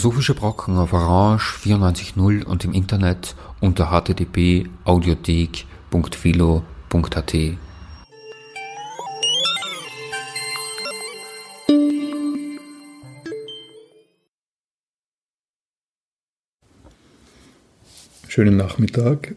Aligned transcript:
Philosophische 0.00 0.32
Brocken 0.32 0.78
auf 0.78 0.94
Orange 0.94 1.58
94.0 1.62 2.44
und 2.44 2.64
im 2.64 2.72
Internet 2.72 3.36
unter 3.60 3.90
http 3.90 4.66
audiothek.philo.at. 4.84 7.34
Schönen 18.26 18.56
Nachmittag. 18.56 19.34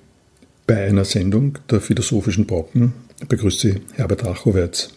Bei 0.65 0.85
einer 0.85 1.03
Sendung 1.03 1.57
der 1.69 1.81
Philosophischen 1.81 2.47
Brocken 2.47 2.93
begrüße 3.27 3.67
Sie 3.67 3.81
Herbert 3.95 4.23
Rachowitz. 4.23 4.93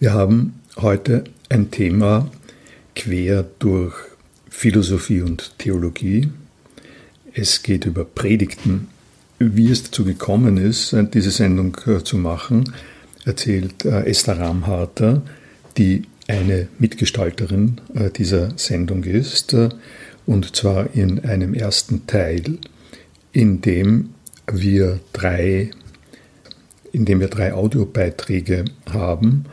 Wir 0.00 0.12
haben 0.12 0.60
heute 0.76 1.22
ein 1.48 1.70
Thema 1.70 2.28
quer 2.96 3.44
durch 3.60 3.94
Philosophie 4.56 5.20
und 5.20 5.58
Theologie. 5.58 6.30
Es 7.34 7.62
geht 7.62 7.84
über 7.84 8.04
Predigten. 8.04 8.88
Wie 9.38 9.68
es 9.68 9.82
dazu 9.82 10.04
gekommen 10.04 10.56
ist, 10.56 10.96
diese 11.12 11.32
Sendung 11.32 11.76
äh, 11.86 12.02
zu 12.02 12.16
machen, 12.16 12.72
erzählt 13.26 13.84
äh, 13.84 14.06
Esther 14.06 14.38
Ramharter, 14.38 15.22
die 15.76 16.04
eine 16.28 16.68
Mitgestalterin 16.78 17.80
äh, 17.94 18.10
dieser 18.10 18.56
Sendung 18.56 19.04
ist, 19.04 19.54
und 20.24 20.56
zwar 20.56 20.94
in 20.94 21.24
einem 21.24 21.52
ersten 21.52 22.06
Teil, 22.06 22.58
in 23.32 23.60
dem 23.60 24.10
wir 24.50 25.00
drei, 25.12 25.72
in 26.92 27.04
dem 27.04 27.20
wir 27.20 27.28
drei 27.28 27.52
Audiobeiträge 27.52 28.64
haben, 28.88 29.44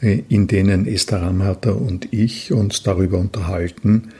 in 0.00 0.46
denen 0.46 0.86
Esther 0.86 1.22
Ramharter 1.22 1.74
und 1.74 2.12
ich 2.12 2.52
uns 2.52 2.82
darüber 2.82 3.18
unterhalten, 3.18 4.12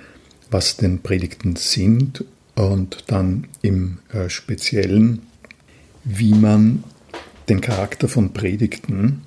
was 0.50 0.77
denn 0.77 1.00
Predigten 1.00 1.56
sind 1.56 2.25
und 2.55 3.05
dann 3.08 3.47
im 3.62 3.98
äh, 4.12 4.28
Speziellen, 4.28 5.22
wie 6.05 6.34
man 6.34 6.84
den 7.48 7.61
Charakter 7.61 8.08
von 8.08 8.33
Predigten 8.33 9.22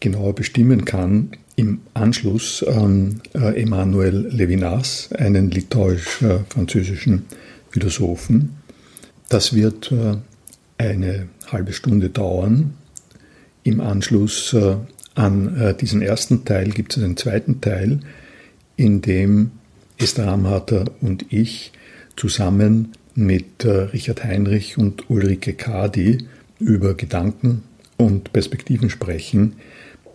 genauer 0.00 0.34
bestimmen 0.34 0.84
kann 0.84 1.30
im 1.56 1.80
Anschluss 1.94 2.62
an 2.62 3.22
äh, 3.34 3.62
Emmanuel 3.62 4.28
Levinas, 4.30 5.10
einen 5.12 5.50
litauisch-französischen 5.50 7.24
Philosophen. 7.70 8.56
Das 9.28 9.54
wird 9.54 9.90
äh, 9.90 10.16
eine 10.76 11.28
halbe 11.46 11.72
Stunde 11.72 12.10
dauern. 12.10 12.74
Im 13.62 13.80
Anschluss 13.80 14.54
an 15.16 15.76
diesem 15.80 16.02
ersten 16.02 16.44
Teil 16.44 16.68
gibt 16.70 16.96
es 16.96 17.02
einen 17.02 17.16
zweiten 17.16 17.60
Teil, 17.60 17.98
in 18.76 19.00
dem 19.00 19.50
Esther 19.98 20.28
Amharter 20.28 20.84
und 21.00 21.32
ich 21.32 21.72
zusammen 22.16 22.92
mit 23.14 23.64
äh, 23.64 23.70
Richard 23.70 24.24
Heinrich 24.24 24.76
und 24.76 25.08
Ulrike 25.08 25.54
Kadi 25.54 26.26
über 26.58 26.94
Gedanken 26.94 27.64
und 27.96 28.32
Perspektiven 28.32 28.90
sprechen, 28.90 29.56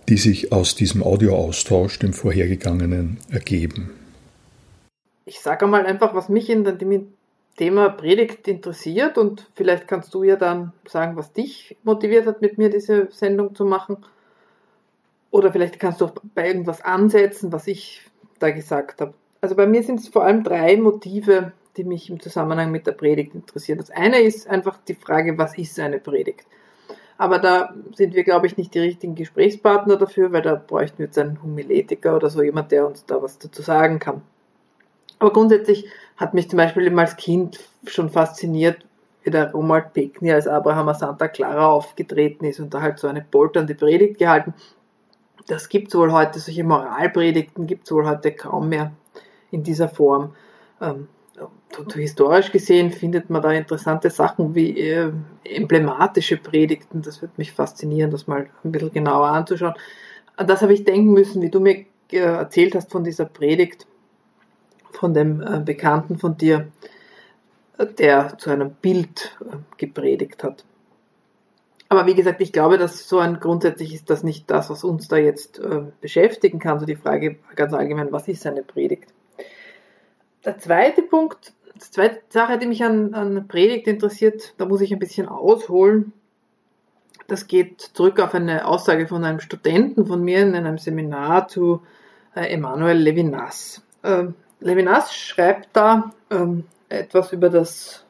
die 0.07 0.17
sich 0.17 0.51
aus 0.51 0.75
diesem 0.75 1.03
Audioaustausch, 1.03 1.99
dem 1.99 2.13
vorhergegangenen, 2.13 3.17
ergeben. 3.29 3.91
Ich 5.25 5.39
sage 5.39 5.67
mal 5.67 5.85
einfach, 5.85 6.13
was 6.13 6.29
mich 6.29 6.49
in 6.49 6.63
dem 6.63 7.07
Thema 7.57 7.89
Predigt 7.89 8.47
interessiert 8.47 9.17
und 9.17 9.47
vielleicht 9.55 9.87
kannst 9.87 10.13
du 10.13 10.23
ja 10.23 10.35
dann 10.35 10.73
sagen, 10.87 11.15
was 11.15 11.33
dich 11.33 11.77
motiviert 11.83 12.25
hat, 12.25 12.41
mit 12.41 12.57
mir 12.57 12.69
diese 12.69 13.09
Sendung 13.11 13.55
zu 13.55 13.65
machen. 13.65 13.97
Oder 15.31 15.51
vielleicht 15.51 15.79
kannst 15.79 16.01
du 16.01 16.05
auch 16.05 16.13
bei 16.35 16.47
irgendwas 16.47 16.81
ansetzen, 16.81 17.51
was 17.51 17.67
ich 17.67 18.01
da 18.39 18.51
gesagt 18.51 19.01
habe. 19.01 19.13
Also 19.41 19.55
bei 19.55 19.65
mir 19.65 19.81
sind 19.81 19.99
es 19.99 20.07
vor 20.07 20.23
allem 20.23 20.43
drei 20.43 20.77
Motive, 20.77 21.51
die 21.75 21.83
mich 21.83 22.11
im 22.11 22.19
Zusammenhang 22.19 22.69
mit 22.69 22.85
der 22.85 22.91
Predigt 22.91 23.33
interessieren. 23.33 23.79
Das 23.79 23.89
eine 23.89 24.21
ist 24.21 24.47
einfach 24.47 24.77
die 24.87 24.93
Frage, 24.93 25.35
was 25.37 25.57
ist 25.57 25.79
eine 25.79 25.99
Predigt? 25.99 26.45
Aber 27.17 27.39
da 27.39 27.73
sind 27.95 28.13
wir, 28.13 28.23
glaube 28.23 28.45
ich, 28.45 28.57
nicht 28.57 28.73
die 28.75 28.79
richtigen 28.79 29.15
Gesprächspartner 29.15 29.97
dafür, 29.97 30.31
weil 30.31 30.43
da 30.43 30.55
bräuchten 30.55 30.99
wir 30.99 31.05
jetzt 31.07 31.17
einen 31.17 31.41
Homiletiker 31.41 32.15
oder 32.15 32.29
so 32.29 32.43
jemand, 32.43 32.71
der 32.71 32.85
uns 32.85 33.05
da 33.05 33.21
was 33.21 33.39
dazu 33.39 33.63
sagen 33.63 33.97
kann. 33.97 34.21
Aber 35.17 35.33
grundsätzlich 35.33 35.85
hat 36.17 36.35
mich 36.35 36.49
zum 36.49 36.57
Beispiel 36.57 36.85
immer 36.85 37.01
als 37.01 37.15
Kind 37.15 37.59
schon 37.85 38.09
fasziniert, 38.09 38.85
wie 39.23 39.31
der 39.31 39.51
Romuald 39.51 39.93
Pekni 39.93 40.31
als 40.31 40.47
Abraham 40.47 40.93
Santa 40.93 41.27
Clara 41.27 41.67
aufgetreten 41.67 42.45
ist 42.45 42.59
und 42.59 42.73
da 42.73 42.81
halt 42.81 42.99
so 42.99 43.07
eine 43.07 43.21
polternde 43.21 43.75
Predigt 43.75 44.17
gehalten 44.17 44.53
das 45.47 45.69
gibt 45.69 45.89
es 45.89 45.95
wohl 45.95 46.11
heute, 46.11 46.39
solche 46.39 46.63
Moralpredigten 46.63 47.67
gibt 47.67 47.85
es 47.85 47.91
wohl 47.91 48.07
heute 48.07 48.31
kaum 48.31 48.69
mehr 48.69 48.91
in 49.51 49.63
dieser 49.63 49.89
Form. 49.89 50.33
Ähm, 50.81 51.07
historisch 51.93 52.51
gesehen 52.51 52.91
findet 52.91 53.29
man 53.29 53.41
da 53.41 53.51
interessante 53.51 54.09
Sachen 54.09 54.55
wie 54.55 54.77
äh, 54.77 55.11
emblematische 55.43 56.37
Predigten. 56.37 57.01
Das 57.01 57.21
wird 57.21 57.37
mich 57.37 57.51
faszinieren, 57.51 58.11
das 58.11 58.27
mal 58.27 58.49
ein 58.63 58.71
bisschen 58.71 58.91
genauer 58.91 59.27
anzuschauen. 59.27 59.75
An 60.35 60.47
das 60.47 60.61
habe 60.61 60.73
ich 60.73 60.83
denken 60.83 61.13
müssen, 61.13 61.41
wie 61.41 61.49
du 61.49 61.59
mir 61.59 61.85
äh, 62.11 62.17
erzählt 62.17 62.75
hast 62.75 62.91
von 62.91 63.03
dieser 63.03 63.25
Predigt 63.25 63.87
von 64.91 65.13
dem 65.13 65.41
äh, 65.41 65.59
Bekannten 65.59 66.19
von 66.19 66.37
dir, 66.37 66.67
äh, 67.77 67.87
der 67.87 68.37
zu 68.37 68.49
einem 68.49 68.71
Bild 68.71 69.37
äh, 69.41 69.57
gepredigt 69.77 70.43
hat. 70.43 70.65
Aber 71.89 72.05
wie 72.05 72.13
gesagt, 72.13 72.39
ich 72.39 72.53
glaube, 72.53 72.77
dass 72.77 73.09
so 73.09 73.19
ein 73.19 73.39
grundsätzlich 73.39 73.93
ist 73.93 74.09
das 74.09 74.23
nicht 74.23 74.49
das, 74.49 74.69
was 74.69 74.83
uns 74.83 75.07
da 75.09 75.17
jetzt 75.17 75.59
äh, 75.59 75.81
beschäftigen 75.99 76.59
kann. 76.59 76.79
So 76.79 76.85
die 76.85 76.95
Frage 76.95 77.37
ganz 77.55 77.73
allgemein, 77.73 78.11
was 78.11 78.27
ist 78.27 78.45
eine 78.45 78.63
Predigt? 78.63 79.13
Der 80.43 80.57
zweite 80.57 81.03
Punkt, 81.03 81.53
die 81.75 81.91
zweite 81.91 82.21
Sache, 82.29 82.57
die 82.57 82.65
mich 82.65 82.83
an, 82.83 83.13
an 83.13 83.47
Predigt 83.47 83.87
interessiert, 83.87 84.53
da 84.57 84.65
muss 84.65 84.81
ich 84.81 84.91
ein 84.91 84.99
bisschen 84.99 85.27
ausholen. 85.27 86.13
Das 87.27 87.47
geht 87.47 87.81
zurück 87.81 88.19
auf 88.19 88.33
eine 88.33 88.67
Aussage 88.67 89.07
von 89.07 89.23
einem 89.23 89.39
Studenten 89.39 90.05
von 90.05 90.23
mir 90.23 90.41
in 90.41 90.55
einem 90.55 90.77
Seminar 90.77 91.47
zu 91.47 91.81
äh, 92.35 92.53
Emmanuel 92.53 92.97
Levinas. 92.97 93.83
Äh, 94.03 94.25
Levinas 94.59 95.15
schreibt 95.15 95.69
da 95.73 96.11
ähm, 96.29 96.65
etwas 96.89 97.31
über 97.33 97.49
das 97.49 98.03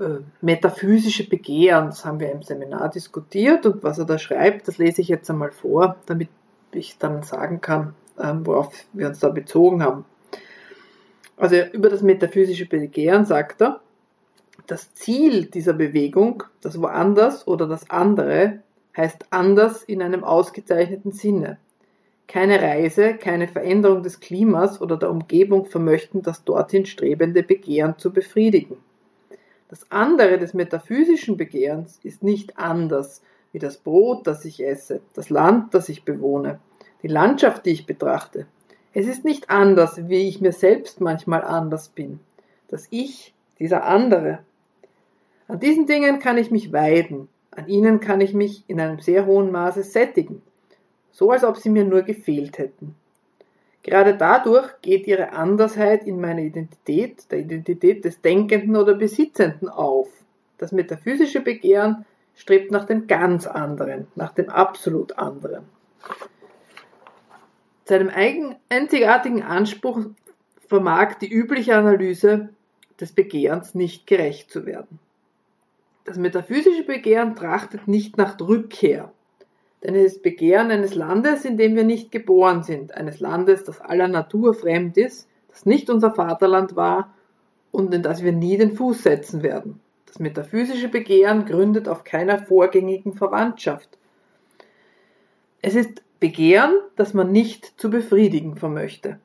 äh, 0.00 0.20
metaphysische 0.40 1.28
Begehren, 1.28 1.86
das 1.86 2.04
haben 2.04 2.20
wir 2.20 2.30
im 2.30 2.42
Seminar 2.42 2.88
diskutiert 2.88 3.66
und 3.66 3.82
was 3.82 3.98
er 3.98 4.04
da 4.04 4.18
schreibt, 4.18 4.68
das 4.68 4.78
lese 4.78 5.02
ich 5.02 5.08
jetzt 5.08 5.28
einmal 5.28 5.50
vor, 5.50 5.96
damit 6.06 6.28
ich 6.72 6.98
dann 6.98 7.22
sagen 7.22 7.60
kann, 7.60 7.94
ähm, 8.18 8.46
worauf 8.46 8.72
wir 8.92 9.08
uns 9.08 9.18
da 9.18 9.28
bezogen 9.28 9.82
haben. 9.82 10.04
Also 11.38 11.56
über 11.72 11.88
das 11.88 12.02
metaphysische 12.02 12.66
Begehren 12.66 13.24
sagt 13.24 13.62
er, 13.62 13.80
das 14.66 14.92
Ziel 14.94 15.46
dieser 15.46 15.72
Bewegung, 15.72 16.42
das 16.60 16.80
Woanders 16.80 17.46
oder 17.46 17.66
das 17.66 17.88
andere, 17.90 18.58
heißt 18.96 19.26
anders 19.30 19.84
in 19.84 20.02
einem 20.02 20.24
ausgezeichneten 20.24 21.12
Sinne. 21.12 21.58
Keine 22.26 22.60
Reise, 22.60 23.14
keine 23.14 23.48
Veränderung 23.48 24.02
des 24.02 24.20
Klimas 24.20 24.82
oder 24.82 24.96
der 24.96 25.10
Umgebung 25.10 25.64
vermöchten 25.64 26.22
das 26.22 26.44
dorthin 26.44 26.84
strebende 26.84 27.42
Begehren 27.42 27.96
zu 27.96 28.12
befriedigen. 28.12 28.76
Das 29.68 29.90
andere 29.90 30.38
des 30.38 30.52
metaphysischen 30.54 31.36
Begehrens 31.36 32.00
ist 32.02 32.22
nicht 32.22 32.58
anders 32.58 33.22
wie 33.52 33.58
das 33.58 33.78
Brot, 33.78 34.26
das 34.26 34.44
ich 34.44 34.62
esse, 34.62 35.00
das 35.14 35.30
Land, 35.30 35.72
das 35.72 35.88
ich 35.88 36.04
bewohne, 36.04 36.58
die 37.02 37.08
Landschaft, 37.08 37.64
die 37.64 37.70
ich 37.70 37.86
betrachte. 37.86 38.46
Es 38.94 39.06
ist 39.06 39.24
nicht 39.24 39.50
anders, 39.50 40.08
wie 40.08 40.28
ich 40.28 40.40
mir 40.40 40.52
selbst 40.52 41.00
manchmal 41.00 41.42
anders 41.42 41.88
bin. 41.88 42.20
Das 42.68 42.86
Ich, 42.90 43.34
dieser 43.58 43.84
andere. 43.84 44.40
An 45.46 45.60
diesen 45.60 45.86
Dingen 45.86 46.18
kann 46.18 46.38
ich 46.38 46.50
mich 46.50 46.72
weiden, 46.72 47.28
an 47.50 47.68
ihnen 47.68 48.00
kann 48.00 48.20
ich 48.20 48.34
mich 48.34 48.64
in 48.66 48.80
einem 48.80 49.00
sehr 49.00 49.26
hohen 49.26 49.50
Maße 49.50 49.82
sättigen, 49.82 50.42
so 51.10 51.30
als 51.30 51.44
ob 51.44 51.56
sie 51.56 51.70
mir 51.70 51.84
nur 51.84 52.02
gefehlt 52.02 52.58
hätten. 52.58 52.94
Gerade 53.82 54.14
dadurch 54.16 54.68
geht 54.82 55.06
ihre 55.06 55.32
Andersheit 55.32 56.06
in 56.06 56.20
meine 56.20 56.44
Identität, 56.44 57.30
der 57.30 57.40
Identität 57.40 58.04
des 58.04 58.20
Denkenden 58.20 58.76
oder 58.76 58.94
Besitzenden 58.94 59.68
auf. 59.68 60.08
Das 60.58 60.72
metaphysische 60.72 61.40
Begehren 61.40 62.04
strebt 62.34 62.70
nach 62.70 62.84
dem 62.84 63.06
ganz 63.06 63.46
anderen, 63.46 64.08
nach 64.14 64.32
dem 64.32 64.50
absolut 64.50 65.18
anderen. 65.18 65.64
Seinem 67.88 68.10
einzigartigen 68.68 69.42
Anspruch 69.42 70.00
vermag 70.66 71.14
die 71.14 71.32
übliche 71.32 71.74
Analyse 71.74 72.50
des 73.00 73.12
Begehrens 73.12 73.74
nicht 73.74 74.06
gerecht 74.06 74.50
zu 74.50 74.66
werden. 74.66 74.98
Das 76.04 76.18
metaphysische 76.18 76.82
Begehren 76.82 77.34
trachtet 77.34 77.88
nicht 77.88 78.18
nach 78.18 78.38
Rückkehr, 78.38 79.10
denn 79.82 79.94
es 79.94 80.16
ist 80.16 80.22
Begehren 80.22 80.70
eines 80.70 80.94
Landes, 80.94 81.46
in 81.46 81.56
dem 81.56 81.76
wir 81.76 81.84
nicht 81.84 82.12
geboren 82.12 82.62
sind, 82.62 82.94
eines 82.94 83.20
Landes, 83.20 83.64
das 83.64 83.80
aller 83.80 84.08
Natur 84.08 84.52
fremd 84.52 84.98
ist, 84.98 85.26
das 85.48 85.64
nicht 85.64 85.88
unser 85.88 86.12
Vaterland 86.12 86.76
war 86.76 87.14
und 87.72 87.94
in 87.94 88.02
das 88.02 88.22
wir 88.22 88.32
nie 88.32 88.58
den 88.58 88.76
Fuß 88.76 89.02
setzen 89.02 89.42
werden. 89.42 89.80
Das 90.04 90.18
metaphysische 90.18 90.88
Begehren 90.88 91.46
gründet 91.46 91.88
auf 91.88 92.04
keiner 92.04 92.36
vorgängigen 92.36 93.14
Verwandtschaft. 93.14 93.88
Es 95.62 95.74
ist 95.74 96.02
Begehren, 96.20 96.74
das 96.96 97.14
man 97.14 97.30
nicht 97.30 97.80
zu 97.80 97.90
befriedigen 97.90 98.56
vermöchte. 98.56 99.18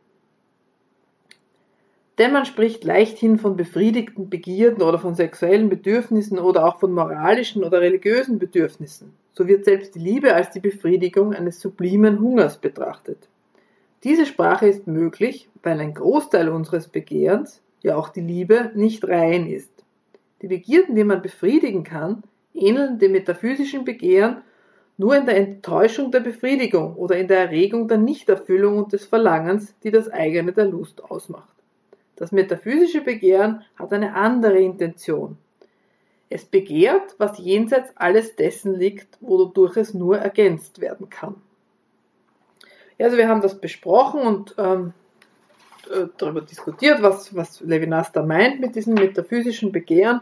Denn 2.20 2.32
man 2.32 2.46
spricht 2.46 2.84
leichthin 2.84 3.40
von 3.40 3.58
befriedigten 3.58 4.30
Begierden 4.30 4.84
oder 4.84 5.00
von 5.00 5.16
sexuellen 5.16 5.70
Bedürfnissen 5.70 6.38
oder 6.38 6.66
auch 6.66 6.80
von 6.80 6.92
moralischen 6.92 7.64
oder 7.64 7.82
religiösen 7.82 8.38
Bedürfnissen. 8.38 9.14
So 9.34 9.48
wird 9.48 9.66
selbst 9.66 9.96
die 9.96 10.00
Liebe 10.00 10.36
als 10.36 10.52
die 10.52 10.60
Befriedigung 10.60 11.34
eines 11.34 11.60
sublimen 11.60 12.20
Hungers 12.20 12.60
betrachtet. 12.60 13.18
Diese 14.04 14.28
Sprache 14.28 14.68
ist 14.68 14.86
möglich, 14.86 15.50
weil 15.64 15.80
ein 15.80 15.96
Großteil 15.96 16.50
unseres 16.50 16.88
Begehrens, 16.88 17.62
ja 17.82 17.96
auch 17.96 18.10
die 18.10 18.22
Liebe, 18.22 18.72
nicht 18.76 19.08
rein 19.08 19.48
ist. 19.48 19.72
Die 20.44 20.48
Begierden, 20.48 20.94
die 20.94 21.06
man 21.06 21.24
befriedigen 21.24 21.84
kann, 21.84 22.22
ähneln 22.54 23.00
dem 23.00 23.14
metaphysischen 23.14 23.86
Begehren 23.86 24.44
nur 25.04 25.18
in 25.18 25.26
der 25.26 25.36
Enttäuschung 25.36 26.12
der 26.12 26.22
Befriedigung 26.22 26.96
oder 26.96 27.18
in 27.18 27.28
der 27.28 27.40
Erregung 27.40 27.90
der 27.90 27.98
Nichterfüllung 27.98 28.78
und 28.78 28.94
des 28.94 29.06
Verlangens, 29.06 29.76
die 29.84 29.92
das 29.92 30.08
eigene 30.08 30.54
der 30.54 30.64
Lust 30.64 31.04
ausmacht. 31.04 31.54
Das 32.16 32.32
metaphysische 32.32 33.02
Begehren 33.02 33.64
hat 33.76 33.92
eine 33.92 34.16
andere 34.16 34.60
Intention. 34.60 35.38
Es 36.30 36.46
begehrt, 36.46 37.16
was 37.18 37.38
jenseits 37.38 37.92
alles 37.98 38.38
dessen 38.38 38.76
liegt, 38.76 39.18
wodurch 39.20 39.76
es 39.76 39.94
nur 39.94 40.20
ergänzt 40.20 40.80
werden 40.80 41.10
kann. 41.10 41.36
Also 42.98 43.18
wir 43.18 43.28
haben 43.28 43.42
das 43.42 43.60
besprochen 43.60 44.22
und 44.22 44.56
ähm, 44.58 44.94
äh, 45.92 46.06
darüber 46.18 46.40
diskutiert, 46.40 47.02
was, 47.02 47.36
was 47.36 47.60
Levinas 47.60 48.14
da 48.14 48.24
meint 48.24 48.62
mit 48.62 48.78
diesem 48.78 48.94
metaphysischen 48.94 49.74
Begehren. 49.74 50.22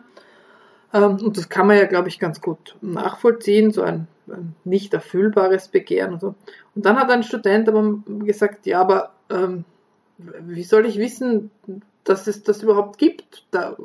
Ähm, 0.92 1.19
und 1.24 1.38
das 1.38 1.50
kann 1.50 1.68
man 1.68 1.78
ja, 1.78 1.86
glaube 1.86 2.07
ich, 2.07 2.18
ganz 2.18 2.42
gut 2.42 2.75
nachvollziehen, 2.81 3.72
so 3.72 3.83
ein, 3.83 4.07
nicht 4.63 4.94
erfüllbares 4.94 5.68
Begehren 5.68 6.13
und 6.13 6.22
so. 6.22 6.36
Und 6.75 6.86
dann 6.86 6.98
hat 6.98 7.10
ein 7.10 7.24
Student 7.24 7.69
aber 7.69 8.00
gesagt, 8.19 8.66
ja, 8.66 8.81
aber 8.81 9.12
ähm, 9.30 9.66
wie 10.18 10.63
soll 10.63 10.86
ich 10.86 10.98
wissen, 10.98 11.51
dass 12.04 12.28
es 12.28 12.44
das 12.44 12.63
überhaupt 12.63 12.98
gibt, 12.98 13.45
da, 13.51 13.75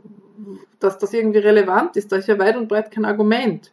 dass 0.80 0.98
das 0.98 1.12
irgendwie 1.12 1.38
relevant 1.38 1.96
ist? 1.96 2.12
Da 2.12 2.16
ist 2.16 2.28
ja 2.28 2.38
weit 2.38 2.56
und 2.56 2.68
breit 2.68 2.90
kein 2.90 3.04
Argument. 3.04 3.72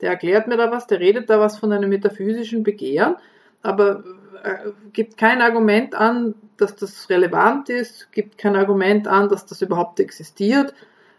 Der 0.00 0.10
erklärt 0.10 0.48
mir 0.48 0.56
da 0.56 0.70
was, 0.70 0.86
der 0.86 1.00
redet 1.00 1.30
da 1.30 1.40
was 1.40 1.58
von 1.58 1.72
einem 1.72 1.88
metaphysischen 1.88 2.62
Begehren, 2.62 3.16
aber 3.62 4.04
äh, 4.42 4.70
gibt 4.92 5.16
kein 5.16 5.40
Argument 5.40 5.94
an, 5.94 6.34
dass 6.56 6.76
das 6.76 7.08
relevant 7.08 7.68
ist, 7.68 8.12
gibt 8.12 8.38
kein 8.38 8.56
Argument 8.56 9.08
an, 9.08 9.28
dass 9.28 9.46
das 9.46 9.62
überhaupt 9.62 10.00
existiert. 10.00 10.74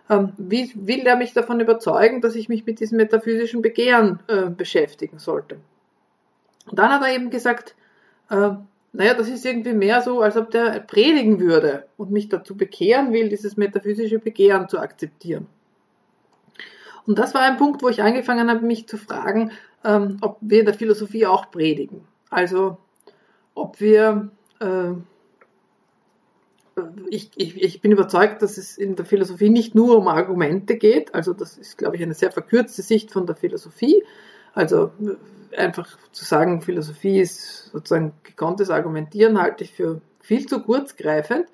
Ähm, 0.10 0.34
wie 0.38 0.72
will 0.76 1.06
er 1.08 1.16
mich 1.16 1.34
davon 1.34 1.60
überzeugen, 1.60 2.22
dass 2.22 2.36
ich 2.36 2.50
mich 2.50 2.66
mit 2.66 2.80
diesem 2.80 2.98
metaphysischen 2.98 3.62
Begehren 3.62 4.20
äh, 4.28 4.50
beschäftigen 4.50 5.20
sollte? 5.20 5.58
Und 6.68 6.80
dann 6.80 6.92
hat 6.92 7.02
er 7.02 7.14
eben 7.14 7.30
gesagt, 7.30 7.76
äh, 8.30 8.52
naja, 8.94 9.14
das 9.14 9.28
ist 9.28 9.46
irgendwie 9.46 9.74
mehr 9.74 10.02
so, 10.02 10.22
als 10.22 10.38
ob 10.38 10.52
der 10.52 10.80
predigen 10.80 11.40
würde 11.40 11.86
und 11.98 12.12
mich 12.12 12.30
dazu 12.30 12.56
bekehren 12.56 13.12
will, 13.12 13.30
dieses 13.30 13.58
metaphysische 13.58 14.20
Begehren 14.20 14.70
zu 14.70 14.80
akzeptieren. 14.80 15.48
Und 17.06 17.20
das 17.20 17.34
war 17.34 17.42
ein 17.42 17.58
Punkt, 17.58 17.84
wo 17.84 17.90
ich 17.90 18.02
angefangen 18.02 18.50
habe, 18.50 18.66
mich 18.66 18.88
zu 18.88 18.98
fragen, 18.98 19.52
ähm, 19.84 20.18
ob 20.22 20.38
wir 20.42 20.60
in 20.62 20.66
der 20.66 20.74
Philosophie 20.74 21.26
auch 21.26 21.52
predigen. 21.52 22.08
Also 22.30 22.78
ob 23.54 23.80
wir 23.80 24.30
äh, 24.60 24.94
ich, 27.10 27.32
ich, 27.36 27.62
ich 27.62 27.82
bin 27.82 27.92
überzeugt, 27.92 28.42
dass 28.42 28.58
es 28.58 28.78
in 28.78 28.96
der 28.96 29.06
Philosophie 29.06 29.50
nicht 29.50 29.76
nur 29.76 29.98
um 29.98 30.08
Argumente 30.08 30.78
geht. 30.78 31.14
Also 31.14 31.34
das 31.34 31.58
ist, 31.58 31.78
glaube 31.78 31.96
ich, 31.96 32.04
eine 32.04 32.14
sehr 32.14 32.32
verkürzte 32.32 32.82
Sicht 32.82 33.12
von 33.12 33.26
der 33.26 33.36
Philosophie. 33.36 34.04
Also 34.54 34.92
einfach 35.56 35.98
zu 36.12 36.26
sagen, 36.26 36.62
Philosophie 36.62 37.20
ist 37.20 37.72
sozusagen 37.72 38.14
gekonntes 38.24 38.70
Argumentieren, 38.70 39.42
halte 39.42 39.64
ich 39.64 39.72
für 39.72 40.02
viel 40.20 40.46
zu 40.48 40.62
kurzgreifend. 40.62 41.48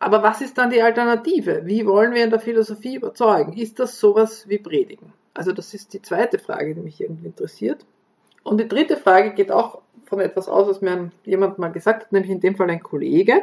Aber 0.00 0.22
was 0.22 0.40
ist 0.40 0.58
dann 0.58 0.70
die 0.70 0.82
Alternative? 0.82 1.62
Wie 1.64 1.86
wollen 1.86 2.14
wir 2.14 2.24
in 2.24 2.30
der 2.30 2.40
Philosophie 2.40 2.96
überzeugen? 2.96 3.52
Ist 3.52 3.78
das 3.80 3.98
sowas 3.98 4.48
wie 4.48 4.58
Predigen? 4.58 5.12
Also 5.34 5.52
das 5.52 5.74
ist 5.74 5.92
die 5.92 6.02
zweite 6.02 6.38
Frage, 6.38 6.74
die 6.74 6.80
mich 6.80 7.00
irgendwie 7.00 7.26
interessiert. 7.26 7.84
Und 8.44 8.60
die 8.60 8.68
dritte 8.68 8.96
Frage 8.96 9.32
geht 9.32 9.52
auch 9.52 9.82
von 10.06 10.20
etwas 10.20 10.48
aus, 10.48 10.68
was 10.68 10.80
mir 10.80 11.10
jemand 11.24 11.58
mal 11.58 11.68
gesagt 11.68 12.04
hat, 12.04 12.12
nämlich 12.12 12.30
in 12.30 12.40
dem 12.40 12.56
Fall 12.56 12.70
ein 12.70 12.82
Kollege. 12.82 13.42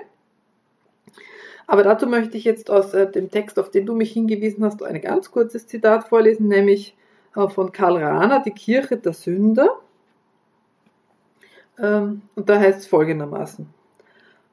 Aber 1.67 1.83
dazu 1.83 2.07
möchte 2.07 2.38
ich 2.38 2.44
jetzt 2.44 2.69
aus 2.69 2.94
äh, 2.94 3.09
dem 3.09 3.31
Text, 3.31 3.57
auf 3.57 3.71
den 3.71 3.85
du 3.85 3.95
mich 3.95 4.12
hingewiesen 4.12 4.63
hast, 4.63 4.83
ein 4.83 5.01
ganz 5.01 5.31
kurzes 5.31 5.67
Zitat 5.67 6.07
vorlesen, 6.07 6.47
nämlich 6.47 6.95
äh, 7.35 7.47
von 7.47 7.71
Karl 7.71 8.01
Rahner, 8.03 8.41
Die 8.44 8.51
Kirche 8.51 8.97
der 8.97 9.13
Sünder. 9.13 9.69
Ähm, 11.79 12.21
und 12.35 12.50
da 12.50 12.59
heißt 12.59 12.79
es 12.79 12.88
folgendermaßen. 12.88 13.67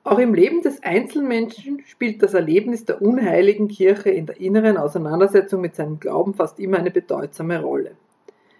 Auch 0.04 0.18
im 0.18 0.34
Leben 0.34 0.62
des 0.62 0.82
Einzelmenschen 0.82 1.82
spielt 1.86 2.22
das 2.22 2.34
Erlebnis 2.34 2.84
der 2.84 3.00
unheiligen 3.00 3.68
Kirche 3.68 4.10
in 4.10 4.26
der 4.26 4.40
inneren 4.40 4.76
Auseinandersetzung 4.76 5.60
mit 5.60 5.76
seinem 5.76 6.00
Glauben 6.00 6.34
fast 6.34 6.58
immer 6.58 6.78
eine 6.78 6.90
bedeutsame 6.90 7.60
Rolle. 7.60 7.92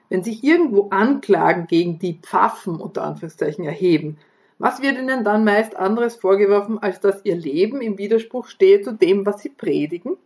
Wenn 0.09 0.23
sich 0.23 0.45
irgendwo 0.45 0.91
Anklagen 0.91 1.67
gegen 1.67 1.99
die 1.99 2.21
Pfaffen 2.23 2.77
unter 2.77 3.03
Anführungszeichen 3.03 3.65
erheben, 3.65 4.19
was 4.63 4.81
wird 4.81 4.97
ihnen 4.97 5.25
dann 5.25 5.43
meist 5.43 5.75
anderes 5.75 6.15
vorgeworfen, 6.15 6.79
als 6.81 7.01
dass 7.01 7.25
ihr 7.25 7.35
Leben 7.35 7.81
im 7.81 7.99
Widerspruch 7.99 8.47
stehe 8.47 8.81
zu 8.81 8.93
dem, 8.93 9.27
was 9.27 9.43
sie 9.43 9.49
predigen? 9.49 10.17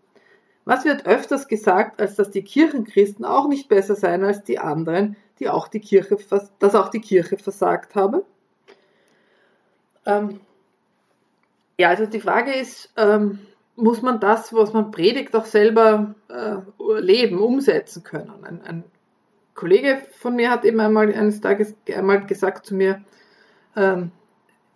Was 0.66 0.84
wird 0.84 1.06
öfters 1.06 1.48
gesagt, 1.48 1.98
als 1.98 2.16
dass 2.16 2.30
die 2.32 2.42
Kirchenchristen 2.42 3.24
auch 3.24 3.48
nicht 3.48 3.70
besser 3.70 3.94
seien 3.94 4.24
als 4.24 4.44
die 4.44 4.58
anderen, 4.58 5.16
die 5.38 5.48
auch 5.48 5.68
die 5.68 5.80
Kirche, 5.80 6.18
dass 6.58 6.74
auch 6.74 6.90
die 6.90 7.00
Kirche 7.00 7.38
versagt 7.38 7.94
habe? 7.94 8.26
Ähm, 10.04 10.40
ja, 11.78 11.88
also 11.88 12.04
die 12.04 12.20
Frage 12.20 12.52
ist, 12.52 12.92
ähm, 12.98 13.38
muss 13.74 14.02
man 14.02 14.20
das, 14.20 14.52
was 14.52 14.74
man 14.74 14.90
predigt, 14.90 15.34
auch 15.34 15.46
selber 15.46 16.14
äh, 16.28 16.56
leben, 17.00 17.38
umsetzen 17.38 18.02
können? 18.02 18.44
Ein, 18.44 18.60
ein, 18.60 18.84
Kollege 19.54 20.02
von 20.18 20.36
mir 20.36 20.50
hat 20.50 20.66
eben 20.66 20.78
einmal 20.80 21.10
eines 21.14 21.40
Tages 21.40 21.74
einmal 21.88 22.26
gesagt 22.26 22.66
zu 22.66 22.74
mir, 22.74 23.02
ähm, 23.74 24.10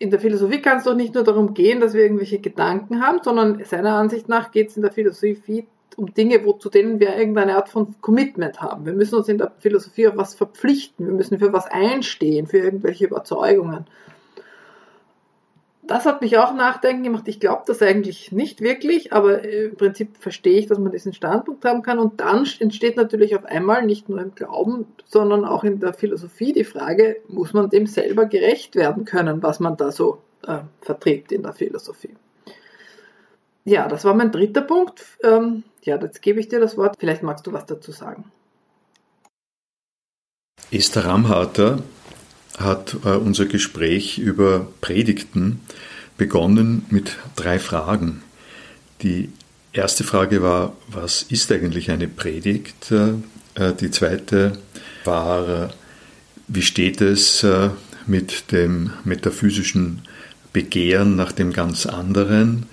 in 0.00 0.10
der 0.10 0.18
Philosophie 0.18 0.62
kann 0.62 0.78
es 0.78 0.84
doch 0.84 0.96
nicht 0.96 1.14
nur 1.14 1.24
darum 1.24 1.52
gehen, 1.52 1.78
dass 1.78 1.92
wir 1.92 2.02
irgendwelche 2.02 2.38
Gedanken 2.38 3.02
haben, 3.02 3.20
sondern 3.22 3.62
seiner 3.64 3.94
Ansicht 3.94 4.28
nach 4.28 4.50
geht 4.50 4.70
es 4.70 4.76
in 4.76 4.82
der 4.82 4.92
Philosophie 4.92 5.66
um 5.96 6.14
Dinge, 6.14 6.44
wo, 6.44 6.54
zu 6.54 6.70
denen 6.70 7.00
wir 7.00 7.16
irgendeine 7.16 7.56
Art 7.56 7.68
von 7.68 7.94
Commitment 8.00 8.62
haben. 8.62 8.86
Wir 8.86 8.94
müssen 8.94 9.16
uns 9.16 9.28
in 9.28 9.36
der 9.36 9.52
Philosophie 9.58 10.08
auf 10.08 10.16
was 10.16 10.34
verpflichten, 10.34 11.06
wir 11.06 11.12
müssen 11.12 11.38
für 11.38 11.52
was 11.52 11.66
einstehen, 11.66 12.46
für 12.46 12.58
irgendwelche 12.58 13.04
Überzeugungen 13.04 13.84
das 15.82 16.04
hat 16.04 16.20
mich 16.20 16.36
auch 16.38 16.54
nachdenken 16.54 17.02
gemacht. 17.02 17.26
Ich 17.26 17.40
glaube 17.40 17.62
das 17.66 17.82
eigentlich 17.82 18.32
nicht 18.32 18.60
wirklich, 18.60 19.12
aber 19.12 19.42
im 19.42 19.76
Prinzip 19.76 20.16
verstehe 20.18 20.58
ich, 20.58 20.66
dass 20.66 20.78
man 20.78 20.92
diesen 20.92 21.12
Standpunkt 21.12 21.64
haben 21.64 21.82
kann. 21.82 21.98
Und 21.98 22.20
dann 22.20 22.46
entsteht 22.58 22.96
natürlich 22.96 23.34
auf 23.34 23.44
einmal 23.44 23.84
nicht 23.84 24.08
nur 24.08 24.20
im 24.20 24.34
Glauben, 24.34 24.86
sondern 25.06 25.44
auch 25.44 25.64
in 25.64 25.80
der 25.80 25.94
Philosophie 25.94 26.52
die 26.52 26.64
Frage, 26.64 27.16
muss 27.28 27.54
man 27.54 27.70
dem 27.70 27.86
selber 27.86 28.26
gerecht 28.26 28.76
werden 28.76 29.04
können, 29.04 29.42
was 29.42 29.58
man 29.58 29.76
da 29.76 29.90
so 29.90 30.18
äh, 30.46 30.58
vertritt 30.80 31.32
in 31.32 31.42
der 31.42 31.54
Philosophie. 31.54 32.14
Ja, 33.64 33.88
das 33.88 34.04
war 34.04 34.14
mein 34.14 34.32
dritter 34.32 34.62
Punkt. 34.62 35.02
Ähm, 35.22 35.64
ja, 35.82 35.96
jetzt 36.00 36.22
gebe 36.22 36.40
ich 36.40 36.48
dir 36.48 36.60
das 36.60 36.76
Wort. 36.76 36.96
Vielleicht 36.98 37.22
magst 37.22 37.46
du 37.46 37.52
was 37.52 37.66
dazu 37.66 37.92
sagen. 37.92 38.30
Esther 40.70 41.04
Ramharter 41.04 41.78
hat 42.58 42.96
äh, 43.04 43.10
unser 43.10 43.46
Gespräch 43.46 44.18
über 44.18 44.66
Predigten 44.80 45.60
begonnen 46.16 46.84
mit 46.90 47.16
drei 47.36 47.58
Fragen. 47.58 48.22
Die 49.02 49.30
erste 49.72 50.04
Frage 50.04 50.42
war, 50.42 50.76
was 50.88 51.22
ist 51.22 51.50
eigentlich 51.52 51.90
eine 51.90 52.08
Predigt? 52.08 52.90
Äh, 52.90 53.72
die 53.80 53.90
zweite 53.90 54.58
war, 55.04 55.70
wie 56.48 56.62
steht 56.62 57.00
es 57.00 57.42
äh, 57.42 57.70
mit 58.06 58.52
dem 58.52 58.90
metaphysischen 59.04 60.02
Begehren 60.52 61.16
nach 61.16 61.32
dem 61.32 61.52
ganz 61.52 61.86
anderen 61.86 62.66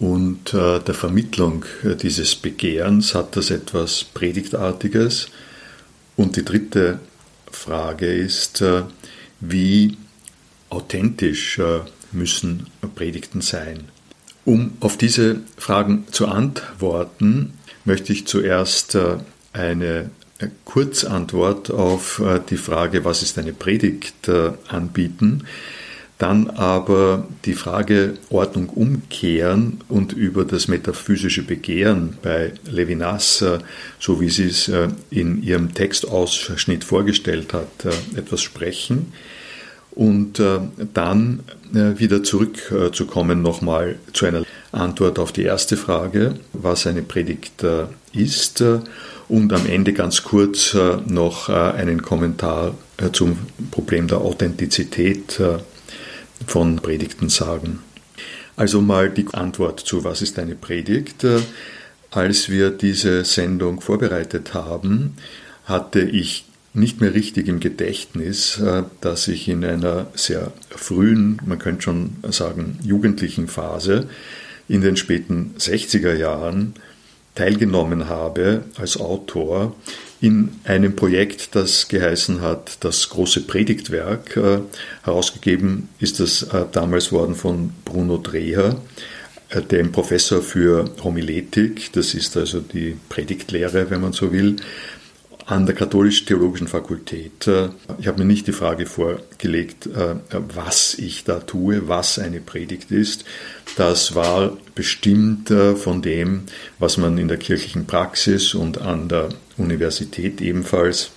und 0.00 0.52
der 0.52 0.92
Vermittlung 0.92 1.64
dieses 2.02 2.34
Begehrens? 2.34 3.14
Hat 3.14 3.36
das 3.36 3.50
etwas 3.50 4.02
Predigtartiges? 4.02 5.28
Und 6.16 6.34
die 6.34 6.44
dritte 6.44 6.98
Frage 7.56 8.06
ist, 8.06 8.60
äh, 8.60 8.82
wie 9.40 9.96
authentisch 10.68 11.58
äh, 11.58 11.80
müssen 12.12 12.66
Predigten 12.94 13.40
sein? 13.40 13.84
Um 14.44 14.74
auf 14.80 14.96
diese 14.96 15.40
Fragen 15.56 16.04
zu 16.12 16.28
antworten, 16.28 17.54
möchte 17.84 18.12
ich 18.12 18.26
zuerst 18.26 18.94
äh, 18.94 19.16
eine 19.52 20.10
Kurzantwort 20.66 21.70
auf 21.70 22.22
die 22.50 22.58
Frage, 22.58 23.06
was 23.06 23.22
ist 23.22 23.38
eine 23.38 23.54
Predigt, 23.54 24.28
anbieten 24.68 25.44
dann 26.18 26.48
aber 26.48 27.26
die 27.44 27.52
Frage 27.52 28.14
Ordnung 28.30 28.70
umkehren 28.70 29.80
und 29.88 30.14
über 30.14 30.44
das 30.44 30.66
metaphysische 30.66 31.42
Begehren 31.42 32.16
bei 32.22 32.52
Levinas, 32.70 33.42
äh, 33.42 33.58
so 33.98 34.20
wie 34.20 34.30
sie 34.30 34.46
es 34.46 34.68
äh, 34.68 34.88
in 35.10 35.42
ihrem 35.42 35.74
Textausschnitt 35.74 36.84
vorgestellt 36.84 37.52
hat, 37.52 37.84
äh, 37.84 38.18
etwas 38.18 38.42
sprechen. 38.42 39.12
Und 39.92 40.42
dann 40.92 41.40
wieder 41.72 42.22
zurückzukommen 42.22 43.40
nochmal 43.40 43.96
zu 44.12 44.26
einer 44.26 44.42
Antwort 44.70 45.18
auf 45.18 45.32
die 45.32 45.44
erste 45.44 45.78
Frage, 45.78 46.34
was 46.52 46.86
eine 46.86 47.00
Predigt 47.00 47.64
ist 48.12 48.62
und 49.28 49.52
am 49.54 49.64
Ende 49.64 49.94
ganz 49.94 50.22
kurz 50.22 50.76
noch 51.06 51.48
einen 51.48 52.02
Kommentar 52.02 52.74
zum 53.12 53.38
Problem 53.70 54.06
der 54.06 54.18
Authentizität 54.18 55.40
von 56.46 56.76
Predigten 56.76 57.28
sagen. 57.28 57.80
Also 58.56 58.80
mal 58.80 59.10
die 59.10 59.26
Antwort 59.32 59.80
zu, 59.80 60.04
was 60.04 60.22
ist 60.22 60.38
eine 60.38 60.54
Predigt? 60.54 61.26
Als 62.10 62.48
wir 62.48 62.70
diese 62.70 63.24
Sendung 63.24 63.80
vorbereitet 63.80 64.54
haben, 64.54 65.14
hatte 65.64 66.00
ich 66.00 66.46
nicht 66.76 67.00
mehr 67.00 67.14
richtig 67.14 67.48
im 67.48 67.58
Gedächtnis, 67.58 68.58
äh, 68.58 68.84
dass 69.00 69.28
ich 69.28 69.48
in 69.48 69.64
einer 69.64 70.08
sehr 70.14 70.52
frühen, 70.70 71.40
man 71.46 71.58
könnte 71.58 71.82
schon 71.82 72.16
sagen, 72.28 72.78
jugendlichen 72.82 73.48
Phase 73.48 74.08
in 74.68 74.82
den 74.82 74.96
späten 74.96 75.54
60er 75.58 76.14
Jahren 76.14 76.74
teilgenommen 77.34 78.08
habe 78.08 78.64
als 78.76 78.98
Autor 78.98 79.74
in 80.20 80.50
einem 80.64 80.96
Projekt, 80.96 81.54
das 81.54 81.88
geheißen 81.88 82.40
hat, 82.40 82.78
das 82.80 83.08
große 83.08 83.42
Predigtwerk. 83.42 84.36
Äh, 84.36 84.58
herausgegeben 85.02 85.88
ist 85.98 86.20
das 86.20 86.42
äh, 86.42 86.64
damals 86.72 87.12
worden 87.12 87.34
von 87.34 87.72
Bruno 87.84 88.18
Dreher, 88.18 88.76
dem 89.70 89.92
Professor 89.92 90.42
für 90.42 90.86
Homiletik, 91.04 91.92
das 91.92 92.14
ist 92.14 92.36
also 92.36 92.60
die 92.60 92.96
Predigtlehre, 93.08 93.90
wenn 93.90 94.00
man 94.00 94.12
so 94.12 94.32
will, 94.32 94.56
an 95.46 95.64
der 95.64 95.76
Katholisch-Theologischen 95.76 96.66
Fakultät. 96.66 97.46
Äh, 97.46 97.68
ich 97.98 98.08
habe 98.08 98.18
mir 98.18 98.24
nicht 98.24 98.48
die 98.48 98.52
Frage 98.52 98.86
vorgelegt, 98.86 99.86
äh, 99.86 100.16
was 100.54 100.94
ich 100.94 101.24
da 101.24 101.38
tue, 101.38 101.88
was 101.88 102.18
eine 102.18 102.40
Predigt 102.40 102.90
ist. 102.90 103.24
Das 103.76 104.14
war 104.14 104.56
bestimmt 104.74 105.50
äh, 105.50 105.76
von 105.76 106.02
dem, 106.02 106.42
was 106.78 106.96
man 106.96 107.16
in 107.16 107.28
der 107.28 107.38
kirchlichen 107.38 107.86
Praxis 107.86 108.54
und 108.54 108.80
an 108.80 109.08
der 109.08 109.28
Universität 109.58 110.40
ebenfalls 110.40 111.10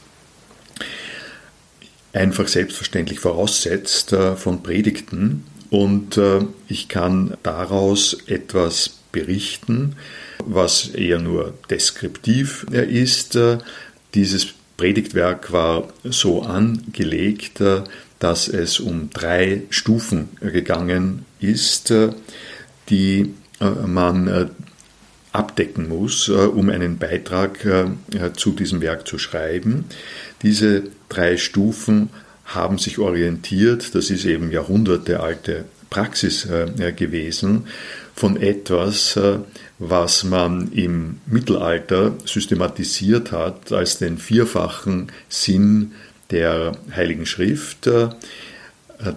einfach 2.13 2.47
selbstverständlich 2.47 3.19
voraussetzt 3.19 4.15
von 4.35 4.63
Predigten. 4.63 5.43
Und 5.69 6.19
ich 6.67 6.87
kann 6.87 7.37
daraus 7.43 8.17
etwas 8.25 9.01
berichten, 9.11 9.95
was 10.43 10.87
eher 10.87 11.19
nur 11.19 11.53
deskriptiv 11.69 12.65
ist, 12.71 13.37
dieses 14.15 14.47
Predigtwerk 14.79 15.51
war 15.51 15.89
so 16.05 16.41
angelegt, 16.41 17.59
äh, 17.59 17.83
dass 18.19 18.47
es 18.47 18.79
um 18.79 19.09
drei 19.09 19.63
Stufen 19.69 20.29
gegangen 20.39 21.25
ist, 21.41 21.91
äh, 21.91 22.11
die 22.89 23.33
äh, 23.59 23.69
man 23.85 24.51
abdecken 25.31 25.87
muss, 25.87 26.29
um 26.29 26.69
einen 26.69 26.97
Beitrag 26.97 27.59
zu 28.35 28.51
diesem 28.51 28.81
Werk 28.81 29.07
zu 29.07 29.17
schreiben. 29.19 29.85
Diese 30.41 30.83
drei 31.07 31.37
Stufen 31.37 32.09
haben 32.45 32.77
sich 32.77 32.97
orientiert, 32.97 33.93
das 33.93 34.09
ist 34.09 34.25
eben 34.25 34.51
jahrhundertealte 34.51 35.65
Praxis 35.89 36.47
gewesen, 36.95 37.67
von 38.15 38.37
etwas, 38.41 39.19
was 39.77 40.23
man 40.23 40.71
im 40.71 41.19
Mittelalter 41.25 42.15
systematisiert 42.25 43.31
hat 43.31 43.71
als 43.71 43.97
den 43.97 44.17
vierfachen 44.17 45.11
Sinn 45.29 45.93
der 46.31 46.73
Heiligen 46.95 47.25
Schrift. 47.25 47.89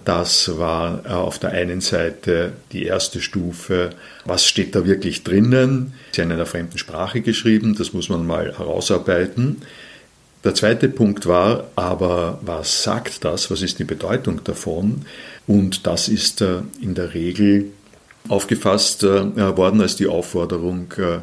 Das 0.05 0.59
war 0.59 1.05
auf 1.11 1.41
der 1.41 1.51
einen 1.51 1.81
Seite 1.81 2.53
die 2.71 2.85
erste 2.85 3.21
Stufe, 3.21 3.91
was 4.25 4.47
steht 4.47 4.77
da 4.77 4.87
wirklich 4.87 5.25
drinnen? 5.25 5.95
Ist 6.13 6.21
in 6.21 6.31
einer 6.31 6.47
fremden 6.47 6.79
Sprache 6.79 7.21
geschrieben, 7.21 7.75
das 7.77 7.93
muss 7.93 8.09
man 8.09 8.25
mal 8.25 8.57
herausarbeiten. 8.57 9.63
Der 10.45 10.55
zweite 10.55 10.89
Punkt 10.89 11.27
war 11.27 11.69
aber, 11.75 12.39
was 12.43 12.85
sagt 12.85 13.25
das? 13.25 13.51
Was 13.51 13.63
ist 13.63 13.81
die 13.81 13.85
Bedeutung 13.85 14.45
davon? 14.45 15.05
Und 15.49 15.87
das 15.87 16.09
ist 16.09 16.43
in 16.43 16.95
der 16.95 17.15
Regel 17.15 17.73
aufgefasst 18.29 19.03
äh, 19.03 19.57
worden 19.57 19.81
als 19.81 19.97
die 19.97 20.07
Aufforderung, 20.07 20.93
äh, 20.97 21.19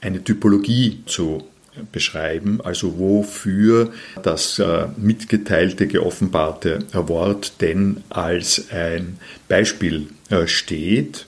eine 0.00 0.22
Typologie 0.22 1.02
zu 1.06 1.44
beschreiben, 1.92 2.60
also 2.62 2.98
wofür 2.98 3.92
das 4.22 4.58
äh, 4.58 4.86
mitgeteilte, 4.96 5.86
geoffenbarte 5.86 6.80
Wort 6.92 7.60
denn 7.60 8.02
als 8.10 8.66
ein 8.70 9.18
Beispiel 9.48 10.08
steht. 10.46 11.26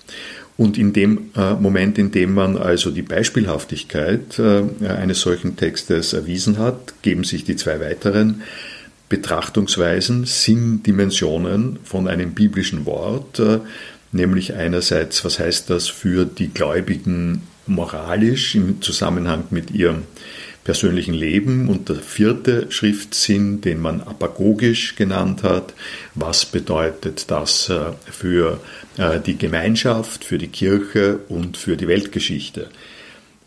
Und 0.57 0.79
in 0.79 0.95
dem 0.95 1.31
Moment, 1.61 1.99
in 1.99 2.13
dem 2.13 2.33
man 2.33 2.57
also 2.57 2.91
die 2.91 3.03
Beispielhaftigkeit 3.03 4.41
eines 4.41 5.21
solchen 5.21 5.57
Textes 5.57 6.15
erwiesen 6.15 6.57
hat, 6.59 6.95
geben 7.03 7.25
sich 7.25 7.45
die 7.45 7.57
zwei 7.57 7.79
weiteren 7.79 8.43
Betrachtungsweisen, 9.11 10.25
Sinndimensionen 10.25 11.79
von 11.85 12.09
einem 12.09 12.33
biblischen 12.33 12.87
Wort, 12.87 13.41
nämlich 14.13 14.55
einerseits, 14.55 15.25
was 15.25 15.39
heißt 15.39 15.71
das 15.71 15.89
für 15.89 16.25
die 16.25 16.49
Gläubigen 16.49 17.43
moralisch 17.67 18.55
im 18.55 18.81
Zusammenhang 18.83 19.45
mit 19.51 19.71
ihrem 19.71 20.05
persönlichen 20.67 21.15
Leben 21.15 21.69
und 21.69 21.89
der 21.89 21.97
vierte 21.97 22.67
Schriftsinn, 22.71 23.61
den 23.61 23.81
man 23.81 24.01
apagogisch 24.01 24.97
genannt 24.97 25.45
hat, 25.45 25.75
was 26.17 26.45
bedeutet 26.45 27.31
das 27.31 27.69
äh, 27.69 27.93
für 28.11 28.61
äh, 28.97 29.21
die 29.21 29.39
Gemeinschaft, 29.39 30.25
für 30.25 30.39
die 30.39 30.49
Kirche 30.49 31.21
und 31.29 31.57
für 31.57 31.77
die 31.77 31.87
Weltgeschichte. 31.87 32.69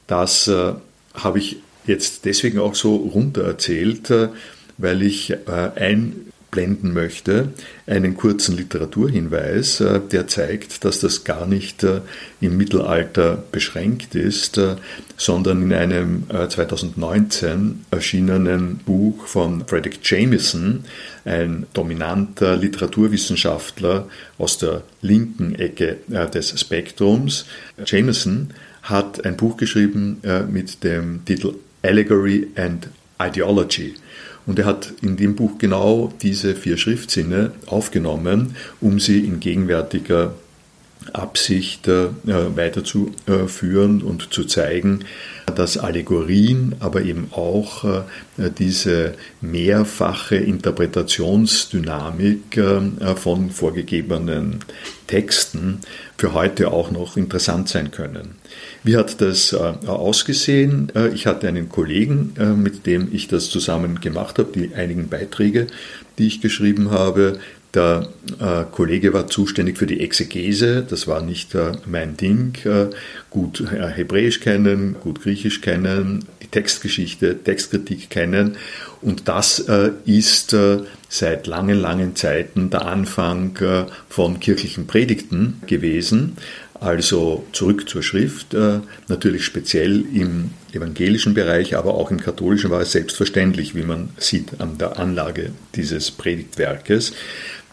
Das 0.07 0.47
äh, 0.47 0.71
habe 1.13 1.39
ich 1.39 1.57
jetzt 1.85 2.23
deswegen 2.23 2.59
auch 2.59 2.75
so 2.75 2.95
runter 2.95 3.43
erzählt, 3.43 4.13
weil 4.77 5.01
ich 5.01 5.35
ein 5.75 6.28
blenden 6.51 6.93
möchte, 6.93 7.49
einen 7.85 8.15
kurzen 8.15 8.57
Literaturhinweis, 8.57 9.79
äh, 9.81 9.99
der 9.99 10.27
zeigt, 10.27 10.83
dass 10.83 10.99
das 10.99 11.23
gar 11.23 11.45
nicht 11.45 11.83
äh, 11.83 12.01
im 12.41 12.57
Mittelalter 12.57 13.43
beschränkt 13.51 14.15
ist, 14.15 14.57
äh, 14.57 14.75
sondern 15.17 15.61
in 15.61 15.73
einem 15.73 16.23
2019 16.29 17.85
erschienenen 17.91 18.77
Buch 18.77 19.27
von 19.27 19.65
Frederick 19.67 19.99
Jameson, 20.03 20.85
ein 21.25 21.65
dominanter 21.73 22.55
Literaturwissenschaftler 22.55 24.07
aus 24.37 24.57
der 24.57 24.83
linken 25.01 25.55
Ecke 25.55 25.97
des 26.07 26.57
Spektrums. 26.59 27.45
Jameson 27.85 28.51
hat 28.83 29.25
ein 29.25 29.35
Buch 29.35 29.57
geschrieben 29.57 30.21
mit 30.49 30.85
dem 30.85 31.25
Titel 31.25 31.55
Allegory 31.83 32.47
and 32.55 32.87
Ideology. 33.21 33.95
Und 34.49 34.57
er 34.57 34.65
hat 34.65 34.93
in 35.03 35.15
dem 35.15 35.35
Buch 35.35 35.59
genau 35.59 36.11
diese 36.23 36.55
vier 36.55 36.75
Schriftsinne 36.77 37.51
aufgenommen, 37.67 38.55
um 38.81 38.99
sie 38.99 39.19
in 39.19 39.39
gegenwärtiger 39.39 40.33
Absicht 41.13 41.87
äh, 41.87 42.07
weiterzuführen 42.25 44.01
und 44.01 44.33
zu 44.33 44.45
zeigen, 44.45 45.05
dass 45.59 45.77
Allegorien, 45.77 46.75
aber 46.79 47.01
eben 47.01 47.27
auch 47.31 47.83
äh, 47.83 48.03
diese 48.57 49.15
mehrfache 49.41 50.37
Interpretationsdynamik 50.37 52.55
äh, 52.55 52.79
von 53.17 53.51
vorgegebenen 53.51 54.59
Texten 55.07 55.79
für 56.17 56.33
heute 56.33 56.71
auch 56.71 56.91
noch 56.91 57.17
interessant 57.17 57.67
sein 57.67 57.91
können. 57.91 58.35
Wie 58.85 58.95
hat 58.95 59.19
das 59.19 59.53
ausgesehen? 59.53 60.91
Ich 61.13 61.25
hatte 61.25 61.47
einen 61.47 61.67
Kollegen, 61.67 62.33
mit 62.57 62.85
dem 62.85 63.09
ich 63.11 63.27
das 63.27 63.49
zusammen 63.49 63.99
gemacht 63.99 64.37
habe, 64.37 64.51
die 64.53 64.75
einigen 64.75 65.09
Beiträge, 65.09 65.67
die 66.17 66.27
ich 66.27 66.41
geschrieben 66.41 66.91
habe, 66.91 67.39
der 67.73 68.09
äh, 68.39 68.63
Kollege 68.71 69.13
war 69.13 69.27
zuständig 69.27 69.77
für 69.77 69.85
die 69.85 69.99
Exegese, 69.99 70.83
das 70.89 71.07
war 71.07 71.21
nicht 71.21 71.53
äh, 71.53 71.73
mein 71.85 72.17
Ding. 72.17 72.55
Äh, 72.65 72.87
gut 73.29 73.61
äh, 73.61 73.87
Hebräisch 73.87 74.39
kennen, 74.39 74.95
gut 74.99 75.21
Griechisch 75.21 75.61
kennen, 75.61 76.25
die 76.41 76.47
Textgeschichte, 76.47 77.43
Textkritik 77.43 78.09
kennen. 78.09 78.57
Und 79.01 79.27
das 79.27 79.59
äh, 79.59 79.91
ist 80.05 80.53
äh, 80.53 80.79
seit 81.09 81.45
langen, 81.45 81.79
langen 81.79 82.15
Zeiten 82.15 82.69
der 82.69 82.85
Anfang 82.85 83.57
von 84.09 84.39
kirchlichen 84.39 84.85
Predigten 84.85 85.59
gewesen. 85.65 86.37
Also 86.79 87.45
zurück 87.51 87.89
zur 87.89 88.03
Schrift, 88.03 88.55
natürlich 89.09 89.43
speziell 89.43 90.05
im 90.13 90.51
evangelischen 90.71 91.33
Bereich, 91.33 91.75
aber 91.75 91.95
auch 91.95 92.09
im 92.09 92.21
katholischen 92.21 92.69
war 92.69 92.79
es 92.79 92.93
selbstverständlich, 92.93 93.75
wie 93.75 93.83
man 93.83 94.09
sieht 94.17 94.61
an 94.61 94.77
der 94.77 94.97
Anlage 94.97 95.51
dieses 95.75 96.09
Predigtwerkes. 96.11 97.13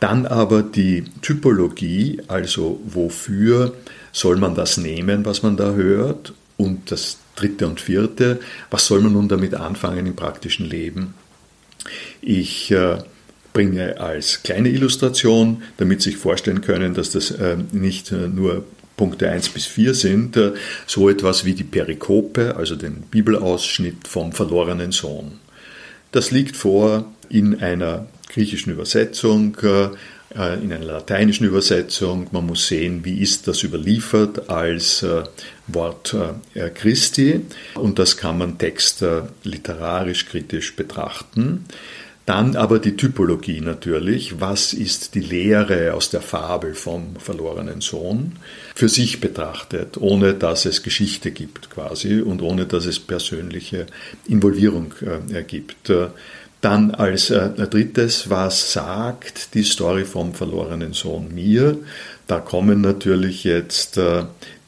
Dann 0.00 0.26
aber 0.26 0.62
die 0.62 1.04
Typologie, 1.22 2.20
also 2.28 2.80
wofür 2.84 3.74
soll 4.12 4.36
man 4.36 4.54
das 4.54 4.76
nehmen, 4.76 5.24
was 5.24 5.42
man 5.42 5.56
da 5.56 5.74
hört? 5.74 6.34
Und 6.56 6.90
das 6.90 7.18
dritte 7.34 7.66
und 7.66 7.80
vierte, 7.80 8.40
was 8.70 8.86
soll 8.86 9.00
man 9.00 9.12
nun 9.12 9.28
damit 9.28 9.54
anfangen 9.54 10.06
im 10.06 10.16
praktischen 10.16 10.68
Leben? 10.68 11.14
Ich 12.22 12.70
äh, 12.70 12.98
bringe 13.52 14.00
als 14.00 14.42
kleine 14.42 14.70
Illustration, 14.70 15.62
damit 15.76 16.02
Sie 16.02 16.10
sich 16.10 16.18
vorstellen 16.18 16.62
können, 16.62 16.94
dass 16.94 17.10
das 17.10 17.30
äh, 17.30 17.58
nicht 17.72 18.10
äh, 18.10 18.28
nur 18.28 18.64
Punkte 18.96 19.30
1 19.30 19.50
bis 19.50 19.66
4 19.66 19.94
sind, 19.94 20.38
so 20.86 21.08
etwas 21.10 21.44
wie 21.44 21.54
die 21.54 21.64
Perikope, 21.64 22.56
also 22.56 22.76
den 22.76 23.02
Bibelausschnitt 23.02 24.08
vom 24.08 24.32
verlorenen 24.32 24.92
Sohn. 24.92 25.38
Das 26.12 26.30
liegt 26.30 26.56
vor 26.56 27.12
in 27.28 27.60
einer 27.60 28.06
griechischen 28.32 28.72
Übersetzung, 28.72 29.56
äh, 30.36 30.62
in 30.62 30.72
einer 30.72 30.84
lateinischen 30.84 31.46
Übersetzung. 31.46 32.28
Man 32.32 32.46
muss 32.46 32.66
sehen, 32.66 33.04
wie 33.04 33.20
ist 33.20 33.48
das 33.48 33.62
überliefert 33.62 34.50
als 34.50 35.02
äh, 35.02 35.22
Wort 35.66 36.14
äh, 36.54 36.70
Christi. 36.70 37.40
Und 37.74 37.98
das 37.98 38.16
kann 38.16 38.38
man 38.38 38.58
textliterarisch 38.58 40.26
kritisch 40.26 40.76
betrachten. 40.76 41.64
Dann 42.26 42.56
aber 42.56 42.80
die 42.80 42.96
Typologie 42.96 43.60
natürlich. 43.60 44.40
Was 44.40 44.72
ist 44.72 45.14
die 45.14 45.20
Lehre 45.20 45.94
aus 45.94 46.10
der 46.10 46.20
Fabel 46.20 46.74
vom 46.74 47.14
verlorenen 47.16 47.80
Sohn 47.80 48.32
für 48.74 48.88
sich 48.88 49.20
betrachtet, 49.20 49.96
ohne 49.96 50.34
dass 50.34 50.64
es 50.66 50.82
Geschichte 50.82 51.30
gibt 51.30 51.70
quasi 51.70 52.20
und 52.20 52.42
ohne 52.42 52.66
dass 52.66 52.84
es 52.84 52.98
persönliche 52.98 53.86
Involvierung 54.26 54.92
äh, 55.32 55.44
gibt. 55.44 55.92
Dann 56.60 56.90
als 56.90 57.30
äh, 57.30 57.50
drittes, 57.50 58.28
was 58.28 58.72
sagt 58.72 59.54
die 59.54 59.62
Story 59.62 60.04
vom 60.04 60.34
verlorenen 60.34 60.94
Sohn 60.94 61.32
mir? 61.32 61.78
Da 62.26 62.40
kommen 62.40 62.80
natürlich 62.80 63.44
jetzt 63.44 63.98
äh, 63.98 64.24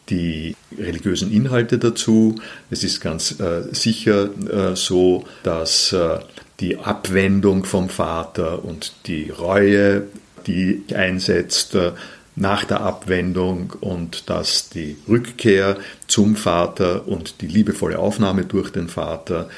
die 0.08 0.54
religiösen 0.78 1.32
Inhalte 1.32 1.76
dazu. 1.76 2.36
Es 2.70 2.84
ist 2.84 3.00
ganz 3.00 3.36
sicher 3.72 4.30
so, 4.74 5.26
dass 5.42 5.94
die 6.60 6.76
Abwendung 6.76 7.64
vom 7.64 7.88
Vater 7.88 8.64
und 8.64 8.92
die 9.06 9.30
Reue, 9.30 10.04
die 10.46 10.82
einsetzt, 10.94 11.74
äh, 11.74 11.92
nach 12.34 12.64
der 12.64 12.80
Abwendung 12.80 13.72
und 13.80 14.30
dass 14.30 14.68
die 14.68 14.96
Rückkehr 15.08 15.76
zum 16.06 16.36
Vater 16.36 17.08
und 17.08 17.40
die 17.40 17.48
liebevolle 17.48 17.98
Aufnahme 17.98 18.44
durch 18.44 18.70
den 18.70 18.88
Vater 18.88 19.48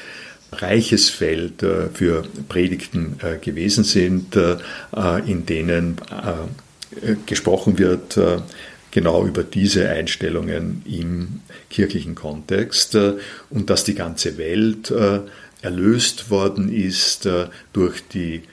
reiches 0.51 1.09
Feld 1.09 1.61
äh, 1.61 1.89
für 1.93 2.23
Predigten 2.49 3.19
äh, 3.21 3.37
gewesen 3.37 3.83
sind, 3.83 4.35
in 5.25 5.45
denen 5.45 5.97
gesprochen 7.25 7.77
wird 7.77 8.19
genau 8.91 9.25
über 9.25 9.43
diese 9.43 9.87
Einstellungen 9.87 10.81
im 10.85 11.39
kirchlichen 11.69 12.15
Kontext 12.15 12.97
und 13.49 13.69
dass 13.69 13.85
die 13.85 13.95
ganze 13.95 14.37
Welt 14.37 14.93
erlöst 15.61 16.29
worden 16.29 16.71
ist 16.71 17.27
durch 17.73 18.07
die 18.07 18.43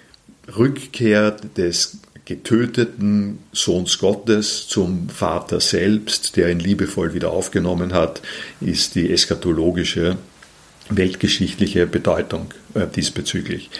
Rückkehr 0.56 1.32
des 1.56 1.98
getöteten 2.28 3.38
Sohns 3.52 3.98
Gottes 3.98 4.68
zum 4.68 5.08
Vater 5.08 5.60
selbst, 5.60 6.36
der 6.36 6.50
ihn 6.50 6.60
liebevoll 6.60 7.14
wieder 7.14 7.30
aufgenommen 7.30 7.94
hat, 7.94 8.20
ist 8.60 8.94
die 8.94 9.10
eschatologische 9.10 10.18
weltgeschichtliche 10.90 11.86
Bedeutung 11.86 12.52
äh, 12.74 12.86
diesbezüglich. 12.86 13.70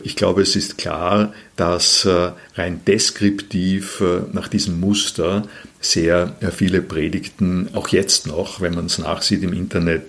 Ich 0.00 0.14
glaube, 0.14 0.42
es 0.42 0.54
ist 0.54 0.78
klar, 0.78 1.32
dass 1.56 2.04
äh, 2.04 2.30
rein 2.54 2.82
deskriptiv 2.86 4.00
äh, 4.00 4.20
nach 4.32 4.46
diesem 4.46 4.78
Muster 4.78 5.48
sehr 5.80 6.36
viele 6.52 6.82
Predigten 6.82 7.70
auch 7.74 7.88
jetzt 7.88 8.28
noch, 8.28 8.60
wenn 8.60 8.74
man 8.74 8.86
es 8.86 8.98
nachsieht, 8.98 9.44
im 9.44 9.52
Internet 9.52 10.02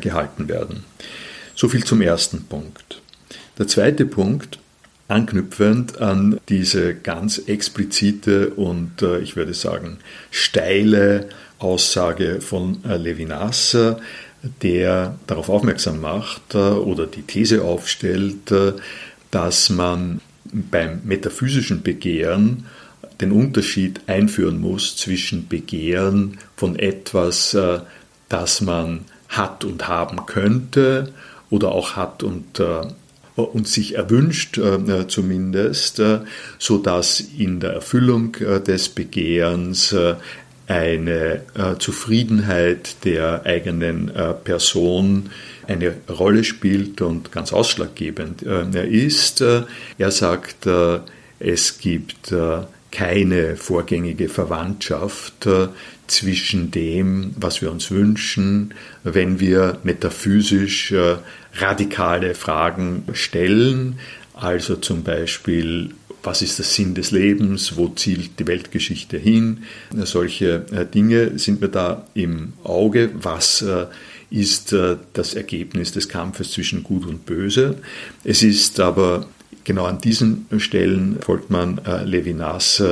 gehalten 0.00 0.46
werden. 0.46 0.84
So 1.60 1.68
viel 1.68 1.84
zum 1.84 2.00
ersten 2.00 2.44
Punkt. 2.44 3.02
Der 3.58 3.68
zweite 3.68 4.06
Punkt, 4.06 4.58
anknüpfend 5.08 6.00
an 6.00 6.40
diese 6.48 6.94
ganz 6.94 7.36
explizite 7.36 8.48
und 8.54 9.02
ich 9.22 9.36
würde 9.36 9.52
sagen 9.52 9.98
steile 10.30 11.28
Aussage 11.58 12.40
von 12.40 12.78
Levinas, 12.84 13.76
der 14.62 15.18
darauf 15.26 15.50
aufmerksam 15.50 16.00
macht 16.00 16.54
äh, 16.54 16.56
oder 16.56 17.06
die 17.06 17.20
These 17.20 17.62
aufstellt, 17.62 18.50
äh, 18.50 18.72
dass 19.30 19.68
man 19.68 20.22
beim 20.44 21.02
metaphysischen 21.04 21.82
Begehren 21.82 22.64
den 23.20 23.32
Unterschied 23.32 24.00
einführen 24.06 24.58
muss 24.58 24.96
zwischen 24.96 25.46
Begehren 25.46 26.38
von 26.56 26.78
etwas, 26.78 27.52
äh, 27.52 27.80
das 28.30 28.62
man 28.62 29.04
hat 29.28 29.62
und 29.64 29.88
haben 29.88 30.24
könnte 30.24 31.12
oder 31.50 31.72
auch 31.72 31.96
hat 31.96 32.22
und, 32.22 32.62
und 33.34 33.68
sich 33.68 33.96
erwünscht 33.96 34.60
zumindest, 35.08 36.00
so 36.58 36.78
dass 36.78 37.20
in 37.20 37.60
der 37.60 37.72
Erfüllung 37.72 38.32
des 38.32 38.88
Begehrens 38.88 39.94
eine 40.70 41.42
äh, 41.54 41.78
Zufriedenheit 41.80 43.04
der 43.04 43.44
eigenen 43.44 44.08
äh, 44.08 44.32
Person 44.34 45.30
eine 45.66 45.94
Rolle 46.08 46.44
spielt 46.44 47.00
und 47.00 47.32
ganz 47.32 47.52
ausschlaggebend 47.52 48.44
äh, 48.44 48.88
ist. 48.88 49.40
Äh, 49.40 49.62
er 49.98 50.12
sagt, 50.12 50.66
äh, 50.66 51.00
es 51.40 51.78
gibt 51.78 52.30
äh, 52.30 52.60
keine 52.92 53.56
vorgängige 53.56 54.28
Verwandtschaft 54.28 55.46
zwischen 56.08 56.72
dem, 56.72 57.36
was 57.38 57.62
wir 57.62 57.70
uns 57.70 57.92
wünschen, 57.92 58.74
wenn 59.04 59.38
wir 59.38 59.78
metaphysisch 59.84 60.92
radikale 61.54 62.34
Fragen 62.34 63.04
stellen, 63.12 63.98
also 64.34 64.76
zum 64.76 65.02
Beispiel 65.02 65.90
was 66.22 66.42
ist 66.42 66.58
der 66.58 66.66
Sinn 66.66 66.94
des 66.94 67.10
Lebens, 67.10 67.76
wo 67.76 67.88
zielt 67.88 68.38
die 68.38 68.46
Weltgeschichte 68.46 69.16
hin. 69.16 69.62
Solche 70.04 70.66
äh, 70.70 70.86
Dinge 70.86 71.38
sind 71.38 71.60
mir 71.60 71.68
da 71.68 72.06
im 72.14 72.52
Auge. 72.64 73.10
Was 73.14 73.62
äh, 73.62 73.86
ist 74.30 74.72
äh, 74.72 74.96
das 75.12 75.34
Ergebnis 75.34 75.92
des 75.92 76.08
Kampfes 76.08 76.52
zwischen 76.52 76.82
Gut 76.82 77.06
und 77.06 77.26
Böse? 77.26 77.76
Es 78.24 78.42
ist 78.42 78.80
aber 78.80 79.26
genau 79.64 79.84
an 79.84 80.00
diesen 80.00 80.46
Stellen 80.58 81.18
folgt 81.20 81.50
man 81.50 81.80
Levinas 82.04 82.82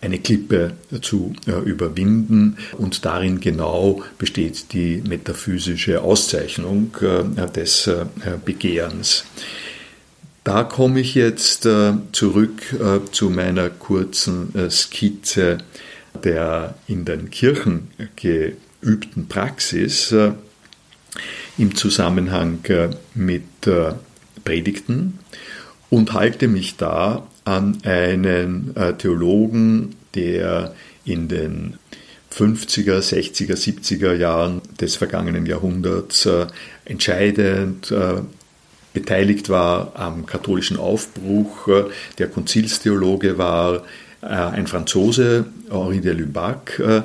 eine 0.00 0.18
Klippe 0.18 0.72
zu 1.02 1.34
überwinden 1.64 2.56
und 2.78 3.04
darin 3.04 3.40
genau 3.40 4.02
besteht 4.18 4.72
die 4.72 5.02
metaphysische 5.06 6.02
Auszeichnung 6.02 6.92
des 7.54 7.90
Begehrens. 8.44 9.24
Da 10.44 10.62
komme 10.62 11.00
ich 11.00 11.14
jetzt 11.14 11.64
äh, 11.64 11.94
zurück 12.12 12.74
äh, 12.74 13.10
zu 13.10 13.30
meiner 13.30 13.70
kurzen 13.70 14.54
äh, 14.54 14.70
Skizze 14.70 15.58
der 16.22 16.74
in 16.86 17.04
den 17.04 17.30
Kirchen 17.30 17.88
geübten 18.14 19.26
Praxis 19.26 20.12
äh, 20.12 20.32
im 21.58 21.74
Zusammenhang 21.74 22.58
äh, 22.66 22.90
mit 23.14 23.66
äh, 23.66 23.94
Predigten 24.44 25.18
und 25.94 26.12
halte 26.12 26.48
mich 26.48 26.76
da 26.76 27.26
an 27.44 27.78
einen 27.84 28.74
Theologen, 28.98 29.96
der 30.14 30.74
in 31.04 31.28
den 31.28 31.78
50er, 32.32 32.98
60er, 32.98 33.54
70er 33.54 34.14
Jahren 34.14 34.62
des 34.80 34.96
vergangenen 34.96 35.46
Jahrhunderts 35.46 36.28
entscheidend 36.84 37.92
beteiligt 38.94 39.50
war 39.50 39.92
am 39.96 40.24
katholischen 40.24 40.78
Aufbruch, 40.78 41.68
äh, 41.68 41.84
der 42.16 42.28
Konzilstheologe 42.28 43.36
war 43.36 43.82
äh, 44.22 44.26
ein 44.26 44.66
Franzose, 44.66 45.46
Henri 45.68 46.00
de 46.00 46.14
Lubac, 46.14 46.78
äh, 46.78 47.02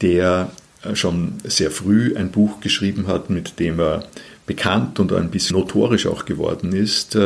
der 0.00 0.52
schon 0.94 1.34
sehr 1.44 1.70
früh 1.70 2.16
ein 2.16 2.30
Buch 2.32 2.60
geschrieben 2.60 3.06
hat, 3.06 3.30
mit 3.30 3.60
dem 3.60 3.78
er 3.78 4.04
bekannt 4.46 4.98
und 5.00 5.12
ein 5.12 5.30
bisschen 5.30 5.56
notorisch 5.56 6.06
auch 6.06 6.24
geworden 6.24 6.72
ist, 6.72 7.16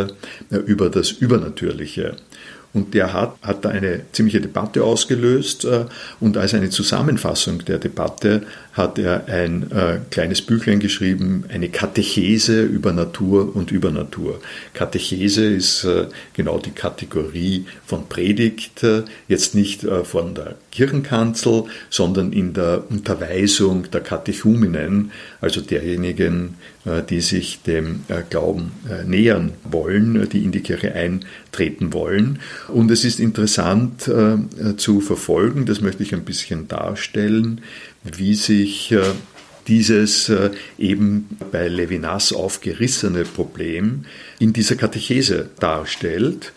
über 0.51 0.91
das 0.91 1.11
Übernatürliche. 1.13 2.17
Und 2.77 2.93
der 2.93 3.15
hat, 3.15 3.37
hat 3.41 3.65
da 3.65 3.71
eine 3.71 4.03
ziemliche 4.13 4.43
Debatte 4.43 4.85
ausgelöst. 4.85 5.65
Äh, 5.65 5.87
und 6.21 6.37
als 6.37 6.53
eine 6.53 6.69
Zusammenfassung 6.69 7.65
der 7.65 7.79
Debatte 7.79 8.43
hat 8.75 8.99
er 8.99 9.29
ein 9.29 9.71
äh, 9.73 10.01
kleines 10.11 10.43
Büchlein 10.43 10.79
geschrieben, 10.79 11.45
eine 11.49 11.71
Katechese 11.71 12.63
über 12.63 12.93
Natur 12.93 13.57
und 13.57 13.73
Übernatur. 13.73 14.41
Katechese 14.75 15.47
ist 15.47 15.85
äh, 15.85 16.09
genau 16.35 16.59
die 16.59 16.73
Kategorie 16.73 17.65
von 17.87 18.11
Predigt, 18.11 18.83
äh, 18.83 19.05
jetzt 19.27 19.55
nicht 19.55 19.83
äh, 19.83 20.05
von 20.05 20.35
der 20.35 20.57
Kirchenkanzel, 20.77 21.65
sondern 21.89 22.33
in 22.33 22.53
der 22.53 22.85
Unterweisung 22.91 23.91
der 23.91 24.03
Katechumenen, 24.03 25.11
also 25.41 25.63
derjenigen, 25.63 26.57
äh, 26.85 27.03
die 27.03 27.23
sich 27.23 27.63
dem 27.63 28.05
äh, 28.09 28.23
Glauben 28.29 28.73
äh, 28.87 29.05
nähern 29.05 29.53
wollen, 29.65 30.29
die 30.29 30.45
in 30.45 30.53
die 30.53 30.61
Kirche 30.61 30.93
eintreten 30.93 31.95
wollen. 31.95 32.41
Und 32.69 32.91
es 32.91 33.05
ist 33.05 33.21
interessant 33.21 34.11
zu 34.77 35.01
verfolgen, 35.01 35.65
das 35.65 35.81
möchte 35.81 36.03
ich 36.03 36.15
ein 36.15 36.25
bisschen 36.25 36.69
darstellen, 36.69 37.63
wie 38.05 38.35
sich 38.35 38.95
dieses 39.67 40.31
eben 40.79 41.29
bei 41.51 41.69
Levinas 41.69 42.33
aufgerissene 42.33 43.25
Problem 43.25 44.05
in 44.39 44.53
dieser 44.53 44.77
Katechese 44.77 45.49
darstellt. 45.59 46.53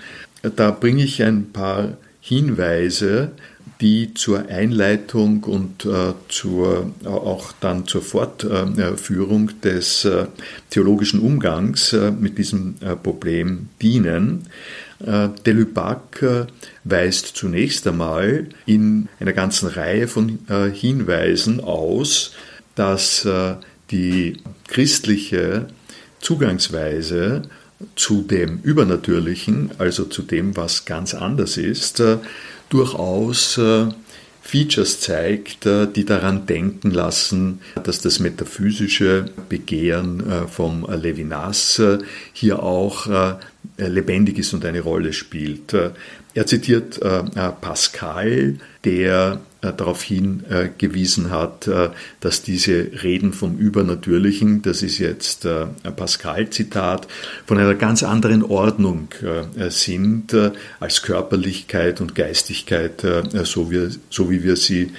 Da 0.56 0.72
bringe 0.72 1.04
ich 1.04 1.24
ein 1.24 1.52
paar 1.52 1.98
Hinweise, 2.22 3.32
die 3.82 4.14
zur 4.14 4.48
Einleitung 4.50 5.44
und 5.44 5.86
äh, 5.86 6.14
zur, 6.28 6.92
auch 7.06 7.54
dann 7.62 7.88
zur 7.88 8.02
Fortführung 8.02 9.52
des 9.62 10.04
äh, 10.04 10.26
theologischen 10.70 11.22
Umgangs 11.22 11.94
äh, 11.94 12.12
mit 12.12 12.38
diesem 12.38 12.76
äh, 12.82 12.96
Problem 12.98 13.70
dienen. 13.82 14.48
Äh, 15.06 15.30
Delubac 15.46 16.22
äh, 16.22 16.46
weist 16.84 17.28
zunächst 17.38 17.88
einmal 17.88 18.48
in 18.66 19.08
einer 19.20 19.34
ganzen 19.34 19.68
Reihe 19.68 20.08
von 20.08 20.40
Hinweisen 20.74 21.60
aus, 21.60 22.32
dass 22.76 23.28
die 23.92 24.38
christliche 24.68 25.68
Zugangsweise 26.20 27.44
zu 27.96 28.24
dem 28.24 28.60
Übernatürlichen, 28.64 29.72
also 29.78 30.06
zu 30.06 30.24
dem, 30.24 30.58
was 30.58 30.86
ganz 30.86 31.14
anders 31.14 31.58
ist, 31.58 32.02
durchaus 32.70 33.58
äh, 33.58 33.88
Features 34.42 35.02
zeigt, 35.02 35.66
äh, 35.66 35.88
die 35.88 36.06
daran 36.06 36.46
denken 36.46 36.92
lassen, 36.92 37.62
dass 37.84 38.02
das 38.02 38.20
metaphysische 38.20 39.26
Begehren 39.50 40.28
äh, 40.30 40.48
vom 40.48 40.88
Levinas 40.90 41.82
hier 42.34 42.64
auch 42.64 43.38
lebendig 43.78 44.40
ist 44.40 44.54
und 44.54 44.66
eine 44.66 44.82
Rolle 44.82 45.14
spielt. 45.14 45.74
Er 46.34 46.46
zitiert 46.46 47.00
Pascal, 47.62 48.56
der 48.84 49.40
darauf 49.62 50.02
hingewiesen 50.04 51.28
äh, 51.28 51.30
hat, 51.30 51.68
äh, 51.68 51.90
dass 52.22 52.42
diese 52.42 52.92
Reden 53.04 53.34
vom 53.34 53.58
Übernatürlichen, 53.58 54.62
das 54.62 54.84
ist 54.84 55.00
jetzt 55.00 55.46
ein 55.46 55.96
Pascal-Zitat, 55.96 57.08
von 57.46 57.58
einer 57.58 57.76
ganz 57.76 58.04
anderen 58.04 58.44
Ordnung 58.44 59.10
sind 59.70 60.36
als 60.80 61.02
Körperlichkeit 61.02 62.02
und 62.02 62.16
Geistigkeit, 62.16 63.04
so 63.44 63.72
wie, 63.72 63.90
so 64.10 64.30
wie 64.30 64.44
wir 64.44 64.56
sie 64.56 64.92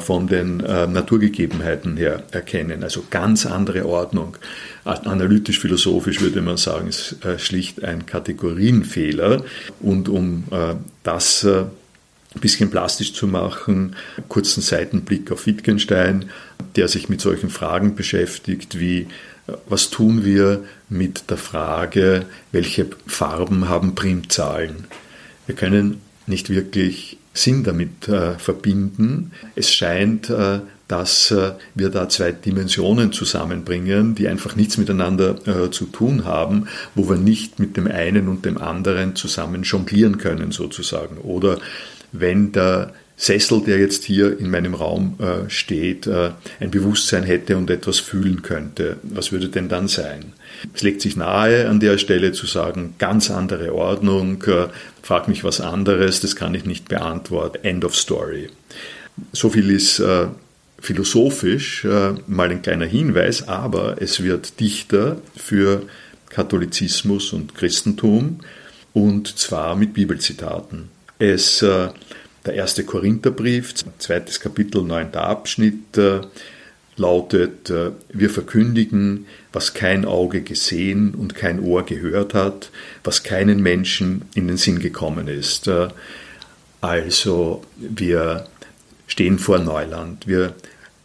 von 0.00 0.26
den 0.26 0.58
Naturgegebenheiten 0.58 1.96
her 1.96 2.24
erkennen. 2.30 2.82
Also 2.82 3.04
ganz 3.10 3.46
andere 3.46 3.86
Ordnung. 3.86 4.36
Analytisch-philosophisch 4.84 6.20
würde 6.20 6.42
man 6.42 6.56
sagen, 6.56 6.88
ist 6.88 7.16
schlicht 7.38 7.84
ein 7.84 8.06
Kategorienfehler. 8.06 9.44
Und 9.80 10.08
um 10.08 10.44
das 11.02 11.46
ein 12.36 12.40
bisschen 12.40 12.70
plastisch 12.70 13.12
zu 13.12 13.26
machen, 13.26 13.96
kurzen 14.28 14.62
Seitenblick 14.62 15.32
auf 15.32 15.46
Wittgenstein, 15.46 16.30
der 16.76 16.88
sich 16.88 17.08
mit 17.08 17.20
solchen 17.20 17.50
Fragen 17.50 17.96
beschäftigt 17.96 18.78
wie 18.78 19.06
was 19.68 19.90
tun 19.90 20.24
wir 20.24 20.64
mit 20.88 21.30
der 21.30 21.36
Frage, 21.36 22.26
welche 22.52 22.88
Farben 23.06 23.68
haben 23.68 23.94
Primzahlen? 23.94 24.86
Wir 25.46 25.54
können 25.54 26.00
nicht 26.26 26.50
wirklich 26.50 27.18
Sinn 27.32 27.62
damit 27.62 28.08
äh, 28.08 28.38
verbinden. 28.38 29.30
Es 29.54 29.72
scheint, 29.72 30.30
äh, 30.30 30.60
dass 30.88 31.30
äh, 31.32 31.52
wir 31.74 31.90
da 31.90 32.08
zwei 32.08 32.32
Dimensionen 32.32 33.12
zusammenbringen, 33.12 34.14
die 34.14 34.28
einfach 34.28 34.54
nichts 34.56 34.78
miteinander 34.78 35.36
äh, 35.46 35.70
zu 35.70 35.86
tun 35.86 36.24
haben, 36.24 36.68
wo 36.94 37.08
wir 37.08 37.16
nicht 37.16 37.58
mit 37.58 37.76
dem 37.76 37.86
einen 37.88 38.28
und 38.28 38.44
dem 38.44 38.58
anderen 38.58 39.16
zusammen 39.16 39.64
jonglieren 39.64 40.18
können 40.18 40.52
sozusagen. 40.52 41.18
Oder 41.18 41.58
wenn 42.12 42.52
der 42.52 42.92
Sessel, 43.18 43.62
der 43.62 43.78
jetzt 43.78 44.04
hier 44.04 44.38
in 44.38 44.50
meinem 44.50 44.74
Raum 44.74 45.18
äh, 45.18 45.48
steht, 45.48 46.06
ein 46.06 46.70
Bewusstsein 46.70 47.22
hätte 47.22 47.56
und 47.56 47.70
etwas 47.70 47.98
fühlen 47.98 48.42
könnte. 48.42 48.98
Was 49.02 49.32
würde 49.32 49.48
denn 49.48 49.70
dann 49.70 49.88
sein? 49.88 50.34
Es 50.74 50.82
legt 50.82 51.00
sich 51.00 51.16
nahe, 51.16 51.66
an 51.66 51.80
der 51.80 51.96
Stelle 51.96 52.32
zu 52.32 52.44
sagen, 52.44 52.94
ganz 52.98 53.30
andere 53.30 53.74
Ordnung, 53.74 54.44
frag 55.02 55.28
mich 55.28 55.44
was 55.44 55.62
anderes, 55.62 56.20
das 56.20 56.36
kann 56.36 56.54
ich 56.54 56.66
nicht 56.66 56.88
beantworten. 56.88 57.64
End 57.64 57.86
of 57.86 57.96
story. 57.96 58.50
So 59.32 59.48
viel 59.48 59.70
ist 59.70 60.02
philosophisch 60.86 61.84
äh, 61.84 62.14
mal 62.28 62.48
ein 62.50 62.62
kleiner 62.62 62.86
Hinweis, 62.86 63.48
aber 63.48 64.00
es 64.00 64.22
wird 64.22 64.60
dichter 64.60 65.20
für 65.36 65.82
Katholizismus 66.28 67.32
und 67.32 67.56
Christentum 67.56 68.38
und 68.92 69.36
zwar 69.36 69.74
mit 69.74 69.94
Bibelzitaten. 69.94 70.88
Es, 71.18 71.60
äh, 71.62 71.88
der 72.46 72.54
erste 72.54 72.84
Korintherbrief, 72.84 73.74
zweites 73.98 74.38
Kapitel, 74.38 74.82
neunter 74.82 75.24
Abschnitt, 75.24 75.98
äh, 75.98 76.20
lautet, 76.98 77.70
wir 78.08 78.30
verkündigen, 78.30 79.26
was 79.52 79.74
kein 79.74 80.06
Auge 80.06 80.40
gesehen 80.40 81.14
und 81.14 81.34
kein 81.34 81.60
Ohr 81.60 81.84
gehört 81.84 82.32
hat, 82.32 82.70
was 83.04 83.22
keinen 83.22 83.62
Menschen 83.62 84.22
in 84.34 84.48
den 84.48 84.56
Sinn 84.56 84.78
gekommen 84.78 85.28
ist. 85.28 85.70
Also 86.80 87.62
wir 87.76 88.46
stehen 89.06 89.38
vor 89.38 89.58
Neuland. 89.58 90.26
Wir 90.26 90.54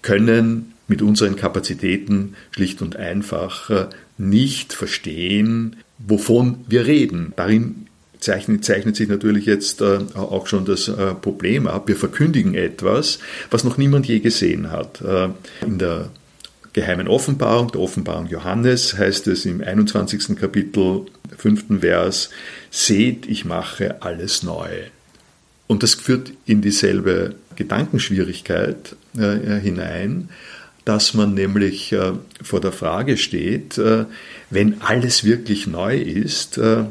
können 0.01 0.73
mit 0.87 1.01
unseren 1.01 1.35
Kapazitäten 1.35 2.35
schlicht 2.51 2.81
und 2.81 2.95
einfach 2.95 3.89
nicht 4.17 4.73
verstehen, 4.73 5.77
wovon 5.97 6.65
wir 6.67 6.85
reden. 6.85 7.33
Darin 7.35 7.87
zeichnet, 8.21 8.63
zeichnet 8.63 8.95
sich 8.95 9.09
natürlich 9.09 9.45
jetzt 9.45 9.81
äh, 9.81 9.99
auch 10.15 10.47
schon 10.47 10.65
das 10.65 10.87
äh, 10.87 11.13
Problem 11.15 11.67
ab. 11.67 11.87
Wir 11.87 11.97
verkündigen 11.97 12.53
etwas, 12.55 13.19
was 13.49 13.63
noch 13.63 13.77
niemand 13.77 14.07
je 14.07 14.19
gesehen 14.19 14.71
hat. 14.71 15.01
Äh, 15.01 15.29
in 15.65 15.79
der 15.79 16.11
geheimen 16.73 17.07
Offenbarung, 17.07 17.71
der 17.71 17.81
Offenbarung 17.81 18.27
Johannes, 18.27 18.97
heißt 18.97 19.27
es 19.27 19.45
im 19.45 19.61
21. 19.61 20.37
Kapitel, 20.37 21.05
5. 21.37 21.81
Vers, 21.81 22.29
seht, 22.69 23.25
ich 23.25 23.43
mache 23.43 24.01
alles 24.01 24.43
neu. 24.43 24.69
Und 25.67 25.83
das 25.83 25.95
führt 25.95 26.31
in 26.45 26.61
dieselbe 26.61 27.35
Gedankenschwierigkeit 27.55 28.95
äh, 29.17 29.60
hinein, 29.60 30.30
dass 30.86 31.13
man 31.13 31.34
nämlich 31.34 31.91
äh, 31.93 32.13
vor 32.41 32.60
der 32.60 32.71
Frage 32.71 33.17
steht, 33.17 33.78
äh, 33.78 34.06
wenn 34.50 34.82
alles 34.82 35.24
wirklich 35.24 35.67
neu 35.67 35.97
ist, 35.97 36.58
äh, 36.58 36.86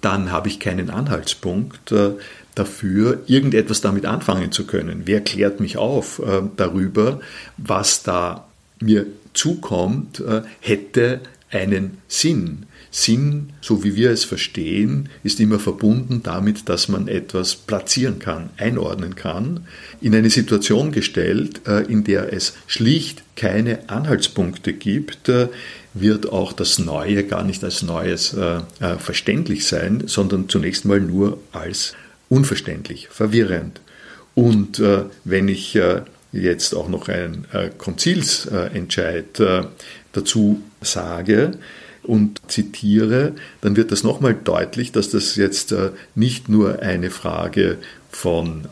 dann 0.00 0.30
habe 0.30 0.48
ich 0.48 0.60
keinen 0.60 0.90
Anhaltspunkt 0.90 1.92
äh, 1.92 2.12
dafür, 2.54 3.22
irgendetwas 3.26 3.80
damit 3.80 4.06
anfangen 4.06 4.52
zu 4.52 4.66
können. 4.66 5.02
Wer 5.04 5.20
klärt 5.20 5.60
mich 5.60 5.76
auf 5.76 6.20
äh, 6.20 6.42
darüber, 6.56 7.20
was 7.56 8.02
da 8.02 8.46
mir 8.80 9.06
zukommt, 9.32 10.22
hätte 10.60 11.20
einen 11.50 11.98
Sinn. 12.08 12.66
Sinn, 12.98 13.50
so 13.60 13.84
wie 13.84 13.94
wir 13.94 14.10
es 14.10 14.24
verstehen, 14.24 15.10
ist 15.22 15.38
immer 15.38 15.58
verbunden 15.58 16.22
damit, 16.22 16.68
dass 16.70 16.88
man 16.88 17.08
etwas 17.08 17.54
platzieren 17.54 18.18
kann, 18.18 18.48
einordnen 18.56 19.14
kann, 19.14 19.66
in 20.00 20.14
eine 20.14 20.30
Situation 20.30 20.92
gestellt, 20.92 21.60
in 21.88 22.04
der 22.04 22.32
es 22.32 22.54
schlicht 22.66 23.22
keine 23.36 23.90
Anhaltspunkte 23.90 24.72
gibt, 24.72 25.30
wird 26.00 26.30
auch 26.30 26.52
das 26.52 26.78
Neue 26.78 27.24
gar 27.24 27.44
nicht 27.44 27.64
als 27.64 27.82
Neues 27.82 28.34
äh, 28.34 28.60
äh, 28.80 28.98
verständlich 28.98 29.66
sein, 29.66 30.04
sondern 30.06 30.48
zunächst 30.48 30.84
mal 30.84 31.00
nur 31.00 31.38
als 31.52 31.94
unverständlich, 32.28 33.08
verwirrend. 33.10 33.80
Und 34.34 34.78
äh, 34.78 35.04
wenn 35.24 35.48
ich 35.48 35.74
äh, 35.76 36.02
jetzt 36.32 36.74
auch 36.74 36.88
noch 36.88 37.08
einen 37.08 37.46
äh, 37.52 37.70
Konzilsentscheid 37.76 39.40
äh, 39.40 39.62
dazu 40.12 40.62
sage, 40.82 41.52
und 42.06 42.40
zitiere, 42.48 43.32
dann 43.60 43.76
wird 43.76 43.92
das 43.92 44.04
nochmal 44.04 44.34
deutlich, 44.34 44.92
dass 44.92 45.10
das 45.10 45.36
jetzt 45.36 45.74
nicht 46.14 46.48
nur 46.48 46.80
eine 46.80 47.10
Frage 47.10 47.78
von 48.10 48.66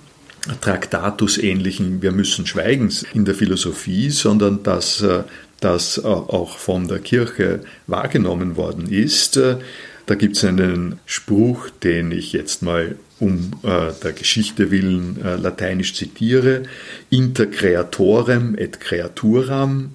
Traktatus-ähnlichen 0.60 2.02
Wir 2.02 2.12
müssen 2.12 2.46
schweigen 2.46 2.92
in 3.14 3.24
der 3.24 3.34
Philosophie, 3.34 4.10
sondern 4.10 4.62
dass 4.62 5.04
das 5.60 6.04
auch 6.04 6.58
von 6.58 6.88
der 6.88 6.98
Kirche 6.98 7.60
wahrgenommen 7.86 8.56
worden 8.56 8.90
ist. 8.90 9.40
Da 10.06 10.14
gibt 10.14 10.36
es 10.36 10.44
einen 10.44 11.00
Spruch, 11.06 11.70
den 11.70 12.12
ich 12.12 12.32
jetzt 12.34 12.62
mal 12.62 12.96
um 13.20 13.52
äh, 13.62 13.92
der 14.02 14.12
Geschichte 14.12 14.70
willen 14.70 15.18
äh, 15.24 15.36
lateinisch 15.36 15.94
zitiere. 15.94 16.64
Inter 17.10 17.46
creatorem 17.46 18.54
et 18.58 18.80
creaturam, 18.80 19.92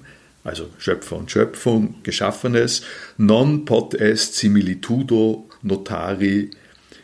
also 0.49 0.69
Schöpfer 0.77 1.17
und 1.17 1.31
Schöpfung, 1.31 1.95
Geschaffenes, 2.03 2.83
non 3.17 3.65
pot 3.65 3.93
est 3.93 4.35
similitudo 4.35 5.47
notari, 5.61 6.51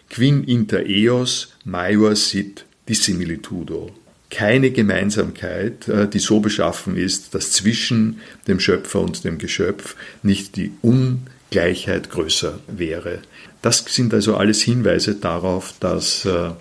quin 0.10 0.44
inter 0.44 0.86
eos 0.86 1.56
maior 1.64 2.16
sit 2.16 2.66
dissimilitudo 2.88 3.92
keine 4.36 4.72
Gemeinsamkeit, 4.72 5.88
äh, 5.88 6.08
die 6.08 6.20
so 6.20 6.40
beschaffen 6.42 6.98
ist, 6.98 7.34
dass 7.34 7.52
zwischen 7.52 8.20
dem 8.48 8.60
Schöpfer 8.60 9.00
und 9.00 9.24
dem 9.24 9.38
Geschöpf 9.38 9.96
nicht 10.24 10.58
die 10.58 10.72
Ungleichheit 10.82 12.10
größer 12.10 12.60
wäre. 12.68 13.20
Das 13.62 13.86
sind 13.88 14.14
also 14.14 14.36
alles 14.36 14.62
Hinweise 14.62 15.16
darauf, 15.16 15.74
dass 15.80 16.26
äh, 16.26 16.52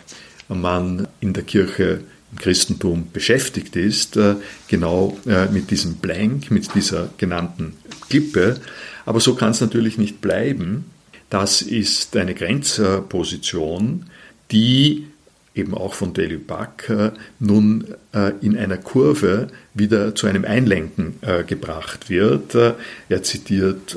man 0.49 1.09
in 1.21 1.33
der 1.33 1.43
Kirche 1.43 2.01
im 2.35 2.39
Christentum 2.41 3.09
beschäftigt 3.13 3.77
ist, 3.77 4.17
äh, 4.17 4.35
genau 4.69 5.17
mit 5.53 5.71
diesem 5.71 5.95
Blank, 5.95 6.51
mit 6.51 6.75
dieser 6.75 7.11
genannten 7.17 7.77
Klippe. 8.09 8.61
Aber 9.07 9.21
so 9.21 9.35
kann 9.35 9.51
es 9.53 9.61
natürlich 9.61 9.99
nicht 9.99 10.21
bleiben. 10.21 10.87
Das 11.31 11.63
ist 11.63 12.17
eine 12.17 12.35
Grenzposition, 12.35 14.07
die 14.51 15.07
eben 15.55 15.75
auch 15.75 15.95
von 15.95 16.13
Delibac, 16.13 16.91
äh, 16.91 17.13
nun 17.39 17.95
äh, 18.13 18.33
in 18.41 18.59
einer 18.59 18.77
Kurve 18.77 19.47
wieder 19.73 20.13
zu 20.15 20.27
einem 20.27 20.45
Einlenken 20.45 21.15
äh, 21.21 21.45
gebracht 21.45 22.11
wird. 22.11 22.57
Er 23.09 23.23
zitiert 23.23 23.97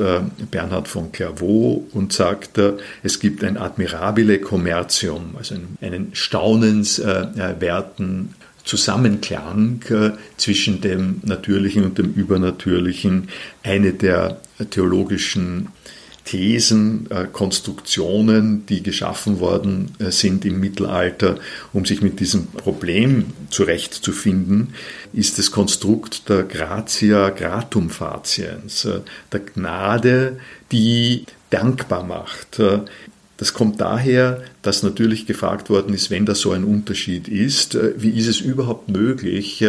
Bernhard 0.52 0.88
von 0.88 1.12
Clairvaux 1.12 1.84
und 1.94 2.14
sagt, 2.14 2.60
es 3.04 3.20
gibt 3.20 3.44
ein 3.44 3.58
admirabile 3.58 4.40
Commercium, 4.40 5.36
also 5.38 5.56
einen 5.82 6.10
staunenswerten 6.14 8.34
Zusammenklang 8.64 9.82
zwischen 10.38 10.82
dem 10.82 11.22
Natürlichen 11.24 11.84
und 11.84 12.00
dem 12.00 12.14
Übernatürlichen, 12.14 13.30
eine 13.64 13.94
der 13.94 14.42
theologischen 14.72 15.68
Thesen, 16.28 17.10
äh, 17.10 17.26
Konstruktionen, 17.32 18.66
die 18.66 18.84
geschaffen 18.84 19.40
worden 19.40 19.96
äh, 20.00 20.12
sind 20.12 20.44
im 20.44 20.60
Mittelalter, 20.60 21.38
um 21.72 21.86
sich 21.86 22.02
mit 22.02 22.20
diesem 22.20 22.48
Problem 22.48 23.28
zurechtzufinden, 23.50 24.74
ist 25.14 25.40
das 25.40 25.52
Konstrukt 25.52 26.28
der 26.28 26.44
Gratia 26.44 27.30
gratum 27.30 27.90
faciens, 27.90 28.84
äh, 28.84 29.00
der 29.32 29.40
Gnade, 29.40 30.38
die 30.70 31.24
dankbar 31.50 32.04
macht. 32.04 32.62
Das 33.38 33.54
kommt 33.54 33.80
daher, 33.80 34.44
dass 34.64 34.84
natürlich 34.84 35.28
gefragt 35.28 35.70
worden 35.70 35.94
ist, 35.94 36.12
wenn 36.12 36.26
da 36.26 36.36
so 36.36 36.52
ein 36.52 36.66
Unterschied 36.66 37.30
ist, 37.30 37.78
wie 37.96 38.10
ist 38.10 38.28
es 38.28 38.42
überhaupt 38.42 38.90
möglich, 38.90 39.64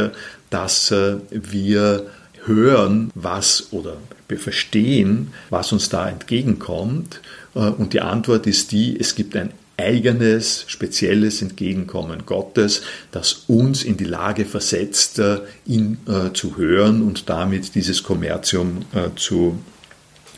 dass 0.50 0.92
wir 1.30 2.06
hören, 2.48 3.10
was 3.14 3.68
oder 3.70 3.98
wir 4.28 4.38
verstehen, 4.38 5.32
was 5.50 5.72
uns 5.72 5.88
da 5.88 6.08
entgegenkommt. 6.08 7.20
Äh, 7.54 7.60
und 7.60 7.92
die 7.92 8.00
Antwort 8.00 8.46
ist 8.46 8.72
die, 8.72 8.98
es 8.98 9.14
gibt 9.14 9.36
ein 9.36 9.52
eigenes, 9.76 10.64
spezielles 10.66 11.40
Entgegenkommen 11.40 12.26
Gottes, 12.26 12.82
das 13.12 13.44
uns 13.46 13.84
in 13.84 13.96
die 13.96 14.04
Lage 14.04 14.44
versetzt, 14.44 15.20
äh, 15.20 15.38
ihn 15.66 15.98
äh, 16.08 16.32
zu 16.32 16.56
hören 16.56 17.02
und 17.02 17.28
damit 17.28 17.74
dieses 17.74 18.02
Kommerzium 18.02 18.84
zu 19.16 19.58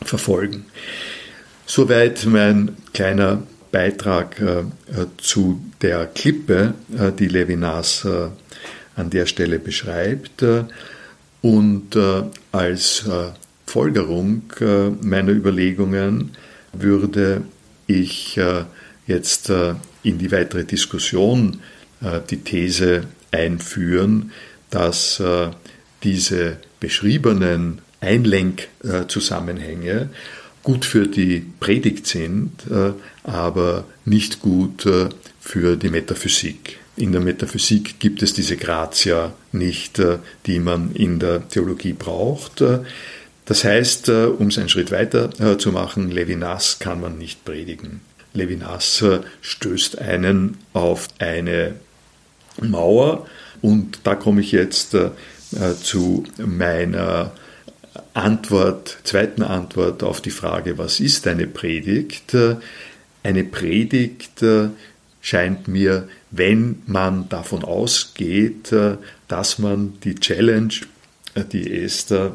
verfolgen. 0.03 0.67
Soweit 1.65 2.27
mein 2.27 2.77
kleiner 2.93 3.43
Beitrag 3.71 4.43
zu 5.19 5.61
der 5.83 6.07
Klippe, 6.07 6.75
die 7.19 7.29
Levinas 7.29 8.07
an 8.97 9.11
der 9.11 9.27
Stelle 9.27 9.59
beschreibt. 9.59 10.43
Und 11.43 11.97
als 12.53 13.05
Folgerung 13.71 14.43
äh, 14.61 14.91
meiner 15.01 15.31
Überlegungen 15.31 16.33
würde 16.73 17.43
ich 17.87 18.37
äh, 18.37 18.65
jetzt 19.07 19.49
äh, 19.49 19.77
in 20.03 20.19
die 20.19 20.33
weitere 20.33 20.65
Diskussion 20.65 21.61
die 22.31 22.39
These 22.39 23.03
einführen, 23.31 24.33
dass 24.71 25.23
diese 26.03 26.57
beschriebenen 26.81 27.83
Einlenkzusammenhänge 28.01 30.09
gut 30.63 30.87
für 30.87 31.07
die 31.07 31.45
Predigt 31.61 32.07
sind, 32.07 32.53
aber 33.23 33.85
nicht 34.07 34.41
gut 34.41 34.89
für 35.41 35.77
die 35.77 35.91
Metaphysik. 35.91 36.79
In 36.97 37.13
der 37.13 37.21
Metaphysik 37.21 37.99
gibt 37.99 38.23
es 38.23 38.35
diese 38.35 38.57
Grazia 38.57 39.33
nicht, 39.53 40.03
die 40.47 40.59
man 40.59 40.93
in 40.93 41.19
der 41.19 41.49
Theologie 41.49 41.93
braucht. 41.95 42.63
Das 43.51 43.65
heißt, 43.65 44.11
äh, 44.11 44.27
um 44.27 44.47
es 44.47 44.59
einen 44.59 44.69
Schritt 44.69 44.93
weiter 44.93 45.29
äh, 45.41 45.59
zu 45.59 45.73
machen, 45.73 46.09
Levinas 46.09 46.79
kann 46.79 47.01
man 47.01 47.19
nicht 47.19 47.45
predigen. 47.45 48.01
Levinas 48.33 49.03
äh, 49.03 49.23
stößt 49.41 49.99
einen 49.99 50.57
auf 50.73 51.09
eine 51.19 51.75
Mauer 52.61 53.27
und 53.61 53.99
da 54.05 54.15
komme 54.15 54.41
ich 54.41 54.53
jetzt 54.53 54.97
zu 55.83 56.25
meiner 56.39 57.33
Antwort, 58.15 58.99
zweiten 59.03 59.43
Antwort 59.43 60.05
auf 60.05 60.21
die 60.21 60.31
Frage, 60.31 60.79
was 60.79 61.01
ist 61.01 61.27
eine 61.27 61.47
Predigt? 61.47 62.37
Eine 63.23 63.45
Predigt 63.45 64.45
scheint 65.21 65.69
mir, 65.69 66.09
wenn 66.31 66.83
man 66.87 67.29
davon 67.29 67.65
ausgeht, 67.65 68.73
dass 69.29 69.59
man 69.59 69.95
die 70.03 70.15
Challenge, 70.15 70.75
die 71.53 71.83
Esther 71.83 72.33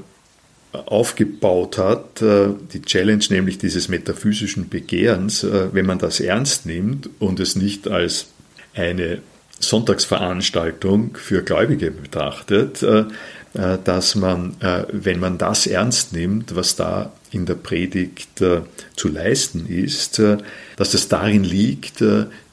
aufgebaut 0.85 1.77
hat, 1.77 2.21
äh, 2.21 2.49
die 2.73 2.81
Challenge 2.81 3.23
nämlich 3.29 3.57
dieses 3.57 3.87
metaphysischen 3.87 4.69
Begehrens, 4.69 5.43
äh, 5.43 5.73
wenn 5.73 5.85
man 5.85 5.99
das 5.99 6.19
ernst 6.19 6.65
nimmt 6.65 7.09
und 7.19 7.39
es 7.39 7.55
nicht 7.55 7.87
als 7.87 8.27
eine 8.73 9.19
Sonntagsveranstaltung 9.59 11.15
für 11.15 11.41
Gläubige 11.43 11.91
betrachtet, 11.91 12.83
äh, 12.83 13.05
dass 13.85 14.15
man, 14.15 14.57
wenn 14.91 15.21
man 15.21 15.37
das 15.37 15.65
ernst 15.65 16.11
nimmt, 16.11 16.57
was 16.57 16.75
da 16.75 17.13
in 17.31 17.45
der 17.45 17.53
Predigt 17.53 18.43
zu 18.97 19.07
leisten 19.07 19.65
ist, 19.65 20.21
dass 20.75 20.93
es 20.93 21.07
darin 21.07 21.45
liegt, 21.45 22.03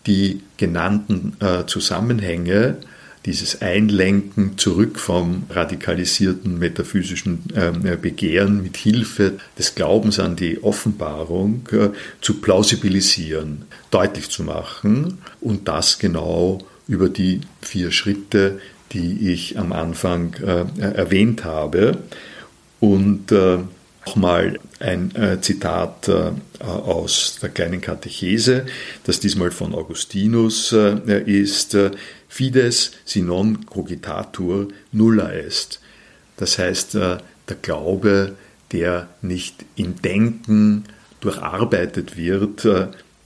die 0.06 0.42
genannten 0.56 1.36
Zusammenhänge 1.66 2.78
dieses 3.24 3.62
Einlenken 3.62 4.58
zurück 4.58 4.98
vom 4.98 5.44
radikalisierten 5.50 6.58
metaphysischen 6.58 7.44
ähm, 7.54 7.82
Begehren 8.00 8.62
mit 8.62 8.76
Hilfe 8.76 9.38
des 9.56 9.74
Glaubens 9.74 10.18
an 10.18 10.34
die 10.34 10.62
Offenbarung 10.62 11.68
äh, 11.70 11.90
zu 12.20 12.40
plausibilisieren, 12.40 13.66
deutlich 13.90 14.28
zu 14.30 14.42
machen 14.42 15.18
und 15.40 15.68
das 15.68 15.98
genau 15.98 16.58
über 16.88 17.08
die 17.08 17.42
vier 17.60 17.92
Schritte, 17.92 18.60
die 18.92 19.30
ich 19.32 19.58
am 19.58 19.72
Anfang 19.72 20.34
äh, 20.34 20.64
erwähnt 20.80 21.44
habe. 21.44 21.98
Und 22.80 23.30
äh, 23.30 23.58
Nochmal 24.06 24.58
ein 24.80 25.14
äh, 25.14 25.40
Zitat 25.40 26.08
äh, 26.08 26.32
aus 26.60 27.38
der 27.40 27.50
kleinen 27.50 27.80
Katechese, 27.80 28.66
das 29.04 29.20
diesmal 29.20 29.52
von 29.52 29.74
Augustinus 29.74 30.72
äh, 30.72 31.22
ist. 31.24 31.76
Fides 32.28 32.92
si 33.04 33.20
non 33.20 33.66
cogitatur 33.66 34.68
nulla 34.90 35.32
est. 35.32 35.80
Das 36.36 36.58
heißt, 36.58 36.94
der 36.94 37.20
Glaube, 37.60 38.36
der 38.72 39.08
nicht 39.20 39.66
im 39.76 40.00
Denken 40.00 40.84
durcharbeitet 41.20 42.16
wird, 42.16 42.66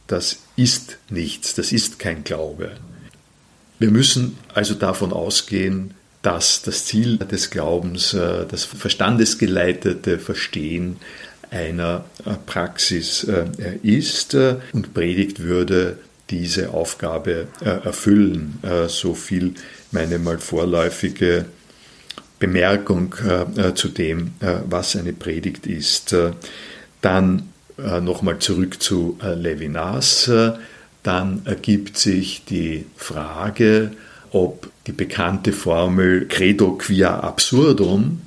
das 0.09 0.39
ist 0.57 0.99
nichts, 1.09 1.55
das 1.55 1.71
ist 1.71 2.01
kein 2.01 2.25
Glaube. 2.25 2.73
Wir 3.79 3.93
müssen 3.93 4.37
also 4.55 4.75
davon 4.75 5.12
ausgehen, 5.12 5.95
dass 6.27 6.62
das 6.62 6.85
Ziel 6.85 7.19
des 7.19 7.51
Glaubens 7.51 8.12
äh, 8.12 8.47
das 8.51 8.65
verstandesgeleitete 8.65 10.19
Verstehen 10.19 10.97
einer 11.49 12.05
Praxis 12.45 13.25
ist 13.83 14.35
und 14.35 14.93
Predigt 14.95 15.39
würde 15.39 15.97
diese 16.31 16.71
Aufgabe 16.71 17.49
äh, 17.61 17.85
erfüllen. 17.85 18.59
Äh, 18.62 18.89
so 18.89 19.15
viel 19.15 19.55
meine 19.93 20.19
mal 20.19 20.39
vorläufige 20.39 21.47
Bemerkung 22.39 23.15
äh, 23.57 23.75
zu 23.75 23.89
dem, 23.89 24.33
was 24.69 24.95
eine 24.95 25.15
Predigt 25.15 25.67
ist. 25.67 26.15
Dann 27.01 27.49
nochmal 27.79 28.39
zurück 28.41 28.83
zu 28.83 29.19
Levinas. 29.23 30.31
Dann 31.03 31.43
ergibt 31.47 31.97
sich 31.97 32.45
die 32.45 32.85
Frage, 32.97 33.93
ob 34.33 34.71
die 34.87 34.93
bekannte 34.93 35.53
Formel 35.53 36.27
Credo 36.29 36.73
quia 36.73 37.21
absurdum 37.21 38.23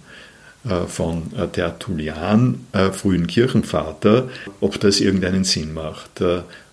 von 0.88 1.32
Tertullian, 1.54 2.68
frühen 2.92 3.28
Kirchenvater, 3.28 4.28
ob 4.60 4.78
das 4.82 5.00
irgendeinen 5.00 5.46
Sinn 5.46 5.74
macht 5.74 6.22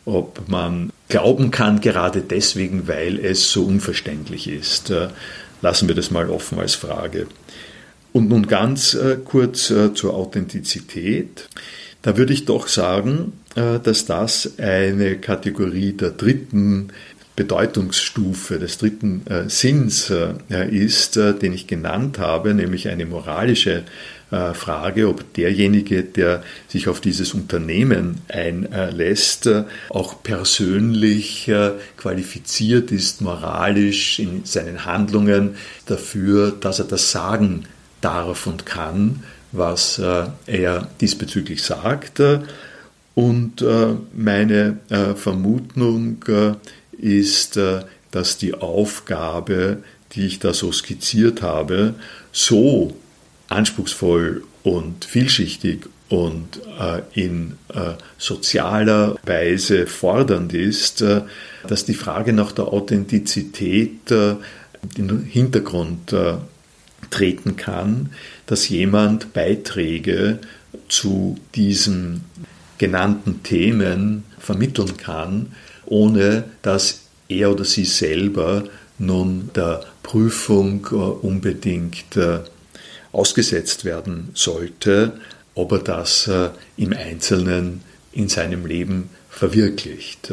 ob 0.07 0.49
man 0.49 0.93
glauben 1.09 1.51
kann, 1.51 1.81
gerade 1.81 2.23
deswegen, 2.23 2.89
weil 2.89 3.19
es 3.19 3.51
so 3.53 3.65
unverständlich 3.65 4.49
ist. 4.49 4.91
Äh, 4.91 5.09
lassen 5.61 5.89
wir 5.89 5.95
das 5.95 6.11
mal 6.11 6.31
offen 6.31 6.59
als 6.59 6.75
Frage. 6.75 7.27
Und 8.13 8.29
nun 8.29 8.47
ganz 8.47 8.95
äh, 8.95 9.19
kurz 9.23 9.71
äh, 9.71 9.93
zur 9.93 10.15
Authentizität. 10.15 11.49
Da 12.03 12.17
würde 12.17 12.33
ich 12.33 12.45
doch 12.45 12.69
sagen, 12.69 13.33
dass 13.55 14.05
das 14.05 14.59
eine 14.59 15.17
Kategorie 15.17 15.93
der 15.93 16.11
dritten 16.11 16.91
Bedeutungsstufe, 17.37 18.59
des 18.59 18.79
dritten 18.79 19.23
Sinns 19.49 20.11
ist, 20.51 21.17
den 21.17 21.53
ich 21.53 21.67
genannt 21.67 22.19
habe, 22.19 22.55
nämlich 22.55 22.89
eine 22.89 23.05
moralische 23.05 23.85
äh, 24.33 24.55
Frage, 24.55 25.09
ob 25.09 25.35
derjenige, 25.35 26.03
der 26.03 26.43
sich 26.67 26.89
auf 26.89 27.01
dieses 27.01 27.33
Unternehmen 27.33 28.23
einlässt, 28.27 29.47
äh, 29.47 29.63
auch 29.89 30.21
persönlich 30.25 31.47
äh, 31.47 31.71
qualifiziert 31.97 32.91
ist, 32.91 33.21
moralisch 33.21 34.19
in 34.19 34.45
seinen 34.45 34.85
Handlungen 34.85 35.55
dafür, 35.87 36.51
dass 36.51 36.81
er 36.81 36.87
das 36.87 37.13
sagen 37.13 37.67
darf 38.01 38.49
und 38.49 38.67
kann, 38.67 39.23
was 39.53 39.99
er 39.99 40.89
diesbezüglich 41.01 41.63
sagt. 41.63 42.21
Und 43.15 43.65
meine 44.15 44.77
Vermutung 45.15 46.23
ist, 46.99 47.59
dass 48.11 48.39
die 48.39 48.55
Aufgabe, 48.55 49.83
die 50.13 50.27
ich 50.27 50.39
da 50.39 50.55
so 50.55 50.73
skizziert 50.73 51.43
habe, 51.43 51.95
so 52.33 52.97
anspruchsvoll 53.49 54.45
und 54.63 55.05
vielschichtig 55.05 55.89
und 56.09 56.61
äh, 56.79 57.03
in 57.21 57.57
äh, 57.75 57.95
sozialer 58.19 59.17
Weise 59.25 59.87
fordernd 59.87 60.53
ist, 60.53 61.03
äh, 61.03 61.23
dass 61.67 61.85
die 61.85 61.95
Frage 61.95 62.33
nach 62.33 62.53
der 62.53 62.67
Authentizität 62.67 64.11
äh, 64.11 64.37
in 64.97 65.09
den 65.09 65.25
Hintergrund 65.25 66.13
äh, 66.13 66.35
treten 67.11 67.57
kann, 67.57 68.11
dass 68.47 68.69
jemand 68.69 69.33
Beiträge 69.33 70.39
zu 70.89 71.39
diesen 71.55 72.25
genannten 72.79 73.43
Themen 73.43 74.25
vermitteln 74.39 74.97
kann, 74.97 75.55
ohne 75.87 76.45
dass 76.63 77.01
er 77.29 77.51
oder 77.51 77.65
sie 77.65 77.85
selber 77.85 78.65
nun 78.99 79.51
der 79.55 79.85
Prüfung 80.03 80.87
äh, 80.91 80.95
unbedingt 80.95 82.17
äh, 82.17 82.41
ausgesetzt 83.13 83.85
werden 83.85 84.31
sollte, 84.35 85.13
ob 85.55 85.73
er 85.73 85.79
das 85.79 86.29
äh, 86.29 86.51
im 86.77 86.93
Einzelnen 86.93 87.83
in 88.13 88.29
seinem 88.29 88.65
Leben 88.65 89.11
verwirklicht. 89.29 90.33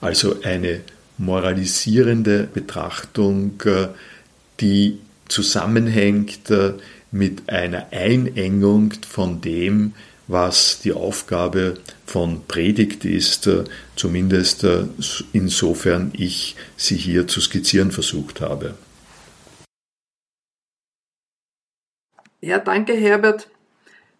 Also 0.00 0.36
eine 0.42 0.80
moralisierende 1.18 2.44
Betrachtung, 2.44 3.62
die 4.58 5.00
zusammenhängt 5.28 6.50
mit 7.10 7.50
einer 7.50 7.88
Einengung 7.90 8.94
von 9.06 9.42
dem, 9.42 9.92
was 10.30 10.80
die 10.80 10.92
Aufgabe 10.92 11.74
von 12.06 12.46
Predigt 12.46 13.04
ist, 13.04 13.46
äh, 13.46 13.64
zumindest 13.96 14.64
äh, 14.64 14.84
insofern 15.32 16.12
ich 16.14 16.56
sie 16.76 16.96
hier 16.96 17.26
zu 17.26 17.40
skizzieren 17.40 17.90
versucht 17.90 18.40
habe. 18.40 18.74
Ja, 22.40 22.58
danke 22.58 22.94
Herbert 22.94 23.48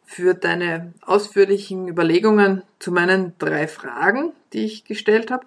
für 0.05 0.35
deine 0.35 0.92
ausführlichen 1.03 1.88
Überlegungen 1.88 2.62
zu 2.81 2.90
meinen 2.90 3.33
drei 3.38 3.68
Fragen, 3.68 4.33
die 4.53 4.64
ich 4.64 4.85
gestellt 4.85 5.31
habe. 5.31 5.46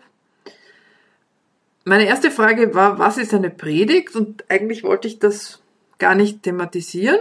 Meine 1.84 2.06
erste 2.06 2.32
Frage 2.32 2.74
war, 2.74 2.98
was 2.98 3.18
ist 3.18 3.34
eine 3.34 3.50
Predigt? 3.50 4.16
Und 4.16 4.50
eigentlich 4.50 4.84
wollte 4.84 5.10
ich 5.10 5.20
das 5.20 5.62
gar 6.00 6.16
nicht 6.16 6.44
thematisieren, 6.44 7.20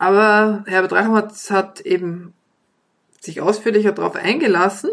aber 0.00 0.64
Herbert 0.66 0.94
Rachmatz 0.94 1.50
hat 1.50 1.82
eben 1.82 2.32
sich 3.20 3.42
ausführlicher 3.42 3.92
darauf 3.92 4.16
eingelassen 4.16 4.88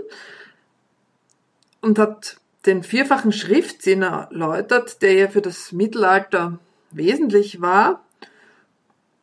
und 1.80 1.98
hat 1.98 2.42
den 2.66 2.84
vierfachen 2.84 3.32
Schriftsinn 3.32 4.02
erläutert, 4.02 5.02
der 5.02 5.14
ja 5.14 5.28
für 5.30 5.42
das 5.42 5.72
Mittelalter 5.72 6.60
wesentlich 6.92 7.62
war 7.62 8.04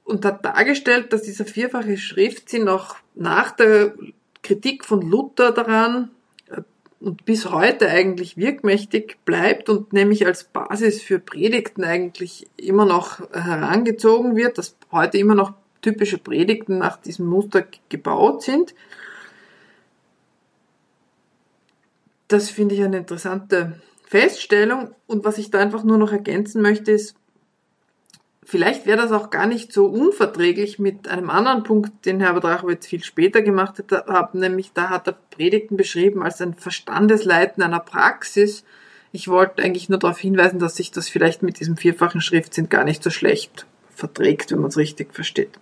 und 0.05 0.25
hat 0.25 0.43
dargestellt, 0.43 1.13
dass 1.13 1.21
dieser 1.21 1.45
vierfache 1.45 1.99
Schriftsinn 1.99 2.67
auch 2.71 2.97
nach 3.15 3.51
der 3.51 3.93
Kritik 4.43 4.87
von 4.87 5.03
Luther 5.03 5.53
daran 5.53 6.11
äh, 6.49 6.63
und 6.99 7.27
bis 7.27 7.51
heute 7.51 7.91
eigentlich 7.91 8.39
wirkmächtig 8.39 9.19
bleibt 9.27 9.69
und 9.69 9.93
nämlich 9.93 10.25
als 10.25 10.45
Basis 10.45 11.03
für 11.03 11.19
Predigten 11.19 11.85
eigentlich 11.85 12.47
immer 12.57 12.87
noch 12.87 13.21
herangezogen 13.35 14.35
wird, 14.35 14.57
dass 14.57 14.77
heute 14.91 15.19
immer 15.19 15.35
noch 15.35 15.53
typische 15.85 16.17
Predigten 16.17 16.79
nach 16.79 16.97
diesem 16.97 17.27
Muster 17.27 17.67
gebaut 17.91 18.43
sind. 18.43 18.75
Das 22.27 22.49
finde 22.49 22.75
ich 22.75 22.83
eine 22.83 22.97
interessante 22.97 23.83
Feststellung. 24.07 24.95
Und 25.07 25.27
was 25.27 25.37
ich 25.37 25.51
da 25.51 25.59
einfach 25.59 25.85
nur 25.85 25.99
noch 25.99 26.11
ergänzen 26.11 26.63
möchte, 26.63 26.91
ist, 26.91 27.17
vielleicht 28.43 28.87
wäre 28.87 28.97
das 28.97 29.13
auch 29.13 29.29
gar 29.29 29.47
nicht 29.47 29.75
so 29.75 29.85
unverträglich 29.85 30.79
mit 30.79 31.07
einem 31.07 31.29
anderen 31.29 31.65
Punkt, 31.65 32.07
den 32.07 32.21
Herbert 32.21 32.45
Rachowitz 32.45 32.87
viel 32.87 33.05
später 33.05 33.43
gemacht 33.43 33.83
hat, 33.91 34.35
nämlich 34.35 34.73
da 34.73 34.89
hat 34.89 35.07
er 35.07 35.19
Predigten 35.31 35.77
beschrieben 35.77 36.23
als 36.23 36.41
ein 36.41 36.55
Verstandesleiten 36.55 37.63
einer 37.63 37.81
Praxis. 37.81 38.65
Ich 39.13 39.29
wollte 39.29 39.63
eigentlich 39.63 39.91
nur 39.91 39.99
darauf 39.99 40.19
hinweisen, 40.19 40.59
dass 40.59 40.77
sich 40.77 40.91
das 40.91 41.11
vielleicht 41.11 41.43
mit 41.43 41.61
diesem 41.61 41.77
vierfachen 41.77 42.23
Schriftsinn 42.23 42.71
gar 42.71 42.85
nicht 42.85 43.03
so 43.03 43.11
schlecht 43.11 43.67
verträgt, 43.95 44.51
wenn 44.51 44.61
man 44.61 44.71
es 44.71 44.77
richtig 44.79 45.15
versteht. 45.15 45.59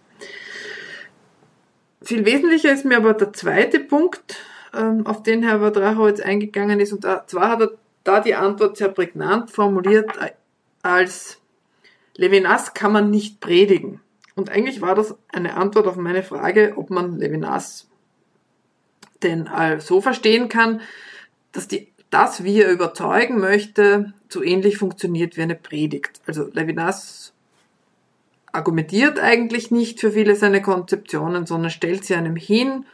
Viel 2.05 2.25
wesentlicher 2.25 2.73
ist 2.73 2.85
mir 2.85 2.97
aber 2.97 3.15
der 3.15 3.33
zweite 3.33 3.81
Punkt, 3.81 4.37
ähm, 4.75 5.07
auf 5.07 5.23
den 5.23 5.43
Herr 5.43 5.61
Wadracho 5.61 6.09
jetzt 6.09 6.23
eingegangen 6.23 6.81
ist. 6.81 6.93
Und 6.93 7.03
zwar 7.03 7.51
hat 7.51 7.61
er 7.61 7.71
da 8.05 8.21
die 8.21 8.35
Antwort 8.35 8.77
sehr 8.77 8.89
prägnant 8.89 9.51
formuliert 9.51 10.17
äh, 10.19 10.31
als 10.83 11.39
Levinas 12.17 12.75
kann 12.75 12.93
man 12.93 13.11
nicht 13.11 13.41
predigen. 13.41 14.01
Und 14.35 14.51
eigentlich 14.51 14.81
war 14.81 14.95
das 14.95 15.15
eine 15.33 15.57
Antwort 15.57 15.87
auf 15.87 15.97
meine 15.97 16.23
Frage, 16.23 16.75
ob 16.77 16.91
man 16.91 17.19
Levinas 17.19 17.89
denn 19.23 19.49
so 19.79 20.01
verstehen 20.01 20.49
kann, 20.49 20.81
dass 21.53 21.69
die, 21.69 21.93
das, 22.11 22.43
wie 22.43 22.61
er 22.61 22.73
überzeugen 22.73 23.39
möchte, 23.39 24.13
so 24.29 24.43
ähnlich 24.43 24.79
funktioniert 24.79 25.37
wie 25.37 25.43
eine 25.43 25.55
Predigt. 25.55 26.21
Also 26.27 26.49
Levinas 26.53 27.32
argumentiert 28.53 29.19
eigentlich 29.19 29.71
nicht 29.71 30.01
für 30.01 30.13
viele 30.13 30.37
seiner 30.37 30.61
Konzeptionen, 30.61 31.47
sondern 31.47 31.71
stellt 31.71 32.05
sie 32.05 32.15
einem 32.15 32.37
hin 32.37 32.85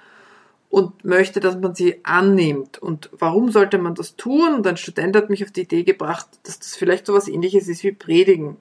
und 0.70 1.04
möchte, 1.04 1.40
dass 1.40 1.58
man 1.58 1.74
sie 1.74 2.00
annimmt. 2.04 2.78
Und 2.78 3.10
warum 3.12 3.50
sollte 3.50 3.78
man 3.78 3.94
das 3.94 4.16
tun? 4.16 4.54
Und 4.54 4.66
ein 4.66 4.76
Student 4.76 5.16
hat 5.16 5.30
mich 5.30 5.44
auf 5.44 5.50
die 5.50 5.62
Idee 5.62 5.82
gebracht, 5.82 6.28
dass 6.44 6.58
das 6.58 6.76
vielleicht 6.76 7.06
so 7.06 7.14
was 7.14 7.28
ähnliches 7.28 7.68
ist 7.68 7.82
wie 7.82 7.92
Predigen, 7.92 8.56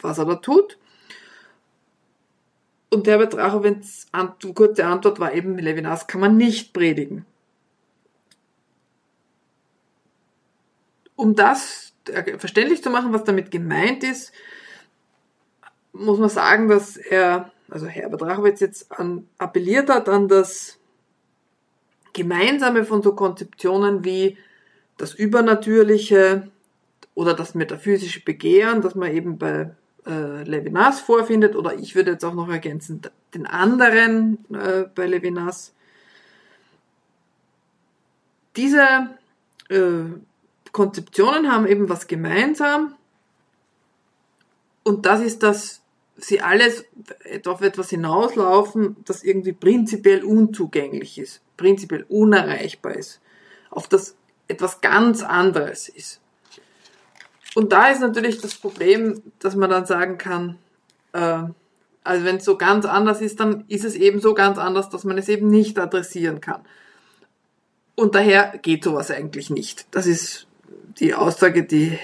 was 0.00 0.18
er 0.18 0.26
da 0.26 0.36
tut. 0.36 0.78
Und 2.90 3.06
Herbert 3.06 3.36
Rachowens 3.36 4.08
kurze 4.54 4.84
Antwort 4.84 5.20
war 5.20 5.32
eben, 5.32 5.58
Levinas 5.58 6.06
kann 6.06 6.20
man 6.20 6.36
nicht 6.36 6.72
predigen. 6.72 7.24
Um 11.14 11.34
das 11.34 11.92
verständlich 12.38 12.82
zu 12.82 12.90
machen, 12.90 13.12
was 13.12 13.24
damit 13.24 13.50
gemeint 13.50 14.02
ist, 14.02 14.32
muss 15.92 16.18
man 16.18 16.28
sagen, 16.28 16.68
dass 16.68 16.96
er, 16.96 17.50
also 17.68 17.86
Herbert 17.86 18.22
Rachowitz 18.22 18.60
jetzt 18.60 18.90
an, 18.92 19.28
appelliert 19.38 19.88
hat 19.88 20.08
an 20.08 20.28
das 20.28 20.78
Gemeinsame 22.12 22.84
von 22.84 23.02
so 23.02 23.14
Konzeptionen 23.14 24.04
wie 24.04 24.36
das 24.96 25.14
Übernatürliche 25.14 26.50
oder 27.14 27.34
das 27.34 27.54
metaphysische 27.54 28.22
Begehren, 28.22 28.82
das 28.82 28.94
man 28.94 29.12
eben 29.12 29.38
bei 29.38 29.70
äh, 30.06 30.42
Levinas 30.44 31.00
vorfindet, 31.00 31.56
oder 31.56 31.74
ich 31.74 31.94
würde 31.94 32.12
jetzt 32.12 32.24
auch 32.24 32.34
noch 32.34 32.48
ergänzen, 32.48 33.02
den 33.34 33.46
anderen 33.46 34.38
äh, 34.52 34.84
bei 34.94 35.06
Levinas. 35.06 35.74
Diese 38.56 39.10
äh, 39.68 40.04
Konzeptionen 40.72 41.52
haben 41.52 41.66
eben 41.66 41.88
was 41.88 42.06
gemeinsam 42.06 42.94
und 44.82 45.06
das 45.06 45.20
ist, 45.20 45.42
dass 45.42 45.82
sie 46.16 46.40
alles 46.40 46.84
auf 47.46 47.60
etwas 47.62 47.90
hinauslaufen, 47.90 48.96
das 49.04 49.22
irgendwie 49.22 49.52
prinzipiell 49.52 50.24
unzugänglich 50.24 51.18
ist, 51.18 51.40
prinzipiell 51.56 52.04
unerreichbar 52.08 52.94
ist, 52.94 53.20
auf 53.70 53.88
das 53.88 54.16
etwas 54.48 54.80
ganz 54.80 55.22
anderes 55.22 55.88
ist. 55.88 56.20
Und 57.54 57.72
da 57.72 57.88
ist 57.88 58.00
natürlich 58.00 58.40
das 58.40 58.54
Problem, 58.54 59.22
dass 59.38 59.56
man 59.56 59.70
dann 59.70 59.86
sagen 59.86 60.18
kann, 60.18 60.58
äh, 61.12 61.44
also 62.04 62.24
wenn 62.24 62.36
es 62.36 62.44
so 62.44 62.56
ganz 62.56 62.86
anders 62.86 63.20
ist, 63.20 63.40
dann 63.40 63.64
ist 63.68 63.84
es 63.84 63.94
eben 63.94 64.20
so 64.20 64.34
ganz 64.34 64.58
anders, 64.58 64.88
dass 64.88 65.04
man 65.04 65.18
es 65.18 65.28
eben 65.28 65.48
nicht 65.48 65.78
adressieren 65.78 66.40
kann. 66.40 66.62
Und 67.94 68.14
daher 68.14 68.58
geht 68.62 68.84
sowas 68.84 69.10
eigentlich 69.10 69.50
nicht. 69.50 69.86
Das 69.90 70.06
ist 70.06 70.46
die 70.98 71.14
Aussage, 71.14 71.64
die, 71.64 71.98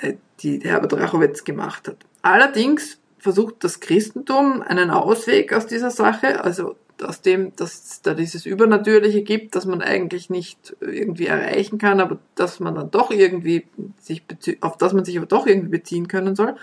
äh, 0.00 0.14
die 0.40 0.60
Herbert 0.60 0.94
Rachowitz 0.94 1.44
gemacht 1.44 1.88
hat. 1.88 1.96
Allerdings 2.22 2.98
versucht 3.18 3.62
das 3.64 3.80
Christentum 3.80 4.62
einen 4.62 4.90
Ausweg 4.90 5.52
aus 5.52 5.66
dieser 5.66 5.90
Sache, 5.90 6.42
also 6.42 6.76
aus 7.02 7.20
dem, 7.20 7.54
dass 7.56 7.72
es 7.74 8.02
da 8.02 8.14
dieses 8.14 8.46
Übernatürliche 8.46 9.22
gibt, 9.22 9.56
dass 9.56 9.66
man 9.66 9.82
eigentlich 9.82 10.30
nicht 10.30 10.76
irgendwie 10.80 11.26
erreichen 11.26 11.78
kann, 11.78 12.00
aber 12.00 12.18
dass 12.34 12.60
man 12.60 12.74
dann 12.74 12.90
doch 12.90 13.10
irgendwie 13.10 13.66
sich 14.00 14.22
auf 14.60 14.76
das 14.76 14.92
man 14.92 15.04
sich 15.04 15.16
aber 15.16 15.26
doch 15.26 15.46
irgendwie 15.46 15.68
beziehen 15.68 16.08
können 16.08 16.36
soll. 16.36 16.54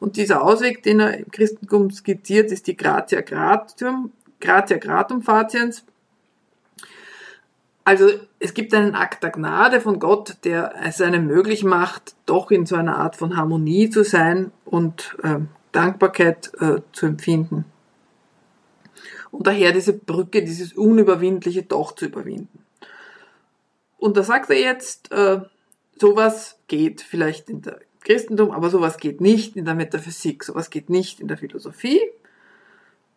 Und 0.00 0.16
dieser 0.16 0.42
Ausweg, 0.42 0.82
den 0.82 1.00
er 1.00 1.18
im 1.18 1.30
Christentum 1.30 1.90
skizziert, 1.90 2.52
ist 2.52 2.66
die 2.66 2.76
Gratia 2.76 3.20
Gratum, 3.20 4.12
Gratia 4.40 4.76
Gratum 4.76 5.22
Faciens. 5.22 5.84
Also 7.88 8.10
es 8.38 8.52
gibt 8.52 8.74
einen 8.74 8.94
Akt 8.94 9.22
der 9.22 9.30
Gnade 9.30 9.80
von 9.80 9.98
Gott, 9.98 10.36
der 10.44 10.74
es 10.84 11.00
einem 11.00 11.26
möglich 11.26 11.64
macht, 11.64 12.16
doch 12.26 12.50
in 12.50 12.66
so 12.66 12.76
einer 12.76 12.98
Art 12.98 13.16
von 13.16 13.34
Harmonie 13.34 13.88
zu 13.88 14.04
sein 14.04 14.52
und 14.66 15.16
äh, 15.22 15.38
Dankbarkeit 15.72 16.52
äh, 16.60 16.82
zu 16.92 17.06
empfinden. 17.06 17.64
Und 19.30 19.46
daher 19.46 19.72
diese 19.72 19.94
Brücke, 19.94 20.44
dieses 20.44 20.74
Unüberwindliche 20.74 21.62
doch 21.62 21.94
zu 21.94 22.04
überwinden. 22.04 22.62
Und 23.96 24.18
da 24.18 24.22
sagt 24.22 24.50
er 24.50 24.60
jetzt, 24.60 25.10
äh, 25.10 25.40
sowas 25.98 26.58
geht 26.66 27.00
vielleicht 27.00 27.48
in 27.48 27.62
der 27.62 27.80
Christentum, 28.00 28.50
aber 28.50 28.68
sowas 28.68 28.98
geht 28.98 29.22
nicht 29.22 29.56
in 29.56 29.64
der 29.64 29.74
Metaphysik, 29.74 30.44
sowas 30.44 30.68
geht 30.68 30.90
nicht 30.90 31.20
in 31.20 31.28
der 31.28 31.38
Philosophie. 31.38 32.02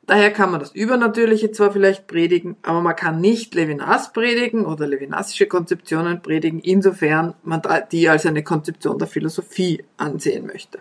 Daher 0.08 0.32
kann 0.32 0.52
man 0.52 0.60
das 0.60 0.74
Übernatürliche 0.74 1.52
zwar 1.52 1.72
vielleicht 1.72 2.08
predigen, 2.08 2.58
aber 2.64 2.82
man 2.82 2.96
kann 2.96 3.22
nicht 3.22 3.54
Levinas 3.54 4.12
predigen 4.12 4.66
oder 4.66 4.88
levinasische 4.88 5.46
Konzeptionen 5.46 6.22
predigen, 6.22 6.60
insofern 6.60 7.36
man 7.44 7.62
die 7.92 8.10
als 8.10 8.26
eine 8.26 8.44
Konzeption 8.44 8.98
der 8.98 9.08
Philosophie 9.08 9.84
ansehen 9.98 10.48
möchte. 10.48 10.80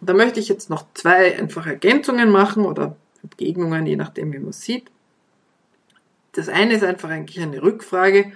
Und 0.00 0.10
da 0.10 0.14
möchte 0.14 0.40
ich 0.40 0.48
jetzt 0.48 0.70
noch 0.70 0.86
zwei 0.94 1.38
einfache 1.38 1.70
Ergänzungen 1.70 2.30
machen 2.30 2.64
oder 2.64 2.96
Entgegnungen, 3.22 3.86
je 3.86 3.96
nachdem, 3.96 4.32
wie 4.32 4.38
man 4.38 4.50
es 4.50 4.62
sieht. 4.62 4.90
Das 6.32 6.48
eine 6.48 6.74
ist 6.74 6.84
einfach 6.84 7.10
eigentlich 7.10 7.40
eine 7.40 7.62
Rückfrage, 7.62 8.32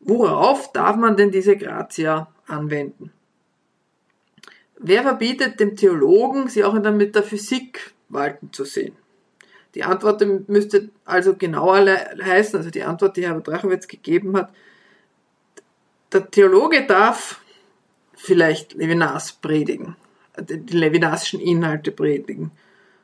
worauf 0.00 0.72
darf 0.72 0.96
man 0.96 1.16
denn 1.16 1.32
diese 1.32 1.56
Grazia 1.56 2.28
anwenden? 2.46 3.12
Wer 4.78 5.02
verbietet 5.02 5.60
dem 5.60 5.76
Theologen, 5.76 6.48
sie 6.48 6.64
auch 6.64 6.74
in 6.74 6.82
der 6.82 6.92
Metaphysik 6.92 7.94
walten 8.08 8.52
zu 8.52 8.64
sehen? 8.64 8.96
Die 9.74 9.82
Antwort 9.82 10.22
müsste 10.48 10.90
also 11.04 11.34
genauer 11.34 11.84
heißen, 11.86 12.56
also 12.56 12.70
die 12.70 12.84
Antwort, 12.84 13.16
die 13.16 13.26
Herr 13.26 13.40
Drachowitz 13.40 13.88
gegeben 13.88 14.36
hat. 14.36 14.54
Der 16.12 16.30
Theologe 16.30 16.86
darf 16.86 17.40
vielleicht 18.14 18.74
Levinas 18.74 19.32
predigen, 19.32 19.96
die 20.38 20.76
levinasischen 20.76 21.40
Inhalte 21.40 21.90
predigen. 21.90 22.52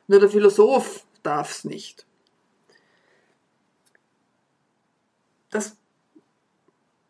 Nur 0.07 0.19
der 0.19 0.29
Philosoph 0.29 1.05
darf 1.23 1.51
es 1.51 1.65
nicht. 1.65 2.05
Das 5.49 5.75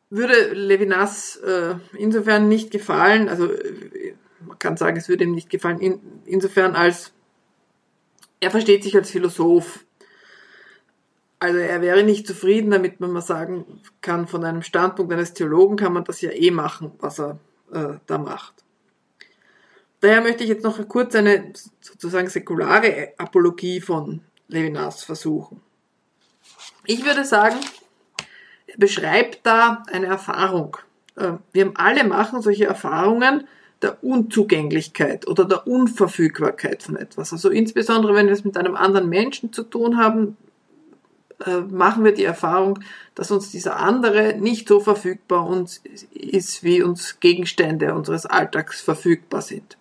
würde 0.09 0.53
Levinas 0.53 1.38
äh, 1.38 1.76
insofern 1.97 2.49
nicht 2.49 2.72
gefallen, 2.72 3.30
also 3.30 3.51
äh, 3.51 4.16
man 4.45 4.57
kann 4.57 4.76
sagen, 4.76 4.97
es 4.97 5.07
würde 5.07 5.24
ihm 5.24 5.32
nicht 5.32 5.51
gefallen, 5.51 5.80
in, 5.80 6.01
insofern 6.26 6.76
als 6.76 7.14
er 8.42 8.52
versteht 8.52 8.84
sich 8.84 8.96
als 8.96 9.12
Philosoph. 9.12 9.86
Also 11.39 11.58
er 11.60 11.82
wäre 11.82 12.04
nicht 12.04 12.28
zufrieden, 12.28 12.72
damit 12.72 13.00
man 13.00 13.12
mal 13.12 13.22
sagen 13.22 13.82
kann, 14.02 14.28
von 14.28 14.44
einem 14.44 14.62
Standpunkt 14.62 15.14
eines 15.14 15.34
Theologen 15.34 15.78
kann 15.78 15.94
man 15.94 16.04
das 16.04 16.22
ja 16.22 16.32
eh 16.32 16.52
machen, 16.52 16.92
was 17.00 17.20
er 17.20 17.39
äh, 17.72 17.94
da 18.06 18.18
macht. 18.18 18.54
Daher 20.02 20.22
möchte 20.22 20.44
ich 20.44 20.50
jetzt 20.50 20.64
noch 20.64 20.88
kurz 20.88 21.16
eine 21.16 21.54
sozusagen 21.80 22.28
säkulare 22.28 23.14
Apologie 23.18 23.80
von 23.80 24.22
Levinas 24.48 25.04
versuchen. 25.04 25.62
Ich 26.86 27.06
würde 27.06 27.24
sagen, 27.24 27.58
er 28.66 28.78
beschreibt 28.78 29.46
da 29.46 29.84
eine 29.92 30.08
Erfahrung. 30.08 30.78
Äh, 31.16 31.34
wir 31.54 31.72
alle 31.76 32.04
machen 32.04 32.42
solche 32.42 32.66
Erfahrungen, 32.66 33.48
der 33.82 34.04
Unzugänglichkeit 34.04 35.28
oder 35.28 35.46
der 35.46 35.68
Unverfügbarkeit 35.68 36.84
von 36.84 36.96
etwas. 36.96 37.34
Also 37.34 37.50
insbesondere, 37.50 38.14
wenn 38.14 38.28
wir 38.28 38.34
es 38.34 38.46
mit 38.46 38.58
einem 38.58 38.76
anderen 38.76 39.10
Menschen 39.10 39.52
zu 39.52 39.64
tun 39.64 39.98
haben, 39.98 40.38
äh, 41.46 41.62
machen 41.62 42.04
wir 42.04 42.14
die 42.14 42.24
Erfahrung, 42.24 42.80
dass 43.16 43.32
uns 43.32 43.52
dieser 43.52 43.78
andere 43.78 44.36
nicht 44.38 44.68
so 44.68 44.80
verfügbar 44.80 45.48
uns 45.48 45.82
ist, 46.14 46.64
wie 46.64 46.84
uns 46.84 47.20
Gegenstände 47.20 47.94
unseres 47.96 48.26
Alltags 48.26 48.82
verfügbar 48.82 49.42
sind. 49.42 49.78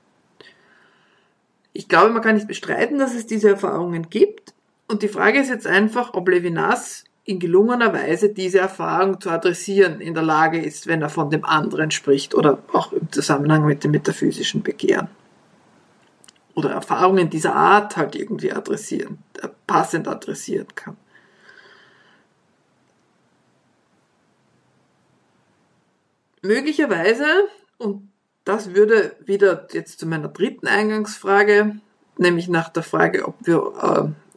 Ich 1.72 1.88
glaube, 1.88 2.10
man 2.10 2.22
kann 2.22 2.34
nicht 2.34 2.48
bestreiten, 2.48 2.98
dass 2.98 3.14
es 3.14 3.26
diese 3.26 3.50
Erfahrungen 3.50 4.10
gibt. 4.10 4.54
Und 4.88 5.02
die 5.02 5.08
Frage 5.08 5.38
ist 5.38 5.50
jetzt 5.50 5.66
einfach, 5.66 6.14
ob 6.14 6.28
Levinas 6.28 7.04
in 7.30 7.38
gelungener 7.38 7.92
Weise 7.92 8.30
diese 8.30 8.58
Erfahrung 8.58 9.20
zu 9.20 9.30
adressieren 9.30 10.00
in 10.00 10.14
der 10.14 10.24
Lage 10.24 10.60
ist, 10.60 10.88
wenn 10.88 11.00
er 11.00 11.08
von 11.08 11.30
dem 11.30 11.44
anderen 11.44 11.92
spricht 11.92 12.34
oder 12.34 12.58
auch 12.72 12.92
im 12.92 13.10
Zusammenhang 13.12 13.64
mit 13.64 13.84
dem 13.84 13.92
metaphysischen 13.92 14.64
Begehren. 14.64 15.08
Oder 16.56 16.70
Erfahrungen 16.70 17.30
dieser 17.30 17.54
Art 17.54 17.96
halt 17.96 18.16
irgendwie 18.16 18.52
adressieren, 18.52 19.18
äh, 19.40 19.48
passend 19.68 20.08
adressieren 20.08 20.66
kann. 20.74 20.96
Möglicherweise, 26.42 27.26
und 27.78 28.10
das 28.44 28.74
würde 28.74 29.14
wieder 29.20 29.68
jetzt 29.70 30.00
zu 30.00 30.06
meiner 30.06 30.28
dritten 30.28 30.66
Eingangsfrage, 30.66 31.76
nämlich 32.16 32.48
nach 32.48 32.70
der 32.70 32.82
Frage, 32.82 33.28
ob 33.28 33.36
wir 33.46 34.14
äh, 34.16 34.29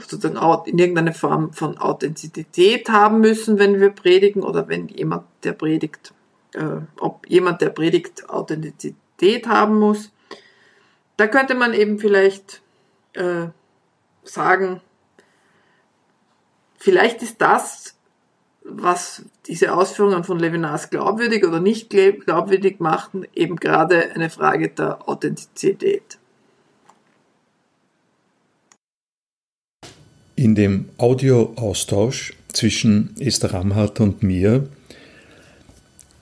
sozusagen 0.00 0.38
in 0.68 0.78
irgendeine 0.78 1.14
Form 1.14 1.52
von 1.52 1.78
Authentizität 1.78 2.88
haben 2.88 3.20
müssen, 3.20 3.58
wenn 3.58 3.80
wir 3.80 3.90
predigen 3.90 4.42
oder 4.42 4.68
wenn 4.68 4.88
jemand, 4.88 5.24
der 5.42 5.52
predigt, 5.52 6.12
äh, 6.54 6.80
ob 6.98 7.28
jemand, 7.28 7.60
der 7.60 7.70
predigt, 7.70 8.28
Authentizität 8.28 9.46
haben 9.46 9.78
muss. 9.78 10.10
Da 11.16 11.26
könnte 11.26 11.54
man 11.54 11.74
eben 11.74 11.98
vielleicht 11.98 12.62
äh, 13.12 13.46
sagen, 14.24 14.80
vielleicht 16.76 17.22
ist 17.22 17.40
das, 17.40 17.96
was 18.64 19.24
diese 19.46 19.74
Ausführungen 19.74 20.24
von 20.24 20.38
Levinas 20.38 20.90
glaubwürdig 20.90 21.46
oder 21.46 21.60
nicht 21.60 21.90
glaubwürdig 21.90 22.80
machten, 22.80 23.26
eben 23.34 23.56
gerade 23.56 24.12
eine 24.14 24.30
Frage 24.30 24.70
der 24.70 25.06
Authentizität. 25.08 26.18
In 30.36 30.56
dem 30.56 30.86
Audioaustausch 30.98 32.34
zwischen 32.52 33.10
Esther 33.20 33.54
Ramhardt 33.54 34.00
und 34.00 34.24
mir 34.24 34.68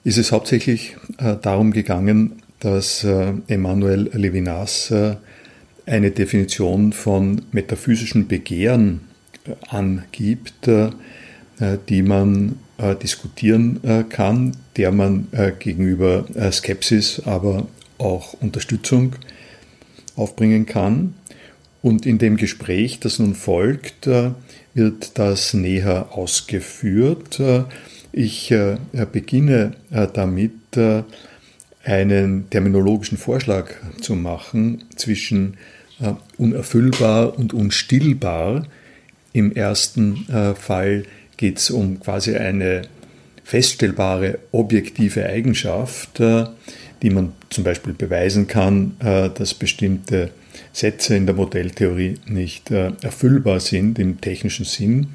ist 0.05 0.19
es 0.19 0.33
hauptsächlich 0.33 0.97
äh, 1.17 1.37
darum 1.41 1.73
gegangen, 1.73 2.43
dass 2.61 3.05
äh, 3.05 3.33
Emmanuel 3.47 4.11
Levinas 4.13 4.91
äh, 4.91 5.17
eine 5.87 6.11
Definition 6.11 6.93
von 6.93 7.43
metaphysischem 7.53 8.29
Begehren 8.29 9.01
angibt, 9.69 10.71
die 11.89 12.03
man 12.03 12.61
diskutieren 13.03 13.81
kann, 14.09 14.57
der 14.77 14.93
man 14.93 15.27
gegenüber 15.59 16.25
Skepsis, 16.53 17.21
aber 17.25 17.67
auch 17.99 18.35
Unterstützung 18.35 19.17
aufbringen 20.15 20.67
kann. 20.67 21.15
Und 21.83 22.07
in 22.07 22.19
dem 22.19 22.37
Gespräch, 22.37 23.01
das 23.01 23.19
nun 23.19 23.35
folgt, 23.35 24.07
äh, 24.07 24.31
wird 24.73 25.19
das 25.19 25.53
näher 25.53 26.13
ausgeführt. 26.13 27.41
Äh, 27.41 27.65
ich 28.13 28.51
äh, 28.53 28.77
beginne 29.11 29.73
damit, 29.91 30.53
einen 31.85 32.49
terminologischen 32.49 33.19
Vorschlag 33.19 33.71
zu 34.01 34.15
machen 34.15 34.85
zwischen 34.97 35.59
unerfüllbar 36.39 37.39
und 37.39 37.53
unstillbar. 37.53 38.67
Im 39.33 39.53
ersten 39.53 40.27
Fall 40.59 41.05
geht 41.37 41.59
es 41.59 41.71
um 41.71 42.01
quasi 42.01 42.37
eine 42.37 42.83
feststellbare 43.45 44.39
objektive 44.53 45.27
Eigenschaft, 45.27 46.19
die 47.03 47.11
man 47.11 47.33
zum 47.51 47.65
Beispiel 47.65 47.93
beweisen 47.93 48.47
kann, 48.47 48.97
dass 48.99 49.53
bestimmte 49.53 50.31
Sätze 50.73 51.17
in 51.17 51.27
der 51.27 51.35
Modelltheorie 51.35 52.15
nicht 52.27 52.71
äh, 52.71 52.93
erfüllbar 53.03 53.61
sind 53.61 53.99
im 53.99 54.21
technischen 54.21 54.65
Sinn. 54.65 55.09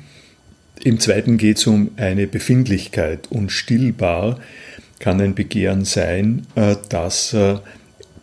Im 0.83 0.99
zweiten 0.99 1.37
geht 1.37 1.57
es 1.57 1.67
um 1.67 1.91
eine 1.97 2.27
Befindlichkeit. 2.27 3.27
Unstillbar 3.31 4.39
kann 4.99 5.21
ein 5.21 5.35
Begehren 5.35 5.85
sein, 5.85 6.45
äh, 6.55 6.75
das 6.89 7.33
äh, 7.33 7.57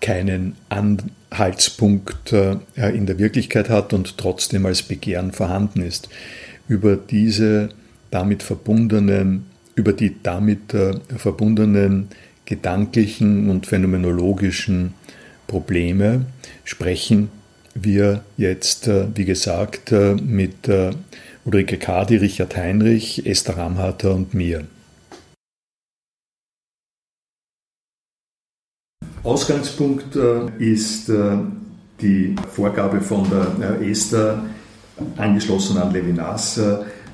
keinen 0.00 0.54
Anhaltspunkt 0.68 2.30
in 2.30 3.06
der 3.06 3.18
Wirklichkeit 3.18 3.70
hat 3.70 3.94
und 3.94 4.18
trotzdem 4.18 4.66
als 4.66 4.82
Begehren 4.82 5.32
vorhanden 5.32 5.80
ist. 5.80 6.10
Über 6.68 6.96
diese 6.96 7.70
damit 8.10 8.42
verbundenen, 8.42 9.46
über 9.76 9.94
die 9.94 10.16
damit 10.22 10.76
verbundenen 11.16 12.08
gedanklichen 12.44 13.48
und 13.48 13.64
phänomenologischen 13.64 14.92
Probleme 15.46 16.26
sprechen 16.64 17.30
wir 17.74 18.24
jetzt, 18.36 18.88
äh, 18.88 19.06
wie 19.14 19.24
gesagt, 19.24 19.92
äh, 19.92 20.14
mit 20.14 20.68
äh, 20.68 20.92
Ulrike 21.44 21.76
Kadi, 21.76 22.16
Richard 22.16 22.56
Heinrich, 22.56 23.26
Esther 23.26 23.58
Ramharter 23.58 24.14
und 24.14 24.32
mir. 24.32 24.66
Ausgangspunkt 29.22 30.16
ist 30.58 31.10
die 32.02 32.36
Vorgabe 32.52 33.00
von 33.00 33.26
der 33.30 33.80
Esther, 33.80 34.44
angeschlossen 35.16 35.78
an 35.78 35.94
Levinas, 35.94 36.60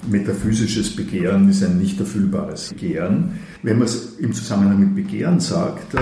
metaphysisches 0.09 0.97
Begehren 0.97 1.49
ist 1.49 1.63
ein 1.63 1.79
nicht 1.79 2.01
erfüllbares 2.01 2.71
Begehren. 2.71 3.39
Wenn 3.63 3.79
man 3.79 3.87
es 3.87 4.19
im 4.19 4.33
Zusammenhang 4.33 4.81
mit 4.81 4.97
Begehren 4.97 5.39
sagt, 5.39 5.95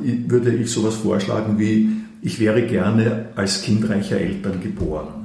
würde 0.00 0.54
ich 0.54 0.70
sowas 0.70 0.94
vorschlagen 0.94 1.58
wie, 1.58 1.99
ich 2.22 2.40
wäre 2.40 2.62
gerne 2.62 3.26
als 3.36 3.62
Kind 3.62 3.88
reicher 3.88 4.20
Eltern 4.20 4.60
geboren. 4.60 5.20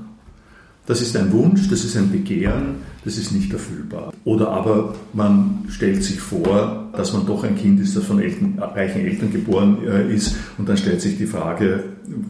Das 0.86 1.02
ist 1.02 1.18
ein 1.18 1.32
Wunsch, 1.32 1.68
das 1.68 1.84
ist 1.84 1.98
ein 1.98 2.12
Begehren, 2.12 2.76
das 3.04 3.18
ist 3.18 3.32
nicht 3.32 3.52
erfüllbar. 3.52 4.14
Oder 4.24 4.50
aber 4.50 4.94
man 5.14 5.66
stellt 5.70 6.04
sich 6.04 6.20
vor, 6.20 6.90
dass 6.96 7.12
man 7.12 7.26
doch 7.26 7.44
ein 7.44 7.58
Kind 7.58 7.80
ist, 7.80 7.96
das 7.96 8.04
von 8.04 8.20
Eltern, 8.20 8.60
reichen 8.60 9.02
Eltern 9.02 9.32
geboren 9.32 9.80
äh, 9.84 10.14
ist 10.14 10.36
und 10.60 10.70
dann 10.70 10.78
stellt 10.78 11.02
sich 11.02 11.18
die 11.18 11.26
Frage, 11.26 11.84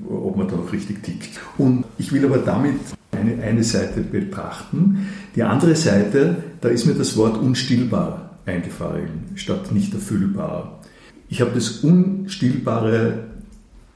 ob 0.09 0.37
man 0.37 0.47
da 0.47 0.55
noch 0.55 0.71
richtig 0.71 1.03
tickt. 1.03 1.39
Und 1.57 1.83
ich 1.97 2.13
will 2.13 2.23
aber 2.25 2.37
damit 2.37 2.79
eine, 3.11 3.43
eine 3.43 3.63
Seite 3.63 3.99
betrachten. 3.99 5.07
Die 5.35 5.43
andere 5.43 5.75
Seite, 5.75 6.37
da 6.61 6.69
ist 6.69 6.85
mir 6.85 6.93
das 6.93 7.17
Wort 7.17 7.37
unstillbar 7.37 8.37
eingefallen, 8.45 9.09
statt 9.35 9.73
nicht 9.73 9.93
erfüllbar. 9.93 10.79
Ich 11.27 11.41
habe 11.41 11.51
das 11.53 11.79
unstillbare 11.79 13.34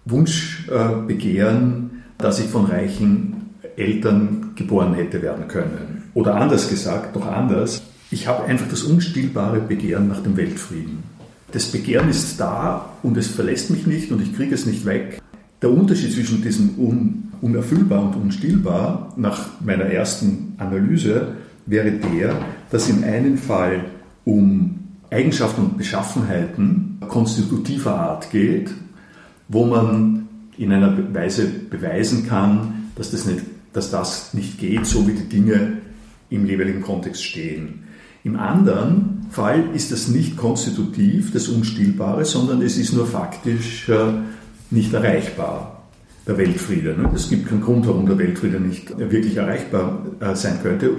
Wunschbegehren, 0.10 2.04
dass 2.18 2.40
ich 2.40 2.48
von 2.48 2.66
reichen 2.66 3.56
Eltern 3.76 4.52
geboren 4.56 4.94
hätte 4.94 5.22
werden 5.22 5.48
können. 5.48 6.04
Oder 6.14 6.36
anders 6.36 6.70
gesagt, 6.70 7.16
doch 7.16 7.26
anders, 7.26 7.84
ich 8.12 8.28
habe 8.28 8.46
einfach 8.46 8.68
das 8.68 8.84
unstillbare 8.84 9.60
Begehren 9.60 10.08
nach 10.08 10.22
dem 10.22 10.36
Weltfrieden. 10.36 11.04
Das 11.52 11.66
Begehren 11.66 12.10
ist 12.10 12.40
da 12.40 12.94
und 13.04 13.18
es 13.18 13.28
verlässt 13.28 13.70
mich 13.70 13.88
nicht 13.88 14.12
und 14.12 14.22
ich 14.22 14.36
kriege 14.36 14.54
es 14.54 14.66
nicht 14.66 14.86
weg. 14.86 15.22
Der 15.62 15.72
Unterschied 15.72 16.14
zwischen 16.14 16.42
diesem 16.42 16.78
un 16.78 17.24
unerfüllbar 17.42 18.04
und 18.04 18.16
unstillbar 18.16 19.14
nach 19.16 19.62
meiner 19.64 19.86
ersten 19.86 20.56
Analyse 20.58 21.36
wäre 21.66 21.92
der, 21.92 22.36
dass 22.70 22.90
im 22.90 23.04
einen 23.04 23.38
Fall 23.38 23.86
um 24.26 24.80
Eigenschaften 25.10 25.62
und 25.62 25.78
Beschaffenheiten 25.78 26.98
konstitutiver 27.08 27.96
Art 27.96 28.30
geht, 28.32 28.72
wo 29.50 29.66
man 29.66 30.28
in 30.58 30.72
einer 30.72 31.14
Weise 31.14 31.48
beweisen 31.48 32.28
kann, 32.28 32.90
dass 32.96 33.12
das 33.12 33.26
nicht 33.26 33.44
dass 33.74 33.92
das 33.92 34.34
nicht 34.34 34.60
geht, 34.60 34.86
so 34.86 35.08
wie 35.08 35.14
die 35.14 35.30
Dinge 35.30 35.78
im 36.30 36.46
jeweiligen 36.46 36.82
Kontext 36.82 37.24
stehen. 37.24 37.84
Im 38.24 38.36
anderen 38.36 39.28
Fall 39.32 39.70
ist 39.74 39.92
das 39.92 40.08
nicht 40.08 40.38
konstitutiv, 40.38 41.32
das 41.32 41.48
Unstillbare, 41.48 42.26
sondern 42.26 42.62
es 42.62 42.78
ist 42.78 42.94
nur 42.94 43.06
faktisch 43.06 43.88
äh, 43.90 44.14
nicht 44.72 44.94
erreichbar, 44.94 45.84
der 46.28 46.38
Weltfriede. 46.38 46.96
Ne? 46.96 47.10
Es 47.16 47.30
gibt 47.30 47.48
keinen 47.48 47.62
Grund, 47.62 47.88
warum 47.88 48.06
der 48.06 48.18
Weltfriede 48.18 48.60
nicht 48.60 48.98
wirklich 48.98 49.38
erreichbar 49.38 50.06
äh, 50.20 50.36
sein 50.36 50.60
könnte. 50.62 50.92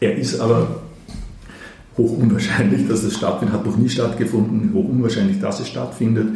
Er 0.00 0.16
ist 0.16 0.40
aber 0.40 0.80
hoch 1.96 2.18
unwahrscheinlich, 2.18 2.88
dass 2.88 3.02
es 3.04 3.16
stattfindet, 3.16 3.56
hat 3.56 3.66
noch 3.66 3.76
nie 3.76 3.88
stattgefunden, 3.88 4.72
hoch 4.74 4.88
unwahrscheinlich, 4.88 5.40
dass 5.40 5.60
es 5.60 5.68
stattfindet, 5.68 6.28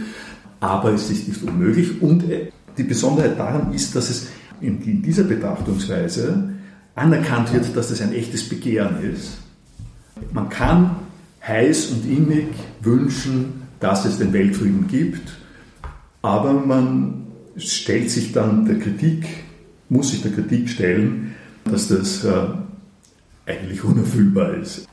aber 0.60 0.92
es 0.92 1.10
ist 1.10 1.28
nicht 1.28 1.42
unmöglich. 1.42 2.00
Und 2.00 2.30
äh, 2.30 2.50
die 2.76 2.84
Besonderheit 2.84 3.38
daran 3.38 3.72
ist, 3.72 3.96
dass 3.96 4.10
es 4.10 4.28
in 4.60 5.02
dieser 5.02 5.24
Betrachtungsweise 5.24 6.50
anerkannt 6.94 7.52
wird, 7.52 7.74
dass 7.74 7.88
das 7.88 8.02
ein 8.02 8.12
echtes 8.12 8.48
Begehren 8.48 9.02
ist. 9.02 9.38
Man 10.32 10.50
kann 10.50 10.96
heiß 11.46 11.86
und 11.92 12.04
innig 12.04 12.48
wünschen, 12.82 13.62
dass 13.80 14.04
es 14.04 14.18
den 14.18 14.34
Weltfrieden 14.34 14.86
gibt, 14.86 15.32
aber 16.20 16.52
man 16.52 17.26
stellt 17.56 18.10
sich 18.10 18.32
dann 18.32 18.66
der 18.66 18.78
Kritik, 18.78 19.26
muss 19.88 20.10
sich 20.10 20.20
der 20.20 20.32
Kritik 20.32 20.68
stellen, 20.68 21.34
dass 21.64 21.88
das 21.88 22.24
äh, 22.24 22.30
eigentlich 23.46 23.82
unerfüllbar 23.82 24.54
ist 24.54 24.89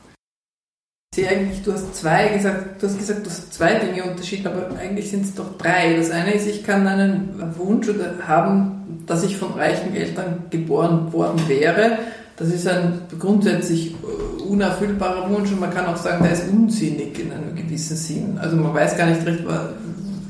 sehe 1.14 1.28
eigentlich, 1.28 1.62
du 1.62 1.72
hast 1.72 1.94
zwei 1.94 2.28
gesagt, 2.28 2.82
du 2.82 2.86
hast 2.86 2.98
gesagt, 2.98 3.24
du 3.24 3.30
hast 3.30 3.52
zwei 3.52 3.74
Dinge 3.74 4.04
unterschieden, 4.04 4.46
aber 4.46 4.76
eigentlich 4.78 5.10
sind 5.10 5.24
es 5.24 5.34
doch 5.34 5.56
drei. 5.58 5.96
Das 5.96 6.10
eine 6.10 6.34
ist, 6.34 6.46
ich 6.46 6.64
kann 6.64 6.86
einen 6.86 7.54
Wunsch 7.56 7.88
haben, 8.26 9.02
dass 9.06 9.24
ich 9.24 9.36
von 9.36 9.52
reichen 9.52 9.94
Eltern 9.94 10.44
geboren 10.50 11.12
worden 11.12 11.40
wäre. 11.48 11.98
Das 12.36 12.48
ist 12.48 12.68
ein 12.68 13.00
grundsätzlich 13.18 13.94
äh, 13.94 14.42
unerfüllbarer 14.42 15.28
Wunsch 15.28 15.50
und 15.50 15.58
man 15.58 15.74
kann 15.74 15.86
auch 15.86 15.96
sagen, 15.96 16.22
der 16.22 16.32
ist 16.32 16.48
unsinnig 16.48 17.18
in 17.18 17.32
einem 17.32 17.56
gewissen 17.56 17.96
Sinn. 17.96 18.38
Also 18.38 18.56
man 18.56 18.72
weiß 18.72 18.96
gar 18.96 19.06
nicht 19.06 19.26
recht, 19.26 19.42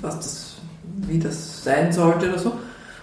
was 0.01 0.17
das, 0.17 0.55
wie 1.07 1.19
das 1.19 1.65
sein 1.65 1.93
sollte 1.93 2.31
oder 2.31 2.39
so. 2.39 2.53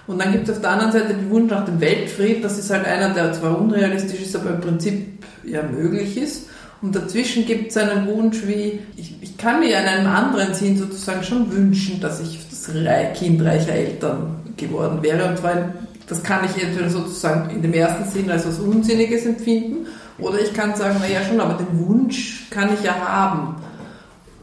Und 0.08 0.20
dann 0.20 0.32
gibt 0.32 0.48
es 0.48 0.56
auf 0.56 0.62
der 0.62 0.72
anderen 0.72 0.92
Seite 0.92 1.14
den 1.14 1.30
Wunsch 1.30 1.52
nach 1.52 1.66
dem 1.66 1.80
Weltfrieden. 1.80 2.42
Das 2.42 2.58
ist 2.58 2.72
halt 2.72 2.86
einer, 2.86 3.14
der 3.14 3.34
zwar 3.34 3.60
unrealistisch 3.60 4.22
ist, 4.22 4.36
aber 4.36 4.52
im 4.52 4.62
Prinzip 4.62 5.24
ja 5.44 5.62
möglich 5.62 6.18
ist. 6.18 6.48
Und 6.86 6.96
dazwischen 6.96 7.48
gibt 7.48 7.72
es 7.72 7.78
einen 7.78 8.06
Wunsch 8.06 8.46
wie, 8.46 8.80
ich, 8.96 9.16
ich 9.20 9.38
kann 9.38 9.60
mir 9.60 9.70
in 9.70 9.88
einem 9.88 10.08
anderen 10.08 10.54
Sinn 10.54 10.78
sozusagen 10.78 11.24
schon 11.24 11.52
wünschen, 11.52 12.00
dass 12.00 12.22
ich 12.22 12.40
das 12.48 12.70
Kind 13.16 13.44
reicher 13.44 13.72
Eltern 13.72 14.36
geworden 14.56 15.02
wäre. 15.02 15.28
Und 15.28 15.40
zwar, 15.40 15.74
das 16.06 16.22
kann 16.22 16.46
ich 16.46 16.62
entweder 16.62 16.92
sozusagen 16.92 17.50
in 17.50 17.64
dem 17.64 17.74
ersten 17.74 18.08
Sinn 18.08 18.30
als 18.30 18.46
was 18.46 18.60
Unsinniges 18.60 19.26
empfinden, 19.26 19.88
oder 20.20 20.40
ich 20.40 20.54
kann 20.54 20.76
sagen, 20.76 21.00
naja 21.00 21.22
schon, 21.28 21.42
aber 21.42 21.56
den 21.56 21.88
Wunsch 21.88 22.46
kann 22.52 22.70
ich 22.72 22.86
ja 22.86 22.94
haben. 22.94 23.56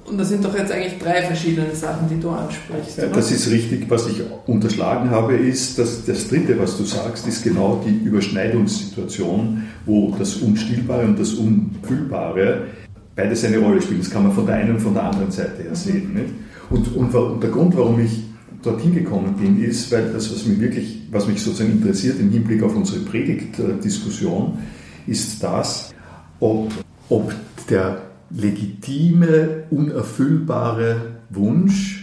Und 0.05 0.19
das 0.19 0.29
sind 0.29 0.45
doch 0.45 0.57
jetzt 0.57 0.73
eigentlich 0.73 0.99
drei 0.99 1.23
verschiedene 1.23 1.75
Sachen, 1.75 2.09
die 2.09 2.19
du 2.19 2.31
ansprichst. 2.31 2.99
Ja, 2.99 3.07
das 3.07 3.31
ist 3.31 3.49
richtig. 3.51 3.89
Was 3.89 4.09
ich 4.09 4.21
unterschlagen 4.47 5.11
habe, 5.11 5.37
ist, 5.37 5.79
dass 5.79 6.05
das 6.05 6.29
Dritte, 6.29 6.59
was 6.59 6.77
du 6.77 6.85
sagst, 6.85 7.27
ist 7.29 7.45
genau 7.45 7.83
die 7.87 8.05
Überschneidungssituation, 8.05 9.63
wo 9.87 10.15
das 10.19 10.37
Unstillbare 10.37 11.05
und 11.05 11.19
das 11.19 11.35
Unfüllbare 11.35 12.67
beides 13.15 13.45
eine 13.45 13.59
Rolle 13.59 13.81
spielen. 13.81 14.01
Das 14.01 14.11
kann 14.11 14.25
man 14.25 14.33
von 14.33 14.45
der 14.45 14.57
einen 14.57 14.75
und 14.75 14.81
von 14.81 14.95
der 14.95 15.05
anderen 15.05 15.31
Seite 15.31 15.63
her 15.63 15.75
sehen. 15.75 16.15
Nicht? 16.15 16.35
Und, 16.71 16.97
und, 16.97 17.15
und 17.15 17.43
der 17.43 17.51
Grund, 17.51 17.77
warum 17.77 18.01
ich 18.01 18.25
dorthin 18.63 18.95
gekommen 18.95 19.35
bin, 19.35 19.63
ist, 19.63 19.91
weil 19.93 20.13
das, 20.13 20.33
was 20.33 20.47
mich 20.47 20.61
wirklich, 20.61 21.03
was 21.11 21.27
mich 21.27 21.43
sozusagen 21.43 21.73
interessiert 21.73 22.19
im 22.21 22.31
Hinblick 22.31 22.63
auf 22.63 22.75
unsere 22.75 23.01
Predigtdiskussion, 23.01 24.59
ist 25.07 25.43
das, 25.43 25.93
ob, 26.41 26.73
ob 27.09 27.33
der 27.69 28.03
legitime, 28.35 29.65
unerfüllbare 29.71 31.01
Wunsch 31.31 32.03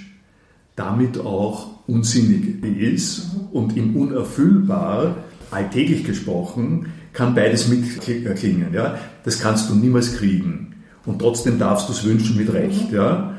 damit 0.76 1.20
auch 1.20 1.68
unsinnig 1.88 2.64
ist. 2.64 3.32
Und 3.52 3.76
im 3.76 3.96
Unerfüllbar, 3.96 5.16
alltäglich 5.52 6.04
gesprochen, 6.06 6.88
kann 7.12 7.36
beides 7.36 7.68
mitklingen. 7.68 8.74
Ja? 8.74 8.98
Das 9.24 9.40
kannst 9.40 9.70
du 9.70 9.76
niemals 9.76 10.16
kriegen. 10.16 10.76
Und 11.06 11.20
trotzdem 11.20 11.60
darfst 11.60 11.90
du 11.90 11.94
es 11.94 12.04
wünschen 12.04 12.38
mit 12.38 12.54
Recht. 12.54 12.92
Ja? 12.92 13.34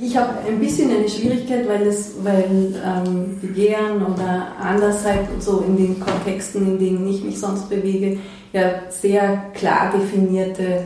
Ich 0.00 0.16
habe 0.16 0.40
ein 0.46 0.58
bisschen 0.58 0.90
eine 0.90 1.08
Schwierigkeit, 1.08 1.68
weil, 1.68 1.84
das, 1.84 2.12
weil 2.22 2.74
ähm, 2.84 3.38
Begehren 3.40 4.02
oder 4.02 4.48
Andersheit 4.60 5.28
und 5.32 5.42
so 5.42 5.60
in 5.60 5.76
den 5.76 6.00
Kontexten, 6.00 6.66
in 6.66 6.78
denen 6.78 7.08
ich 7.08 7.22
mich 7.22 7.38
sonst 7.38 7.70
bewege, 7.70 8.18
ja 8.54 8.82
sehr 8.88 9.50
klar 9.54 9.92
definierte 9.92 10.84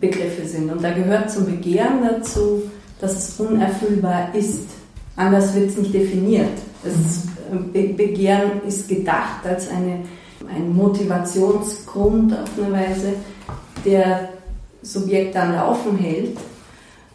Begriffe 0.00 0.46
sind. 0.46 0.70
Und 0.70 0.82
da 0.82 0.92
gehört 0.92 1.30
zum 1.30 1.46
Begehren 1.46 2.02
dazu, 2.02 2.62
dass 3.00 3.16
es 3.16 3.40
unerfüllbar 3.40 4.34
ist. 4.34 4.68
Anders 5.16 5.54
wird 5.54 5.70
es 5.70 5.76
nicht 5.78 5.94
definiert. 5.94 6.58
Ist, 6.84 7.28
Be 7.72 7.88
Begehren 7.88 8.62
ist 8.66 8.88
gedacht 8.88 9.46
als 9.46 9.68
eine, 9.68 10.00
ein 10.54 10.74
Motivationsgrund 10.74 12.32
auf 12.32 12.50
eine 12.58 12.72
Weise, 12.72 13.14
der 13.84 14.28
Subjekt 14.82 15.36
am 15.36 15.52
Laufen 15.52 15.96
hält. 15.96 16.36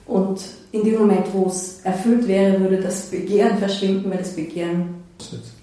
Und 0.05 0.41
in 0.71 0.83
dem 0.83 0.99
Moment, 0.99 1.27
wo 1.33 1.47
es 1.47 1.81
erfüllt 1.83 2.27
wäre, 2.27 2.59
würde 2.59 2.79
das 2.79 3.07
Begehren 3.07 3.57
verschwinden, 3.57 4.09
weil 4.09 4.19
das 4.19 4.35
Begehren 4.35 4.95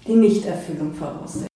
die 0.05 0.15
Nichterfüllung 0.15 0.93
voraussetzt. 0.93 1.47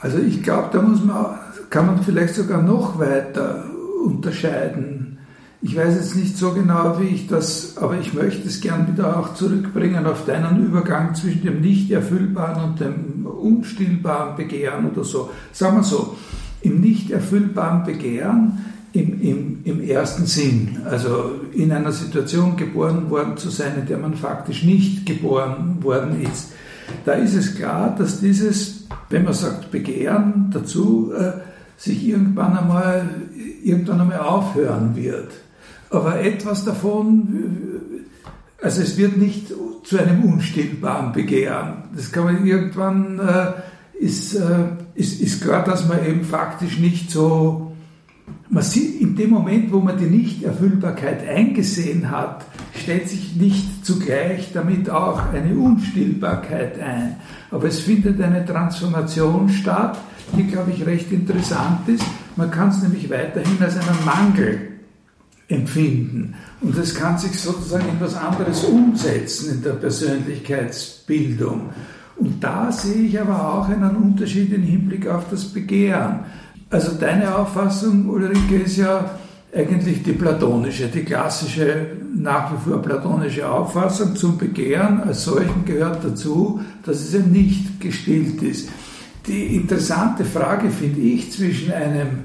Also 0.00 0.18
ich 0.18 0.42
glaube, 0.42 0.68
da 0.70 0.82
muss 0.82 1.02
man, 1.02 1.38
kann 1.74 1.86
man 1.86 2.04
vielleicht 2.04 2.36
sogar 2.36 2.62
noch 2.62 3.00
weiter 3.00 3.64
unterscheiden. 4.04 5.18
Ich 5.60 5.74
weiß 5.76 5.96
jetzt 5.96 6.14
nicht 6.14 6.38
so 6.38 6.52
genau, 6.52 7.00
wie 7.00 7.08
ich 7.08 7.26
das, 7.26 7.76
aber 7.78 7.98
ich 7.98 8.14
möchte 8.14 8.46
es 8.46 8.60
gern 8.60 8.86
wieder 8.86 9.18
auch 9.18 9.34
zurückbringen 9.34 10.06
auf 10.06 10.24
deinen 10.24 10.64
Übergang 10.64 11.16
zwischen 11.16 11.42
dem 11.42 11.60
nicht 11.62 11.90
erfüllbaren 11.90 12.62
und 12.62 12.80
dem 12.80 13.26
unstillbaren 13.26 14.36
Begehren 14.36 14.88
oder 14.88 15.02
so. 15.02 15.30
Sagen 15.50 15.78
wir 15.78 15.82
so, 15.82 16.16
im 16.62 16.80
nicht 16.80 17.10
erfüllbaren 17.10 17.82
Begehren, 17.82 18.64
im, 18.92 19.20
im, 19.20 19.58
im 19.64 19.80
ersten 19.80 20.26
Sinn, 20.26 20.78
also 20.88 21.32
in 21.52 21.72
einer 21.72 21.90
Situation 21.90 22.56
geboren 22.56 23.10
worden 23.10 23.36
zu 23.36 23.50
sein, 23.50 23.72
in 23.80 23.86
der 23.86 23.98
man 23.98 24.14
faktisch 24.14 24.62
nicht 24.62 25.06
geboren 25.06 25.78
worden 25.80 26.22
ist, 26.22 26.52
da 27.04 27.14
ist 27.14 27.34
es 27.34 27.56
klar, 27.56 27.96
dass 27.98 28.20
dieses, 28.20 28.86
wenn 29.10 29.24
man 29.24 29.34
sagt 29.34 29.72
Begehren 29.72 30.50
dazu, 30.52 31.12
äh, 31.18 31.32
sich 31.76 32.06
irgendwann 32.06 32.56
einmal, 32.56 33.08
irgendwann 33.62 34.00
einmal 34.00 34.20
aufhören 34.20 34.94
wird. 34.96 35.32
Aber 35.90 36.20
etwas 36.20 36.64
davon, 36.64 37.50
also 38.62 38.82
es 38.82 38.96
wird 38.96 39.16
nicht 39.16 39.52
zu 39.84 39.98
einem 39.98 40.24
unstillbaren 40.24 41.12
Begehren. 41.12 41.84
Das 41.94 42.10
kann 42.10 42.24
man 42.24 42.46
irgendwann, 42.46 43.20
äh, 43.20 44.02
ist, 44.02 44.34
äh, 44.34 44.64
ist, 44.94 45.20
ist 45.20 45.42
klar, 45.42 45.64
dass 45.64 45.86
man 45.86 46.04
eben 46.04 46.24
faktisch 46.24 46.78
nicht 46.78 47.10
so, 47.10 47.72
man 48.48 48.62
sieht, 48.62 49.00
in 49.00 49.16
dem 49.16 49.30
Moment, 49.30 49.72
wo 49.72 49.80
man 49.80 49.98
die 49.98 50.06
Nichterfüllbarkeit 50.06 51.26
eingesehen 51.28 52.10
hat, 52.10 52.44
stellt 52.74 53.08
sich 53.08 53.36
nicht 53.36 53.84
zugleich 53.84 54.52
damit 54.52 54.90
auch 54.90 55.32
eine 55.32 55.54
Unstillbarkeit 55.54 56.80
ein. 56.80 57.16
Aber 57.50 57.68
es 57.68 57.80
findet 57.80 58.20
eine 58.20 58.44
Transformation 58.44 59.48
statt, 59.48 59.98
die, 60.36 60.46
glaube 60.46 60.72
ich, 60.72 60.84
recht 60.86 61.12
interessant 61.12 61.88
ist. 61.88 62.04
Man 62.36 62.50
kann 62.50 62.68
es 62.68 62.82
nämlich 62.82 63.10
weiterhin 63.10 63.56
als 63.60 63.76
einen 63.76 64.04
Mangel 64.04 64.60
empfinden. 65.48 66.34
Und 66.60 66.76
das 66.76 66.94
kann 66.94 67.18
sich 67.18 67.38
sozusagen 67.38 67.88
in 67.88 67.96
etwas 67.96 68.16
anderes 68.16 68.64
umsetzen 68.64 69.52
in 69.52 69.62
der 69.62 69.72
Persönlichkeitsbildung. 69.72 71.70
Und 72.16 72.42
da 72.42 72.70
sehe 72.70 73.02
ich 73.02 73.20
aber 73.20 73.54
auch 73.54 73.68
einen 73.68 73.96
Unterschied 73.96 74.52
im 74.52 74.62
Hinblick 74.62 75.06
auf 75.08 75.24
das 75.30 75.44
Begehren. 75.44 76.20
Also 76.70 76.92
deine 76.92 77.34
Auffassung, 77.34 78.08
Ulrike, 78.08 78.56
ist 78.64 78.78
ja 78.78 79.18
eigentlich 79.54 80.02
die 80.02 80.12
platonische, 80.12 80.88
die 80.88 81.04
klassische, 81.04 81.86
nach 82.16 82.52
wie 82.52 82.70
vor 82.70 82.82
platonische 82.82 83.48
Auffassung 83.48 84.16
zum 84.16 84.36
Begehren 84.38 85.00
als 85.02 85.24
solchen 85.24 85.64
gehört 85.64 86.04
dazu, 86.04 86.60
dass 86.84 87.00
es 87.00 87.14
eben 87.14 87.30
nicht 87.30 87.80
gestillt 87.80 88.42
ist. 88.42 88.68
Die 89.26 89.56
interessante 89.56 90.24
Frage 90.24 90.68
finde 90.70 91.00
ich 91.00 91.32
zwischen 91.32 91.72
einem 91.72 92.24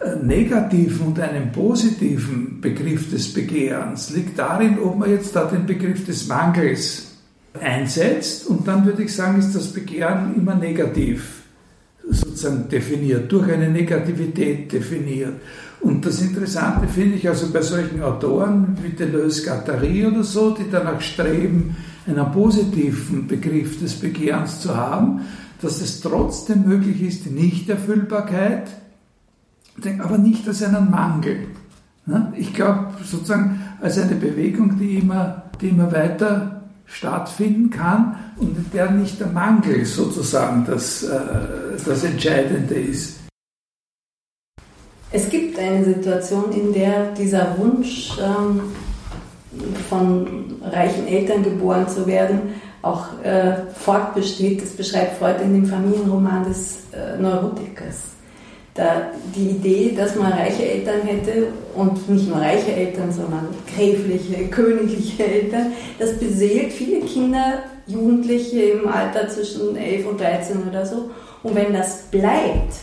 äh, 0.00 0.16
negativen 0.24 1.08
und 1.08 1.20
einem 1.20 1.52
positiven 1.52 2.60
Begriff 2.60 3.10
des 3.10 3.32
Begehrens 3.32 4.10
liegt 4.10 4.38
darin, 4.38 4.78
ob 4.80 4.98
man 4.98 5.10
jetzt 5.10 5.36
da 5.36 5.44
den 5.44 5.64
Begriff 5.64 6.04
des 6.06 6.26
Mangels 6.26 7.12
einsetzt 7.60 8.46
und 8.48 8.66
dann 8.66 8.84
würde 8.84 9.04
ich 9.04 9.14
sagen, 9.14 9.38
ist 9.38 9.54
das 9.54 9.68
Begehren 9.68 10.34
immer 10.36 10.54
negativ 10.54 11.42
sozusagen 12.08 12.68
definiert, 12.68 13.30
durch 13.30 13.52
eine 13.52 13.68
Negativität 13.68 14.72
definiert. 14.72 15.34
Und 15.80 16.04
das 16.04 16.20
Interessante 16.20 16.88
finde 16.88 17.16
ich 17.16 17.28
also 17.28 17.50
bei 17.52 17.62
solchen 17.62 18.02
Autoren 18.02 18.76
wie 18.82 18.90
Deleuze, 18.90 19.44
Guattari 19.44 20.04
oder 20.06 20.24
so, 20.24 20.50
die 20.50 20.68
danach 20.70 21.00
streben, 21.00 21.76
einen 22.06 22.32
positiven 22.32 23.26
Begriff 23.26 23.80
des 23.80 23.94
Begehrens 23.94 24.60
zu 24.60 24.76
haben, 24.76 25.20
dass 25.62 25.80
es 25.80 26.00
trotzdem 26.00 26.66
möglich 26.66 27.02
ist, 27.02 27.26
die 27.26 27.30
Nichterfüllbarkeit, 27.30 28.68
aber 29.98 30.18
nicht 30.18 30.46
als 30.48 30.62
einen 30.62 30.90
Mangel. 30.90 31.48
Ich 32.36 32.54
glaube 32.54 32.88
sozusagen 33.04 33.62
als 33.80 33.98
eine 33.98 34.16
Bewegung, 34.16 34.78
die 34.78 34.98
immer, 34.98 35.44
die 35.60 35.68
immer 35.68 35.92
weiter 35.92 36.62
stattfinden 36.86 37.70
kann 37.70 38.16
und 38.36 38.56
in 38.56 38.66
der 38.72 38.90
nicht 38.90 39.20
der 39.20 39.28
Mangel 39.28 39.84
sozusagen 39.84 40.64
das, 40.66 41.04
äh, 41.04 41.18
das 41.84 42.02
Entscheidende 42.02 42.74
ist. 42.74 43.20
Es 45.12 45.28
gibt 45.28 45.58
eine 45.58 45.84
Situation, 45.84 46.52
in 46.52 46.72
der 46.72 47.12
dieser 47.12 47.56
Wunsch 47.58 48.12
ähm, 48.20 48.60
von 49.88 50.56
reichen 50.62 51.06
Eltern 51.06 51.42
geboren 51.42 51.88
zu 51.88 52.06
werden 52.06 52.40
auch 52.82 53.06
äh, 53.22 53.72
fortbesteht. 53.74 54.62
Das 54.62 54.70
beschreibt 54.70 55.18
Freud 55.18 55.42
in 55.42 55.54
dem 55.54 55.66
Familienroman 55.66 56.44
des 56.44 56.78
äh, 56.92 57.20
Neurotikers. 57.20 58.10
Da 58.74 59.10
die 59.34 59.50
Idee, 59.50 59.94
dass 59.96 60.14
man 60.14 60.32
reiche 60.32 60.64
Eltern 60.64 61.02
hätte 61.02 61.48
und 61.74 62.08
nicht 62.08 62.28
nur 62.28 62.38
reiche 62.38 62.72
Eltern, 62.72 63.12
sondern 63.12 63.48
gräfliche, 63.74 64.46
königliche 64.50 65.26
Eltern, 65.26 65.72
das 65.98 66.18
beseelt 66.18 66.72
viele 66.72 67.00
Kinder, 67.00 67.58
Jugendliche 67.86 68.60
im 68.60 68.88
Alter 68.88 69.28
zwischen 69.28 69.76
11 69.76 70.06
und 70.06 70.20
13 70.20 70.68
oder 70.68 70.86
so. 70.86 71.10
Und 71.42 71.54
wenn 71.54 71.72
das 71.72 72.02
bleibt, 72.10 72.74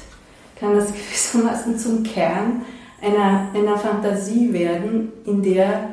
kann 0.59 0.75
das 0.75 0.87
gewissermaßen 0.93 1.77
zum 1.79 2.03
Kern 2.03 2.63
einer, 3.01 3.49
einer 3.53 3.77
Fantasie 3.77 4.51
werden, 4.51 5.11
in 5.25 5.41
der 5.41 5.89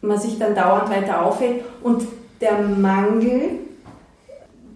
man 0.00 0.18
sich 0.18 0.38
dann 0.38 0.54
dauernd 0.54 0.90
weiter 0.90 1.24
aufhält 1.24 1.64
und 1.82 2.02
der 2.40 2.58
Mangel, 2.60 3.50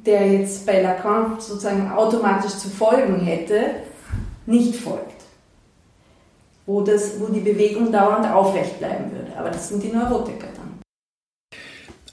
der 0.04 0.32
jetzt 0.32 0.66
bei 0.66 0.82
Lacan 0.82 1.40
sozusagen 1.40 1.90
automatisch 1.90 2.52
zu 2.52 2.68
folgen 2.68 3.20
hätte, 3.20 3.70
nicht 4.46 4.76
folgt. 4.76 5.10
Wo, 6.66 6.80
das, 6.80 7.18
wo 7.18 7.26
die 7.26 7.40
Bewegung 7.40 7.90
dauernd 7.92 8.26
aufrecht 8.30 8.78
bleiben 8.78 9.10
würde. 9.12 9.36
Aber 9.36 9.50
das 9.50 9.68
sind 9.68 9.82
die 9.82 9.88
Neurotiker 9.88 10.46
dann. 10.54 10.80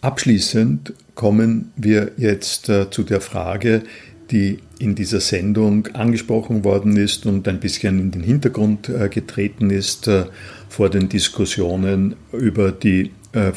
Abschließend 0.02 0.94
kommen 1.14 1.74
wir 1.76 2.12
jetzt 2.18 2.70
äh, 2.70 2.90
zu 2.90 3.04
der 3.04 3.22
Frage, 3.22 3.84
die 4.32 4.60
in 4.80 4.96
dieser 4.96 5.20
Sendung 5.20 5.88
angesprochen 5.88 6.64
worden 6.64 6.96
ist 6.98 7.26
und 7.26 7.48
ein 7.48 7.60
bisschen 7.60 8.00
in 8.00 8.12
den 8.12 8.24
Hintergrund 8.24 8.90
äh, 8.90 9.10
getreten 9.10 9.70
ist 9.70 10.08
äh, 10.08 10.26
vor 10.70 10.90
den 10.90 11.10
Diskussionen 11.10 12.16
über 12.32 12.72
die 12.72 13.12
äh, 13.34 13.52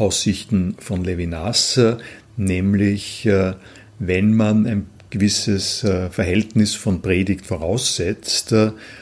Philosophie-Aussichten 0.00 0.76
von 0.78 1.04
Levinas, 1.04 1.78
nämlich 2.36 3.28
wenn 3.98 4.34
man 4.34 4.66
ein 4.66 4.86
gewisses 5.10 5.80
Verhältnis 5.80 6.74
von 6.74 7.02
Predigt 7.02 7.46
voraussetzt, 7.46 8.54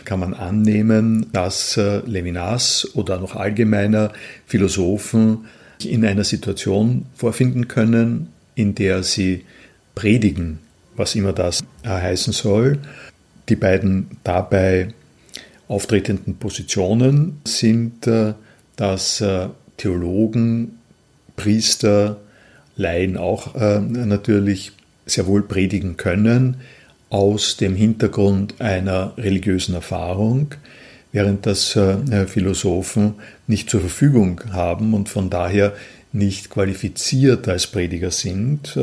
kann 0.05 0.21
man 0.21 0.35
annehmen, 0.35 1.27
dass 1.33 1.77
Levinas 1.77 2.89
oder 2.95 3.21
noch 3.21 3.37
allgemeiner 3.37 4.13
Philosophen 4.47 5.47
in 5.85 6.05
einer 6.05 6.25
Situation 6.25 7.07
vorfinden 7.15 7.69
können, 7.69 8.29
in 8.57 8.75
der 8.75 9.05
sie 9.05 9.45
predigen, 9.95 10.59
was 10.97 11.15
immer 11.15 11.33
das 11.33 11.63
heißen 11.87 12.33
soll. 12.33 12.79
Die 13.49 13.57
beiden 13.57 14.09
dabei 14.25 14.89
auftretenden 15.69 16.39
Positionen 16.39 17.41
sind, 17.47 18.07
äh, 18.07 18.35
dass 18.77 19.21
äh, 19.21 19.49
Theologen, 19.77 20.78
Priester, 21.39 22.19
Laien 22.77 23.17
auch 23.17 23.55
äh, 23.55 23.81
natürlich 23.81 24.73
sehr 25.07 25.27
wohl 25.27 25.43
predigen 25.43 25.97
können 25.97 26.59
aus 27.09 27.57
dem 27.57 27.75
Hintergrund 27.75 28.61
einer 28.61 29.15
religiösen 29.17 29.75
Erfahrung, 29.75 30.49
während 31.11 31.47
das 31.47 31.79
Philosophen 32.27 33.15
nicht 33.47 33.71
zur 33.71 33.81
Verfügung 33.81 34.43
haben 34.53 34.93
und 34.93 35.09
von 35.09 35.31
daher 35.31 35.73
nicht 36.13 36.51
qualifiziert 36.51 37.49
als 37.49 37.67
Prediger 37.67 38.11
sind. 38.11 38.77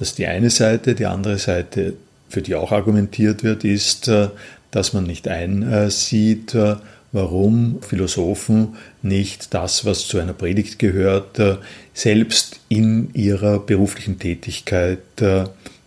Das 0.00 0.08
ist 0.08 0.18
die 0.18 0.26
eine 0.26 0.48
Seite. 0.48 0.94
Die 0.94 1.04
andere 1.04 1.36
Seite, 1.36 1.92
für 2.30 2.40
die 2.40 2.54
auch 2.54 2.72
argumentiert 2.72 3.44
wird, 3.44 3.64
ist, 3.64 4.08
äh, 4.08 4.28
dass 4.70 4.94
man 4.94 5.04
nicht 5.04 5.28
einsieht, 5.28 6.54
äh, 6.54 6.76
warum 7.12 7.78
Philosophen 7.82 8.76
nicht 9.02 9.54
das, 9.54 9.84
was 9.84 10.06
zu 10.06 10.18
einer 10.18 10.32
Predigt 10.32 10.78
gehört, 10.78 11.38
äh, 11.38 11.56
selbst 11.94 12.60
in 12.68 13.10
ihrer 13.14 13.58
beruflichen 13.58 14.18
Tätigkeit 14.18 15.00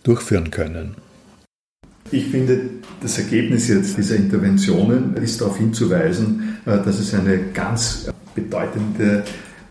durchführen 0.04 0.50
können. 0.50 0.94
Ich 2.12 2.26
finde, 2.26 2.60
das 3.00 3.18
Ergebnis 3.18 3.68
jetzt 3.68 3.96
dieser 3.96 4.16
Interventionen 4.16 5.16
ist 5.16 5.40
darauf 5.40 5.56
hinzuweisen, 5.56 6.58
dass 6.64 7.00
es 7.00 7.14
eine 7.14 7.38
ganz 7.52 8.10
bedeutende 8.34 9.24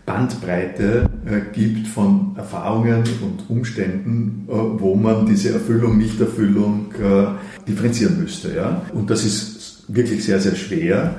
Bandbreite 0.06 1.08
äh, 1.24 1.40
gibt 1.52 1.86
von 1.88 2.34
Erfahrungen 2.36 3.04
und 3.22 3.48
Umständen, 3.48 4.46
äh, 4.48 4.52
wo 4.52 4.94
man 4.94 5.26
diese 5.26 5.50
Erfüllung, 5.50 5.96
Nichterfüllung 5.98 6.92
äh, 6.92 7.66
differenzieren 7.66 8.20
müsste. 8.20 8.82
Und 8.92 9.08
das 9.10 9.24
ist 9.24 9.84
wirklich 9.88 10.24
sehr, 10.24 10.40
sehr 10.40 10.56
schwer, 10.56 11.16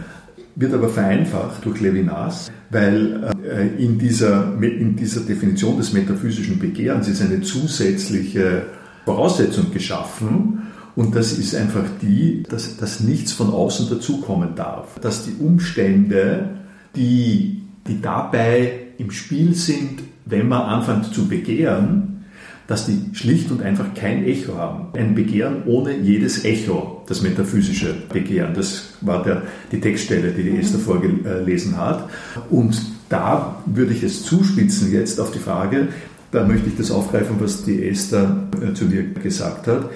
wird 0.55 0.73
aber 0.73 0.89
vereinfacht 0.89 1.65
durch 1.65 1.81
Levinas, 1.81 2.51
weil 2.69 3.31
äh, 3.43 3.67
in, 3.83 3.99
dieser, 3.99 4.53
in 4.61 4.95
dieser 4.95 5.21
Definition 5.21 5.77
des 5.77 5.93
metaphysischen 5.93 6.59
Begehrens 6.59 7.07
ist 7.07 7.21
eine 7.21 7.41
zusätzliche 7.41 8.63
Voraussetzung 9.05 9.71
geschaffen, 9.71 10.61
und 10.95 11.13
das 11.13 11.33
ist 11.33 11.53
einfach 11.53 11.83
die, 12.01 12.43
dass, 12.43 12.77
dass 12.77 13.01
nichts 13.01 13.33
von 13.33 13.49
außen 13.49 13.89
dazukommen 13.89 14.55
darf. 14.55 14.97
Dass 15.01 15.25
die 15.25 15.33
Umstände, 15.43 16.51
die 16.95 17.65
die 17.87 18.01
dabei 18.01 18.71
im 18.97 19.11
Spiel 19.11 19.53
sind, 19.53 20.01
wenn 20.25 20.47
man 20.47 20.61
anfängt 20.61 21.13
zu 21.13 21.27
begehren, 21.27 22.14
dass 22.67 22.87
die 22.87 23.11
schlicht 23.13 23.51
und 23.51 23.61
einfach 23.61 23.93
kein 23.93 24.25
Echo 24.25 24.55
haben. 24.55 24.87
Ein 24.97 25.13
Begehren 25.13 25.63
ohne 25.65 25.95
jedes 25.97 26.43
Echo, 26.45 27.03
das 27.07 27.21
metaphysische 27.21 27.93
Begehren. 28.11 28.53
Das 28.55 28.93
war 29.01 29.23
der, 29.23 29.43
die 29.71 29.79
Textstelle, 29.79 30.31
die 30.31 30.43
die 30.43 30.57
Esther 30.57 30.79
vorgelesen 30.79 31.77
hat. 31.77 32.09
Und 32.49 32.81
da 33.09 33.61
würde 33.65 33.93
ich 33.93 34.01
es 34.03 34.23
zuspitzen 34.23 34.91
jetzt 34.91 35.19
auf 35.19 35.31
die 35.31 35.39
Frage, 35.39 35.89
da 36.31 36.43
möchte 36.43 36.69
ich 36.69 36.75
das 36.75 36.91
aufgreifen, 36.91 37.37
was 37.39 37.63
die 37.63 37.87
Esther 37.87 38.47
äh, 38.61 38.73
zu 38.73 38.85
mir 38.85 39.03
gesagt 39.03 39.67
hat. 39.67 39.89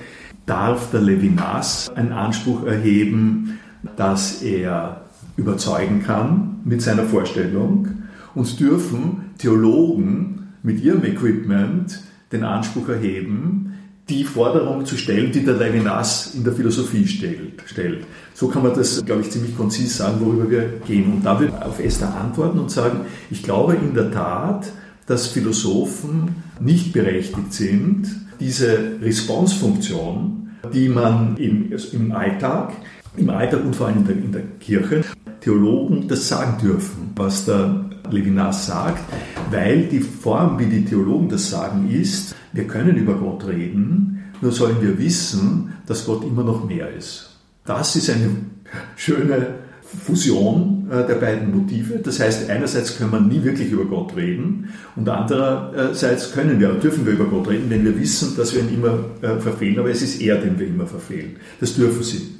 Darf 0.45 0.91
der 0.91 1.01
Levinas 1.01 1.89
einen 1.95 2.11
Anspruch 2.11 2.65
erheben, 2.65 3.59
dass 3.97 4.41
er 4.41 5.01
überzeugen 5.37 6.03
kann 6.03 6.61
mit 6.65 6.81
seiner 6.81 7.03
Vorstellung 7.03 7.87
und 8.35 8.59
dürfen 8.59 9.31
Theologen 9.37 10.49
mit 10.63 10.83
ihrem 10.83 11.03
Equipment 11.03 11.99
den 12.31 12.43
Anspruch 12.43 12.89
erheben, 12.89 13.73
die 14.09 14.23
Forderung 14.23 14.85
zu 14.85 14.97
stellen, 14.97 15.31
die 15.31 15.45
der 15.45 15.55
Levinas 15.55 16.33
in 16.33 16.43
der 16.43 16.53
Philosophie 16.53 17.07
stellt. 17.07 18.05
So 18.33 18.47
kann 18.47 18.63
man 18.63 18.73
das, 18.73 19.05
glaube 19.05 19.21
ich, 19.21 19.29
ziemlich 19.29 19.55
konzis 19.55 19.97
sagen, 19.97 20.17
worüber 20.19 20.49
wir 20.49 20.73
gehen. 20.87 21.13
Und 21.13 21.25
da 21.25 21.39
wird 21.39 21.53
auf 21.61 21.79
Esther 21.79 22.15
antworten 22.15 22.59
und 22.59 22.71
sagen, 22.71 23.01
ich 23.29 23.43
glaube 23.43 23.75
in 23.75 23.93
der 23.93 24.11
Tat, 24.11 24.71
dass 25.05 25.27
Philosophen 25.27 26.35
nicht 26.59 26.93
berechtigt 26.93 27.53
sind, 27.53 28.07
diese 28.39 28.97
Responsefunktion, 29.01 30.51
die 30.73 30.89
man 30.89 31.37
im, 31.37 31.71
im 31.91 32.11
Alltag, 32.11 32.73
im 33.17 33.29
Alltag 33.29 33.63
und 33.63 33.75
vor 33.75 33.87
allem 33.87 33.97
in 33.97 34.05
der, 34.05 34.15
in 34.15 34.31
der 34.31 34.41
Kirche, 34.59 35.03
Theologen 35.41 36.07
das 36.07 36.27
sagen 36.27 36.57
dürfen, 36.61 37.11
was 37.15 37.45
der 37.45 37.85
Levinas 38.11 38.65
sagt, 38.65 39.01
weil 39.51 39.83
die 39.83 39.99
Form, 39.99 40.59
wie 40.59 40.65
die 40.65 40.85
Theologen 40.85 41.29
das 41.29 41.49
sagen, 41.49 41.89
ist, 41.89 42.35
wir 42.51 42.65
können 42.65 42.97
über 42.97 43.13
Gott 43.13 43.47
reden, 43.47 44.23
nur 44.41 44.51
sollen 44.51 44.81
wir 44.81 44.97
wissen, 44.97 45.73
dass 45.85 46.05
Gott 46.05 46.23
immer 46.23 46.43
noch 46.43 46.65
mehr 46.65 46.93
ist. 46.93 47.37
Das 47.65 47.95
ist 47.95 48.09
eine 48.09 48.29
schöne 48.95 49.47
Fusion 49.81 50.87
äh, 50.91 51.05
der 51.05 51.15
beiden 51.15 51.55
Motive. 51.55 51.99
Das 51.99 52.19
heißt, 52.19 52.49
einerseits 52.49 52.97
können 52.97 53.11
wir 53.11 53.21
nie 53.21 53.43
wirklich 53.43 53.71
über 53.71 53.85
Gott 53.85 54.15
reden 54.15 54.69
und 54.95 55.09
andererseits 55.09 56.31
können 56.31 56.59
wir, 56.59 56.69
dürfen 56.73 57.05
wir 57.05 57.13
über 57.13 57.25
Gott 57.25 57.49
reden, 57.49 57.69
wenn 57.69 57.83
wir 57.83 57.99
wissen, 57.99 58.35
dass 58.37 58.53
wir 58.53 58.61
ihn 58.61 58.73
immer 58.73 58.99
äh, 59.21 59.39
verfehlen, 59.39 59.79
aber 59.79 59.89
es 59.89 60.01
ist 60.01 60.21
er, 60.21 60.37
den 60.37 60.59
wir 60.59 60.67
immer 60.67 60.85
verfehlen. 60.85 61.37
Das 61.59 61.75
dürfen 61.75 62.03
sie. 62.03 62.38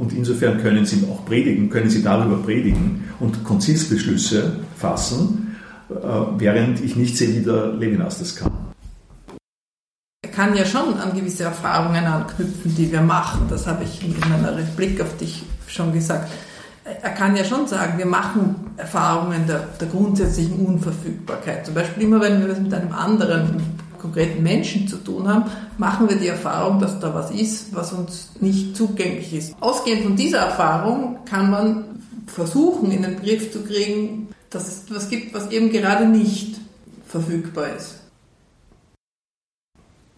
Und 0.00 0.12
insofern 0.12 0.58
können 0.62 0.86
sie 0.86 1.04
auch 1.06 1.24
predigen, 1.26 1.68
können 1.68 1.90
sie 1.90 2.02
darüber 2.02 2.36
predigen 2.38 3.04
und 3.20 3.44
Konzilsbeschlüsse 3.44 4.60
fassen, 4.76 5.56
äh, 5.90 5.94
während 6.38 6.80
ich 6.80 6.96
nicht 6.96 7.16
sehe, 7.16 7.36
wie 7.36 7.44
der 7.44 7.74
Levinas 7.74 8.18
das 8.18 8.34
kann. 8.36 8.50
Er 10.22 10.30
kann 10.30 10.56
ja 10.56 10.64
schon 10.64 10.94
an 10.94 11.14
gewisse 11.14 11.44
Erfahrungen 11.44 12.04
anknüpfen, 12.04 12.74
die 12.74 12.90
wir 12.90 13.02
machen. 13.02 13.42
Das 13.50 13.66
habe 13.66 13.84
ich 13.84 14.02
in 14.02 14.18
meiner 14.20 14.56
Replik 14.56 15.00
auf 15.00 15.16
dich 15.18 15.44
schon 15.66 15.92
gesagt 15.92 16.30
er 17.02 17.10
kann 17.10 17.36
ja 17.36 17.44
schon 17.44 17.66
sagen, 17.66 17.98
wir 17.98 18.06
machen 18.06 18.72
Erfahrungen 18.76 19.46
der, 19.46 19.68
der, 19.80 19.88
grundsätzlichen 19.88 20.66
Unverfügbarkeit. 20.66 21.66
Zum 21.66 21.74
Beispiel 21.74 22.04
immer, 22.04 22.20
wenn 22.20 22.40
wir 22.40 22.48
es 22.48 22.58
mit 22.58 22.72
einem 22.72 22.92
anderen 22.92 23.62
konkreten 24.00 24.42
Menschen 24.42 24.88
zu 24.88 24.96
tun 24.96 25.28
haben, 25.28 25.50
machen 25.78 26.08
wir 26.08 26.16
die 26.16 26.28
Erfahrung, 26.28 26.80
dass 26.80 26.98
da 27.00 27.14
was 27.14 27.30
ist, 27.30 27.74
was 27.74 27.92
uns 27.92 28.30
nicht 28.40 28.76
zugänglich 28.76 29.32
ist. 29.34 29.54
Ausgehend 29.60 30.02
von 30.02 30.16
dieser 30.16 30.38
Erfahrung 30.38 31.18
kann 31.24 31.50
man 31.50 31.84
versuchen, 32.26 32.90
in 32.90 33.02
den 33.02 33.16
Brief 33.16 33.52
zu 33.52 33.62
kriegen, 33.62 34.28
dass 34.50 34.66
es 34.66 34.84
etwas 34.84 35.08
gibt, 35.08 35.34
was 35.34 35.50
eben 35.50 35.70
gerade 35.70 36.06
nicht 36.06 36.60
verfügbar 37.06 37.76
ist. 37.76 38.00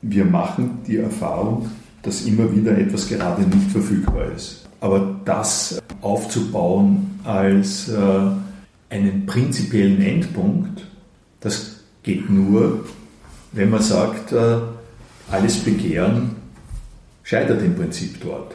Wir 0.02 0.24
machen 0.24 0.78
die 0.86 0.96
Erfahrung, 0.96 1.70
dass 2.02 2.22
immer 2.22 2.54
wieder 2.54 2.76
etwas 2.76 3.08
gerade 3.08 3.42
nicht 3.42 3.70
verfügbar 3.70 4.32
ist. 4.34 4.66
Aber 4.80 5.16
das 5.24 5.80
aufzubauen 6.00 7.20
als 7.22 7.88
äh, 7.88 8.30
einen 8.90 9.26
prinzipiellen 9.26 10.02
Endpunkt, 10.02 10.86
das 11.40 11.76
geht 12.02 12.28
nur, 12.28 12.84
wenn 13.52 13.70
man 13.70 13.82
sagt, 13.82 14.32
äh, 14.32 14.56
alles 15.30 15.58
Begehren 15.58 16.36
scheitert 17.22 17.62
im 17.62 17.74
Prinzip 17.74 18.20
dort. 18.20 18.54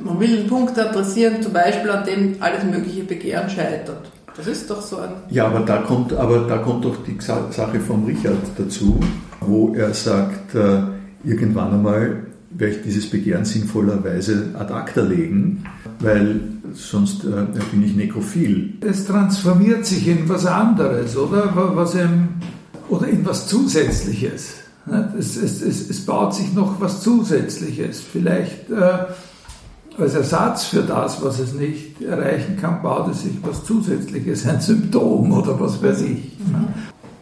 Man 0.00 0.20
will 0.20 0.38
einen 0.38 0.48
Punkt 0.48 0.78
adressieren, 0.78 1.42
zum 1.42 1.52
Beispiel 1.52 1.90
an 1.90 2.04
dem 2.04 2.36
alles 2.40 2.64
mögliche 2.64 3.04
Begehren 3.04 3.50
scheitert. 3.50 4.10
Das 4.36 4.46
ist 4.46 4.70
doch 4.70 4.80
so 4.80 4.98
ein. 4.98 5.10
Ja, 5.30 5.46
aber 5.46 5.60
da 5.60 5.78
kommt, 5.78 6.12
aber 6.12 6.46
da 6.46 6.58
kommt 6.58 6.84
doch 6.84 6.96
die 7.04 7.18
Sache 7.20 7.80
von 7.80 8.04
Richard 8.04 8.36
dazu, 8.56 9.00
wo 9.40 9.74
er 9.74 9.92
sagt, 9.92 10.54
äh, 10.54 10.82
irgendwann 11.24 11.72
einmal 11.72 12.22
werde 12.50 12.76
ich 12.76 12.82
dieses 12.82 13.10
Begehren 13.10 13.44
sinnvollerweise 13.44 14.54
ad 14.54 14.72
acta 14.72 15.02
legen, 15.02 15.64
weil 15.98 16.40
sonst 16.72 17.24
äh, 17.24 17.46
bin 17.72 17.82
ich 17.84 17.96
nekrophil. 17.96 18.74
Es 18.80 19.06
transformiert 19.06 19.84
sich 19.84 20.06
in 20.06 20.28
was 20.28 20.46
anderes, 20.46 21.16
oder? 21.16 21.52
Was 21.74 21.94
im, 21.94 22.28
oder 22.88 23.08
in 23.08 23.24
was 23.24 23.46
Zusätzliches. 23.46 24.54
Es, 25.18 25.36
es, 25.36 25.60
es, 25.60 25.90
es, 25.90 26.06
baut 26.06 26.34
sich 26.34 26.54
noch 26.54 26.80
was 26.80 27.02
Zusätzliches. 27.02 28.00
Vielleicht 28.00 28.70
äh, 28.70 29.04
als 29.98 30.14
Ersatz 30.14 30.64
für 30.64 30.82
das, 30.82 31.22
was 31.22 31.38
es 31.40 31.52
nicht 31.52 32.00
erreichen 32.00 32.56
kann, 32.58 32.82
baut 32.82 33.10
es 33.10 33.22
sich 33.22 33.34
was 33.42 33.64
Zusätzliches, 33.64 34.46
ein 34.46 34.60
Symptom 34.60 35.32
oder 35.32 35.60
was 35.60 35.82
weiß 35.82 36.02
ich. 36.02 36.32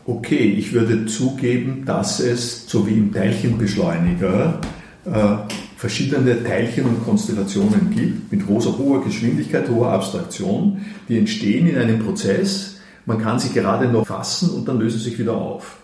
Okay, 0.05 0.55
ich 0.57 0.73
würde 0.73 1.07
zugeben, 1.07 1.83
dass 1.85 2.21
es, 2.21 2.69
so 2.69 2.87
wie 2.87 2.95
im 2.95 3.13
Teilchenbeschleuniger, 3.13 4.61
äh, 5.05 5.37
verschiedene 5.77 6.43
Teilchen 6.45 6.85
und 6.85 7.05
Konstellationen 7.05 7.91
gibt, 7.91 8.31
mit 8.33 8.47
großer, 8.47 8.79
hoher 8.79 9.03
Geschwindigkeit, 9.03 9.69
hoher 9.69 9.91
Abstraktion, 9.91 10.81
die 11.09 11.19
entstehen 11.19 11.67
in 11.69 11.77
einem 11.77 11.99
Prozess. 11.99 12.76
Man 13.07 13.19
kann 13.19 13.39
sie 13.39 13.53
gerade 13.53 13.89
noch 13.89 14.07
fassen 14.07 14.51
und 14.51 14.69
dann 14.69 14.79
lösen 14.79 15.01
sich 15.01 15.19
wieder 15.19 15.37
auf. 15.37 15.77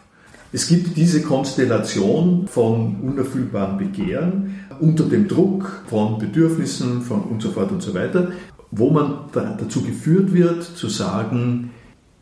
Es 0.53 0.67
gibt 0.67 0.97
diese 0.97 1.23
Konstellation 1.23 2.47
von 2.47 2.97
unerfüllbaren 3.01 3.79
Begehren 3.79 4.57
unter 4.81 5.05
dem 5.05 5.29
Druck 5.29 5.85
von 5.87 6.19
Bedürfnissen 6.19 7.01
von 7.01 7.23
und 7.23 7.41
so 7.41 7.53
fort 7.53 7.71
und 7.73 7.81
so 7.81 7.95
weiter, 7.95 8.33
wo 8.71 8.91
man 8.91 9.15
dazu 9.33 9.83
geführt 9.83 10.35
wird 10.35 10.63
zu 10.63 10.89
sagen, 10.89 11.71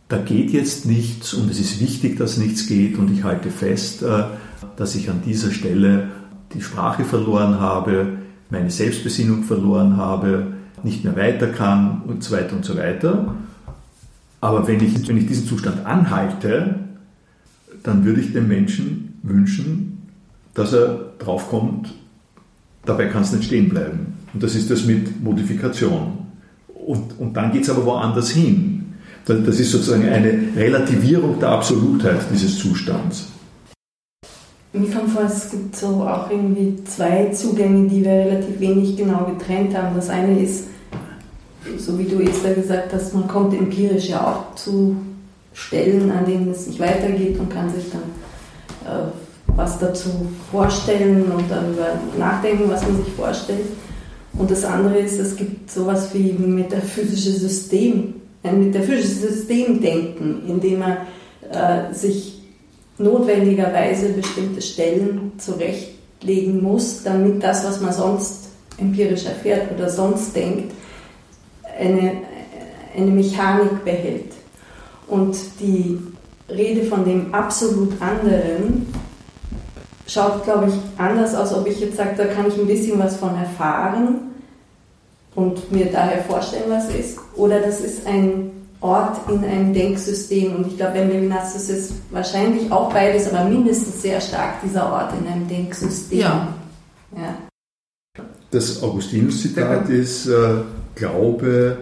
da 0.09 0.19
geht 0.19 0.51
jetzt 0.51 0.87
nichts 0.87 1.35
und 1.35 1.51
es 1.51 1.59
ist 1.59 1.81
wichtig, 1.81 2.19
dass 2.19 2.37
nichts 2.37 2.67
geht 2.67 2.99
und 2.99 3.13
ich 3.13 3.25
halte 3.25 3.51
fest, 3.51 4.03
äh, 4.03 4.25
dass 4.77 4.95
ich 4.95 5.09
an 5.09 5.23
dieser 5.25 5.53
Stelle 5.53 6.09
die 6.53 6.63
Sprache 6.63 7.05
verloren 7.05 7.61
habe, 7.61 8.19
meine 8.51 8.71
Selbstbesinnung 8.71 9.45
verloren 9.45 9.97
habe, 9.97 10.49
nicht 10.83 11.05
mehr 11.05 11.17
weiter 11.17 11.47
kann 11.47 12.03
und 12.07 12.25
so 12.25 12.35
weiter 12.35 12.57
und 12.57 12.65
so 12.65 12.77
weiter. 12.77 13.35
Aber 14.41 14.67
wenn 14.67 14.83
ich, 14.83 15.07
wenn 15.09 15.17
ich 15.17 15.27
diesen 15.27 15.47
Zustand 15.47 15.85
anhalte, 15.87 16.77
dann 17.83 18.05
würde 18.05 18.21
ich 18.21 18.33
dem 18.33 18.49
Menschen 18.49 19.19
wünschen, 19.23 20.09
dass 20.55 20.73
er 20.73 21.13
draufkommt, 21.19 21.93
dabei 22.85 23.07
kann 23.07 23.23
es 23.23 23.33
nicht 23.33 23.45
stehen 23.45 23.69
bleiben. 23.69 24.15
Und 24.33 24.43
das 24.43 24.55
ist 24.55 24.71
das 24.71 24.85
mit 24.85 25.23
Modifikation. 25.23 26.19
Und, 26.69 27.19
und 27.19 27.37
dann 27.37 27.53
geht 27.53 27.63
es 27.63 27.71
aber 27.71 27.85
woanders 27.85 28.31
hin. 28.31 28.95
Das 29.27 29.61
ist 29.61 29.71
sozusagen 29.71 30.09
eine 30.09 30.49
Relativierung 30.57 31.39
der 31.39 31.51
Absolutheit 31.51 32.21
dieses 32.33 32.59
Zustands. 32.59 33.27
Mir 34.73 34.89
kommt 34.91 35.11
vor, 35.11 35.25
es 35.25 35.51
gibt 35.51 35.77
so 35.77 35.87
auch 35.87 36.31
irgendwie 36.31 36.83
zwei 36.85 37.27
Zugänge, 37.33 37.89
die 37.89 38.05
wir 38.05 38.13
relativ 38.13 38.61
wenig 38.61 38.97
genau 38.97 39.25
getrennt 39.25 39.77
haben. 39.77 39.95
Das 39.95 40.09
eine 40.09 40.39
ist, 40.41 40.67
so 41.79 41.99
wie 41.99 42.05
du 42.05 42.21
Esther 42.21 42.55
gesagt 42.55 42.93
hast, 42.93 43.15
man 43.15 43.29
kommt 43.29 43.55
empirisch 43.55 44.09
ja 44.09 44.27
auch 44.27 44.55
zu 44.55 44.97
Stellen, 45.53 46.11
an 46.11 46.25
denen 46.25 46.51
es 46.51 46.67
nicht 46.67 46.81
weitergeht 46.81 47.39
und 47.39 47.51
kann 47.51 47.73
sich 47.73 47.85
dann 47.91 48.03
äh, 48.91 49.09
was 49.57 49.79
dazu 49.79 50.09
vorstellen 50.51 51.31
und 51.33 51.51
darüber 51.51 51.99
nachdenken, 52.19 52.65
was 52.69 52.83
man 52.83 52.97
sich 53.05 53.13
vorstellt. 53.15 53.67
Und 54.33 54.51
das 54.51 54.65
andere 54.65 54.99
ist, 54.99 55.19
es 55.19 55.37
gibt 55.37 55.71
sowas 55.71 56.15
wie 56.15 56.31
ein 56.31 56.55
metaphysisches 56.55 57.41
System, 57.41 58.15
ein 58.43 58.65
metaphysisches 58.67 59.21
Systemdenken, 59.21 60.49
in 60.49 60.61
dem 60.61 60.79
man 60.79 60.97
äh, 61.51 61.93
sich 61.93 62.41
notwendigerweise 62.97 64.11
bestimmte 64.11 64.63
Stellen 64.63 65.33
zurechtlegen 65.39 66.63
muss, 66.63 67.03
damit 67.03 67.43
das, 67.43 67.65
was 67.65 67.81
man 67.81 67.93
sonst 67.93 68.51
empirisch 68.79 69.27
erfährt 69.27 69.73
oder 69.77 69.91
sonst 69.91 70.35
denkt, 70.35 70.73
eine, 71.81 72.13
eine 72.97 73.11
Mechanik 73.11 73.85
behält. 73.85 74.33
Und 75.07 75.37
die 75.61 75.99
Rede 76.49 76.85
von 76.87 77.05
dem 77.05 77.35
absolut 77.35 78.01
anderen 78.01 78.87
schaut, 80.07 80.45
glaube 80.45 80.69
ich, 80.69 80.75
anders 80.99 81.35
aus, 81.35 81.53
ob 81.55 81.67
ich 81.67 81.81
jetzt 81.81 81.97
sage, 81.97 82.15
da 82.17 82.27
kann 82.27 82.49
ich 82.49 82.59
ein 82.59 82.67
bisschen 82.67 82.99
was 82.99 83.17
von 83.17 83.35
erfahren 83.35 84.33
und 85.35 85.71
mir 85.71 85.87
daher 85.87 86.23
vorstellen, 86.25 86.65
was 86.69 86.89
es 86.89 87.13
ist, 87.13 87.19
oder 87.37 87.61
das 87.61 87.81
ist 87.81 88.07
ein 88.07 88.51
Ort 88.81 89.19
in 89.31 89.45
einem 89.45 89.75
Denksystem. 89.75 90.57
Und 90.57 90.67
ich 90.67 90.77
glaube, 90.77 90.95
bei 90.95 91.05
Levinas 91.05 91.55
ist 91.55 91.71
es 91.71 91.93
wahrscheinlich 92.11 92.73
auch 92.73 92.93
beides, 92.93 93.33
aber 93.33 93.49
mindestens 93.49 94.01
sehr 94.01 94.21
stark 94.21 94.63
dieser 94.65 94.91
Ort 94.91 95.13
in 95.21 95.31
einem 95.31 95.47
Denksystem. 95.47 96.19
Ja. 96.19 96.49
ja. 97.17 97.35
Das 98.51 98.83
Augustinus-Zitat 98.83 99.89
ist, 99.91 100.27
äh, 100.27 100.63
Glaube, 100.95 101.79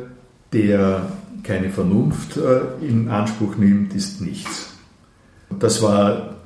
der 0.53 1.09
keine 1.43 1.71
Vernunft 1.71 2.37
äh, 2.37 2.87
in 2.87 3.09
Anspruch 3.09 3.57
nimmt, 3.57 3.95
ist 3.95 4.21
nichts. 4.21 4.75
Das 5.59 5.83
war 5.83 6.37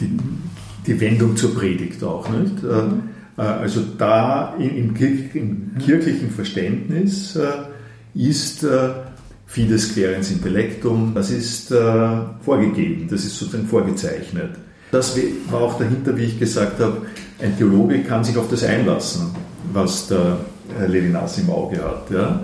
die, 0.00 0.18
die 0.86 1.00
Wendung 1.00 1.36
zur 1.36 1.54
Predigt 1.54 2.02
auch. 2.02 2.28
Nicht? 2.28 2.62
Mhm. 2.62 3.10
Äh, 3.36 3.42
also 3.42 3.82
da 3.96 4.54
im, 4.58 4.94
kirchlichen 4.94 6.30
Verständnis 6.34 7.36
äh, 7.36 7.48
ist 8.14 8.64
äh, 8.64 8.90
Fides 9.46 9.94
querens 9.94 10.30
intellectum, 10.30 11.12
das 11.14 11.30
ist 11.30 11.70
äh, 11.70 12.08
vorgegeben, 12.44 13.08
das 13.10 13.24
ist 13.24 13.38
sozusagen 13.38 13.66
vorgezeichnet. 13.66 14.50
Das 14.90 15.18
war 15.50 15.60
auch 15.60 15.78
dahinter, 15.78 16.16
wie 16.16 16.24
ich 16.24 16.38
gesagt 16.38 16.80
habe, 16.80 17.02
ein 17.40 17.56
Theologe 17.56 18.02
kann 18.02 18.24
sich 18.24 18.36
auf 18.36 18.50
das 18.50 18.64
einlassen, 18.64 19.30
was 19.72 20.08
der 20.08 20.38
Levinas 20.86 21.38
im 21.38 21.50
Auge 21.50 21.82
hat. 21.82 22.10
Ja? 22.10 22.40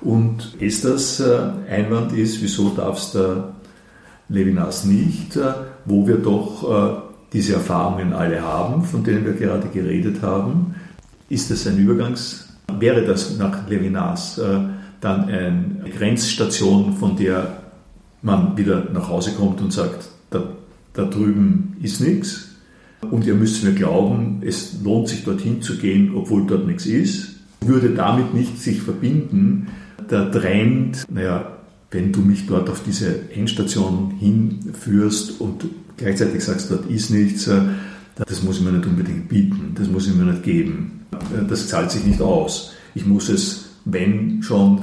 Und 0.00 0.56
Esthers 0.60 1.20
äh, 1.20 1.50
Einwand 1.70 2.12
ist, 2.12 2.42
wieso 2.42 2.70
darf 2.70 2.98
es 2.98 3.12
der 3.12 3.54
Levinas 4.28 4.84
nicht, 4.84 5.36
äh, 5.36 5.52
wo 5.84 6.06
wir 6.06 6.16
doch 6.16 6.70
äh, 6.70 7.00
diese 7.32 7.54
Erfahrungen 7.54 8.12
alle 8.12 8.42
haben, 8.42 8.84
von 8.84 9.02
denen 9.02 9.24
wir 9.24 9.32
gerade 9.34 9.68
geredet 9.68 10.22
haben. 10.22 10.74
Ist 11.28 11.50
es 11.50 11.66
ein 11.66 11.78
Übergangs, 11.78 12.48
wäre 12.78 13.02
das 13.02 13.38
nach 13.38 13.68
Levinas 13.68 14.38
äh, 14.38 14.58
dann 15.00 15.24
eine 15.24 15.90
Grenzstation, 15.98 16.94
von 16.94 17.16
der 17.16 17.58
man 18.22 18.56
wieder 18.56 18.88
nach 18.92 19.08
Hause 19.08 19.32
kommt 19.32 19.60
und 19.60 19.72
sagt, 19.72 20.08
da, 20.30 20.42
da 20.94 21.04
drüben 21.04 21.76
ist 21.82 22.00
nichts 22.00 22.48
und 23.10 23.26
ihr 23.26 23.34
müsst 23.34 23.64
mir 23.64 23.74
glauben, 23.74 24.42
es 24.44 24.80
lohnt 24.82 25.08
sich 25.08 25.24
dorthin 25.24 25.60
zu 25.60 25.76
gehen, 25.76 26.12
obwohl 26.14 26.46
dort 26.46 26.66
nichts 26.66 26.86
ist, 26.86 27.33
würde 27.66 27.90
damit 27.90 28.34
nicht 28.34 28.60
sich 28.60 28.82
verbinden, 28.82 29.68
der 30.10 30.30
Trend, 30.30 31.04
naja, 31.10 31.58
wenn 31.90 32.12
du 32.12 32.20
mich 32.20 32.46
dort 32.46 32.68
auf 32.68 32.82
diese 32.82 33.30
Endstation 33.30 34.14
hinführst 34.18 35.40
und 35.40 35.66
gleichzeitig 35.96 36.42
sagst, 36.44 36.70
dort 36.70 36.90
ist 36.90 37.10
nichts, 37.10 37.46
äh, 37.46 37.60
das 38.16 38.42
muss 38.42 38.58
ich 38.58 38.64
mir 38.64 38.72
nicht 38.72 38.86
unbedingt 38.86 39.28
bieten, 39.28 39.74
das 39.76 39.88
muss 39.88 40.06
ich 40.06 40.14
mir 40.14 40.24
nicht 40.24 40.42
geben. 40.42 41.06
Äh, 41.12 41.46
das 41.48 41.68
zahlt 41.68 41.90
sich 41.90 42.04
nicht 42.04 42.20
aus. 42.20 42.72
Ich 42.94 43.06
muss 43.06 43.28
es, 43.28 43.70
wenn 43.84 44.42
schon, 44.42 44.82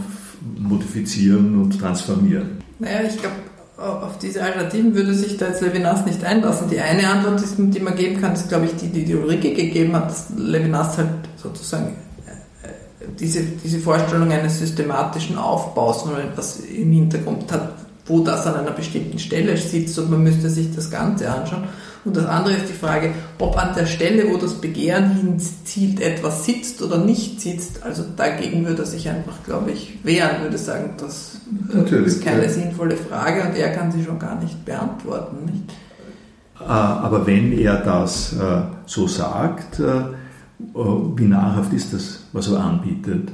modifizieren 0.58 1.62
und 1.62 1.80
transformieren. 1.80 2.62
Naja, 2.80 3.02
ich 3.08 3.18
glaube, 3.18 3.36
auf 3.78 4.18
diese 4.20 4.44
Alternativen 4.44 4.96
würde 4.96 5.14
sich 5.14 5.38
da 5.38 5.48
jetzt 5.48 5.62
Levinas 5.62 6.06
nicht 6.06 6.24
einlassen. 6.24 6.70
Die 6.70 6.80
eine 6.80 7.08
Antwort, 7.08 7.44
die 7.58 7.80
man 7.80 7.96
geben 7.96 8.20
kann, 8.22 8.34
ist, 8.34 8.50
glaube 8.50 8.66
ich, 8.66 8.76
die, 8.76 8.88
die, 8.88 9.06
die 9.06 9.16
Ulrike 9.16 9.54
gegeben 9.54 9.94
hat, 9.94 10.10
dass 10.10 10.30
Levinas 10.36 10.98
halt 10.98 11.10
sozusagen 11.38 11.96
diese, 13.20 13.42
diese 13.42 13.80
Vorstellung 13.80 14.32
eines 14.32 14.60
systematischen 14.60 15.38
Aufbaus, 15.38 16.06
man 16.06 16.22
etwas 16.22 16.60
im 16.60 16.92
Hintergrund 16.92 17.52
hat, 17.52 17.74
wo 18.06 18.20
das 18.20 18.46
an 18.48 18.56
einer 18.56 18.72
bestimmten 18.72 19.20
Stelle 19.20 19.56
sitzt 19.58 19.98
und 20.00 20.10
man 20.10 20.24
müsste 20.24 20.50
sich 20.50 20.74
das 20.76 20.90
Ganze 20.90 21.30
anschauen. 21.30 21.64
Und 22.04 22.18
das 22.18 22.26
andere 22.26 22.56
ist 22.56 22.68
die 22.68 22.74
Frage, 22.74 23.12
ob 23.38 23.56
an 23.58 23.76
der 23.76 23.86
Stelle, 23.86 24.32
wo 24.32 24.38
das 24.38 24.56
Begehren 24.56 25.16
hinzielt, 25.16 26.02
etwas 26.02 26.46
sitzt 26.46 26.82
oder 26.82 26.98
nicht 26.98 27.40
sitzt. 27.40 27.84
Also 27.84 28.04
dagegen 28.18 28.66
würde 28.66 28.82
er 28.82 28.88
sich 28.88 29.08
einfach, 29.08 29.44
glaube 29.46 29.72
ich, 29.72 30.00
wehren, 30.04 30.42
würde 30.42 30.58
sagen, 30.58 30.96
das 30.98 31.38
Natürlich, 31.72 32.08
ist 32.08 32.24
keine 32.24 32.46
ja. 32.46 32.50
sinnvolle 32.50 32.98
Frage 32.98 33.44
und 33.44 33.56
er 33.56 33.70
kann 33.70 33.92
sie 33.92 34.04
schon 34.04 34.18
gar 34.18 34.36
nicht 34.42 34.66
beantworten. 34.66 35.46
Nicht? 35.46 35.74
Ah, 36.58 37.02
aber 37.02 37.28
wenn 37.28 37.52
er 37.52 37.78
das 37.78 38.34
äh, 38.34 38.62
so 38.88 39.08
sagt, 39.08 39.80
äh, 39.80 39.84
äh, 39.84 40.04
wie 40.74 41.26
nahrhaft 41.26 41.74
ist 41.74 41.94
das, 41.94 42.24
was 42.34 42.50
er 42.50 42.60
anbietet? 42.60 43.30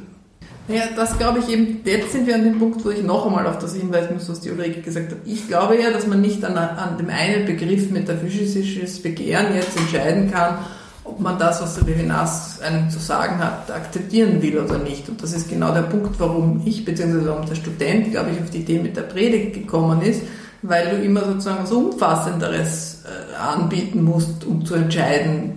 Ja, 0.67 0.81
das 0.95 1.17
glaube 1.17 1.39
ich 1.39 1.49
eben, 1.49 1.79
jetzt 1.85 2.11
sind 2.11 2.27
wir 2.27 2.35
an 2.35 2.43
dem 2.43 2.59
Punkt, 2.59 2.83
wo 2.83 2.89
ich 2.89 3.01
noch 3.01 3.25
einmal 3.25 3.47
auf 3.47 3.57
das 3.57 3.73
hinweisen 3.73 4.15
muss, 4.15 4.27
was 4.27 4.41
die 4.41 4.51
Ulrike 4.51 4.81
gesagt 4.81 5.11
hat. 5.11 5.19
Ich 5.23 5.47
glaube 5.47 5.81
ja, 5.81 5.91
dass 5.91 6.07
man 6.07 6.19
nicht 6.19 6.43
an, 6.43 6.57
an 6.57 6.97
dem 6.97 7.09
einen 7.09 7.45
Begriff 7.45 7.89
metaphysisches 7.89 9.01
Begehren 9.01 9.55
jetzt 9.55 9.77
entscheiden 9.77 10.29
kann, 10.29 10.57
ob 11.05 11.21
man 11.21 11.39
das, 11.39 11.61
was 11.61 11.75
der 11.75 11.85
Levinas 11.85 12.59
einem 12.61 12.89
zu 12.89 12.99
sagen 12.99 13.39
hat, 13.39 13.71
akzeptieren 13.71 14.41
will 14.41 14.59
oder 14.59 14.77
nicht. 14.77 15.07
Und 15.07 15.23
das 15.23 15.31
ist 15.31 15.49
genau 15.49 15.73
der 15.73 15.83
Punkt, 15.83 16.19
warum 16.19 16.61
ich, 16.65 16.83
beziehungsweise 16.83 17.29
warum 17.29 17.45
der 17.45 17.55
Student, 17.55 18.11
glaube 18.11 18.31
ich, 18.31 18.41
auf 18.41 18.49
die 18.49 18.59
Idee 18.59 18.79
mit 18.79 18.97
der 18.97 19.03
Predigt 19.03 19.53
gekommen 19.53 20.01
ist, 20.01 20.21
weil 20.63 20.89
du 20.89 21.01
immer 21.01 21.23
sozusagen 21.23 21.63
was 21.63 21.71
Umfassenderes 21.71 23.03
äh, 23.05 23.35
anbieten 23.37 24.03
musst, 24.03 24.43
um 24.43 24.65
zu 24.65 24.75
entscheiden, 24.75 25.56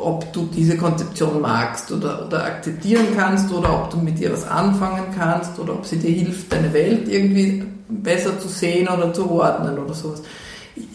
ob 0.00 0.32
du 0.32 0.48
diese 0.54 0.76
Konzeption 0.76 1.40
magst 1.40 1.90
oder, 1.92 2.26
oder 2.26 2.44
akzeptieren 2.44 3.06
kannst 3.16 3.52
oder 3.52 3.82
ob 3.82 3.90
du 3.90 3.98
mit 3.98 4.18
ihr 4.20 4.32
was 4.32 4.46
anfangen 4.46 5.06
kannst 5.16 5.58
oder 5.58 5.74
ob 5.74 5.86
sie 5.86 5.98
dir 5.98 6.10
hilft, 6.10 6.52
deine 6.52 6.72
Welt 6.72 7.08
irgendwie 7.08 7.64
besser 7.88 8.38
zu 8.38 8.48
sehen 8.48 8.88
oder 8.88 9.12
zu 9.12 9.30
ordnen 9.30 9.78
oder 9.78 9.94
sowas. 9.94 10.22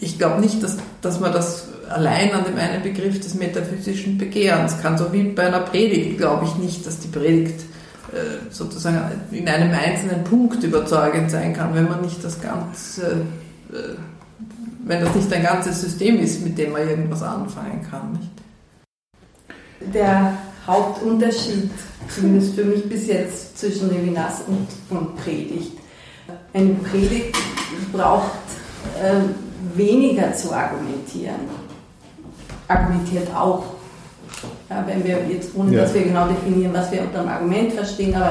Ich 0.00 0.18
glaube 0.18 0.40
nicht, 0.40 0.62
dass, 0.62 0.76
dass 1.02 1.20
man 1.20 1.32
das 1.32 1.68
allein 1.88 2.32
an 2.32 2.44
dem 2.44 2.56
einen 2.56 2.82
Begriff 2.82 3.20
des 3.20 3.34
metaphysischen 3.34 4.18
Begehrens 4.18 4.80
kann. 4.80 4.96
So 4.96 5.12
wie 5.12 5.24
bei 5.24 5.46
einer 5.46 5.60
Predigt 5.60 6.18
glaube 6.18 6.46
ich 6.46 6.54
nicht, 6.56 6.86
dass 6.86 7.00
die 7.00 7.08
Predigt 7.08 7.60
äh, 8.12 8.50
sozusagen 8.50 8.98
in 9.30 9.48
einem 9.48 9.72
einzelnen 9.72 10.24
Punkt 10.24 10.62
überzeugend 10.62 11.30
sein 11.30 11.52
kann, 11.52 11.74
wenn 11.74 11.88
man 11.88 12.00
nicht 12.00 12.24
das 12.24 12.40
ganze, 12.40 13.22
äh, 13.72 13.96
wenn 14.84 15.00
das 15.00 15.14
nicht 15.14 15.32
ein 15.32 15.42
ganzes 15.42 15.80
System 15.80 16.18
ist, 16.20 16.44
mit 16.44 16.56
dem 16.56 16.72
man 16.72 16.88
irgendwas 16.88 17.22
anfangen 17.22 17.86
kann. 17.90 18.12
Nicht? 18.12 18.43
Der 19.80 20.34
Hauptunterschied, 20.66 21.70
zumindest 22.08 22.54
für 22.54 22.64
mich 22.64 22.88
bis 22.88 23.06
jetzt, 23.06 23.58
zwischen 23.58 23.90
Levinas 23.90 24.42
und, 24.46 24.66
und 24.96 25.16
Predigt. 25.16 25.72
Eine 26.52 26.74
Predigt 26.74 27.36
braucht 27.92 28.32
äh, 29.02 29.76
weniger 29.76 30.32
zu 30.34 30.52
argumentieren. 30.52 31.40
Argumentiert 32.68 33.28
auch. 33.34 33.64
Ja, 34.70 34.84
wenn 34.86 35.04
wir 35.04 35.18
jetzt, 35.28 35.54
ohne 35.54 35.74
ja. 35.74 35.82
dass 35.82 35.94
wir 35.94 36.02
genau 36.02 36.26
definieren, 36.28 36.72
was 36.74 36.90
wir 36.90 37.02
unter 37.02 37.20
einem 37.20 37.28
Argument 37.28 37.72
verstehen, 37.72 38.14
aber 38.14 38.30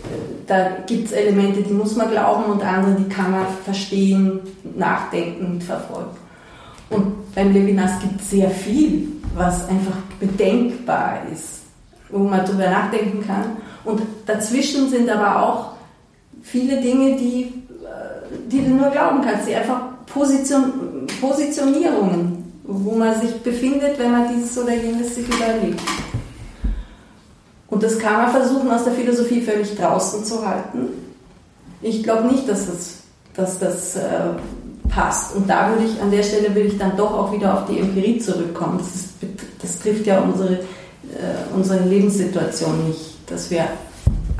äh, 0.00 0.44
da 0.46 0.70
gibt 0.86 1.06
es 1.06 1.12
Elemente, 1.12 1.62
die 1.62 1.72
muss 1.72 1.96
man 1.96 2.10
glauben 2.10 2.44
und 2.44 2.62
andere, 2.62 2.94
die 2.94 3.08
kann 3.08 3.30
man 3.30 3.46
verstehen, 3.64 4.40
nachdenken, 4.76 5.60
verfolgen. 5.60 6.16
Und 6.90 7.34
beim 7.34 7.52
Levinas 7.52 8.00
gibt 8.00 8.20
es 8.20 8.30
sehr 8.30 8.50
viel, 8.50 9.08
was 9.34 9.68
einfach 9.68 9.96
bedenkbar 10.20 11.20
ist, 11.32 11.62
wo 12.10 12.18
man 12.18 12.44
darüber 12.44 12.68
nachdenken 12.68 13.24
kann. 13.26 13.56
Und 13.84 14.02
dazwischen 14.26 14.88
sind 14.90 15.08
aber 15.08 15.42
auch 15.42 15.72
viele 16.42 16.80
Dinge, 16.80 17.16
die, 17.16 17.42
äh, 17.42 18.48
die 18.48 18.64
du 18.64 18.70
nur 18.70 18.90
glauben 18.90 19.22
kannst, 19.22 19.48
die 19.48 19.54
einfach 19.54 19.80
Position, 20.06 21.06
Positionierungen, 21.20 22.52
wo 22.64 22.94
man 22.94 23.18
sich 23.20 23.32
befindet, 23.42 23.98
wenn 23.98 24.12
man 24.12 24.28
dieses 24.34 24.56
oder 24.58 24.74
jenes 24.74 25.14
sich 25.14 25.26
überlegt. 25.26 25.80
Und 27.68 27.82
das 27.82 27.98
kann 27.98 28.22
man 28.22 28.30
versuchen, 28.30 28.70
aus 28.70 28.84
der 28.84 28.92
Philosophie 28.92 29.40
völlig 29.40 29.74
draußen 29.74 30.24
zu 30.24 30.46
halten. 30.46 30.88
Ich 31.80 32.02
glaube 32.02 32.28
nicht, 32.28 32.46
dass 32.48 32.66
das, 32.66 32.96
dass 33.34 33.58
das 33.58 33.96
äh, 33.96 34.34
passt. 34.94 35.34
Und 35.34 35.48
da 35.48 35.70
würde 35.70 35.84
ich, 35.84 36.00
an 36.00 36.10
der 36.10 36.22
Stelle 36.22 36.54
würde 36.54 36.68
ich 36.68 36.78
dann 36.78 36.96
doch 36.96 37.12
auch 37.12 37.32
wieder 37.32 37.54
auf 37.54 37.66
die 37.66 37.78
Empirie 37.78 38.18
zurückkommen. 38.18 38.78
Das, 38.78 38.94
ist, 38.94 39.08
das 39.60 39.78
trifft 39.80 40.06
ja 40.06 40.20
unsere, 40.20 40.54
äh, 40.54 41.54
unsere 41.54 41.84
Lebenssituation 41.84 42.88
nicht, 42.88 43.18
dass 43.26 43.50
wir 43.50 43.66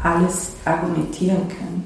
alles 0.03 0.53
argumentieren 0.65 1.49
können. 1.49 1.82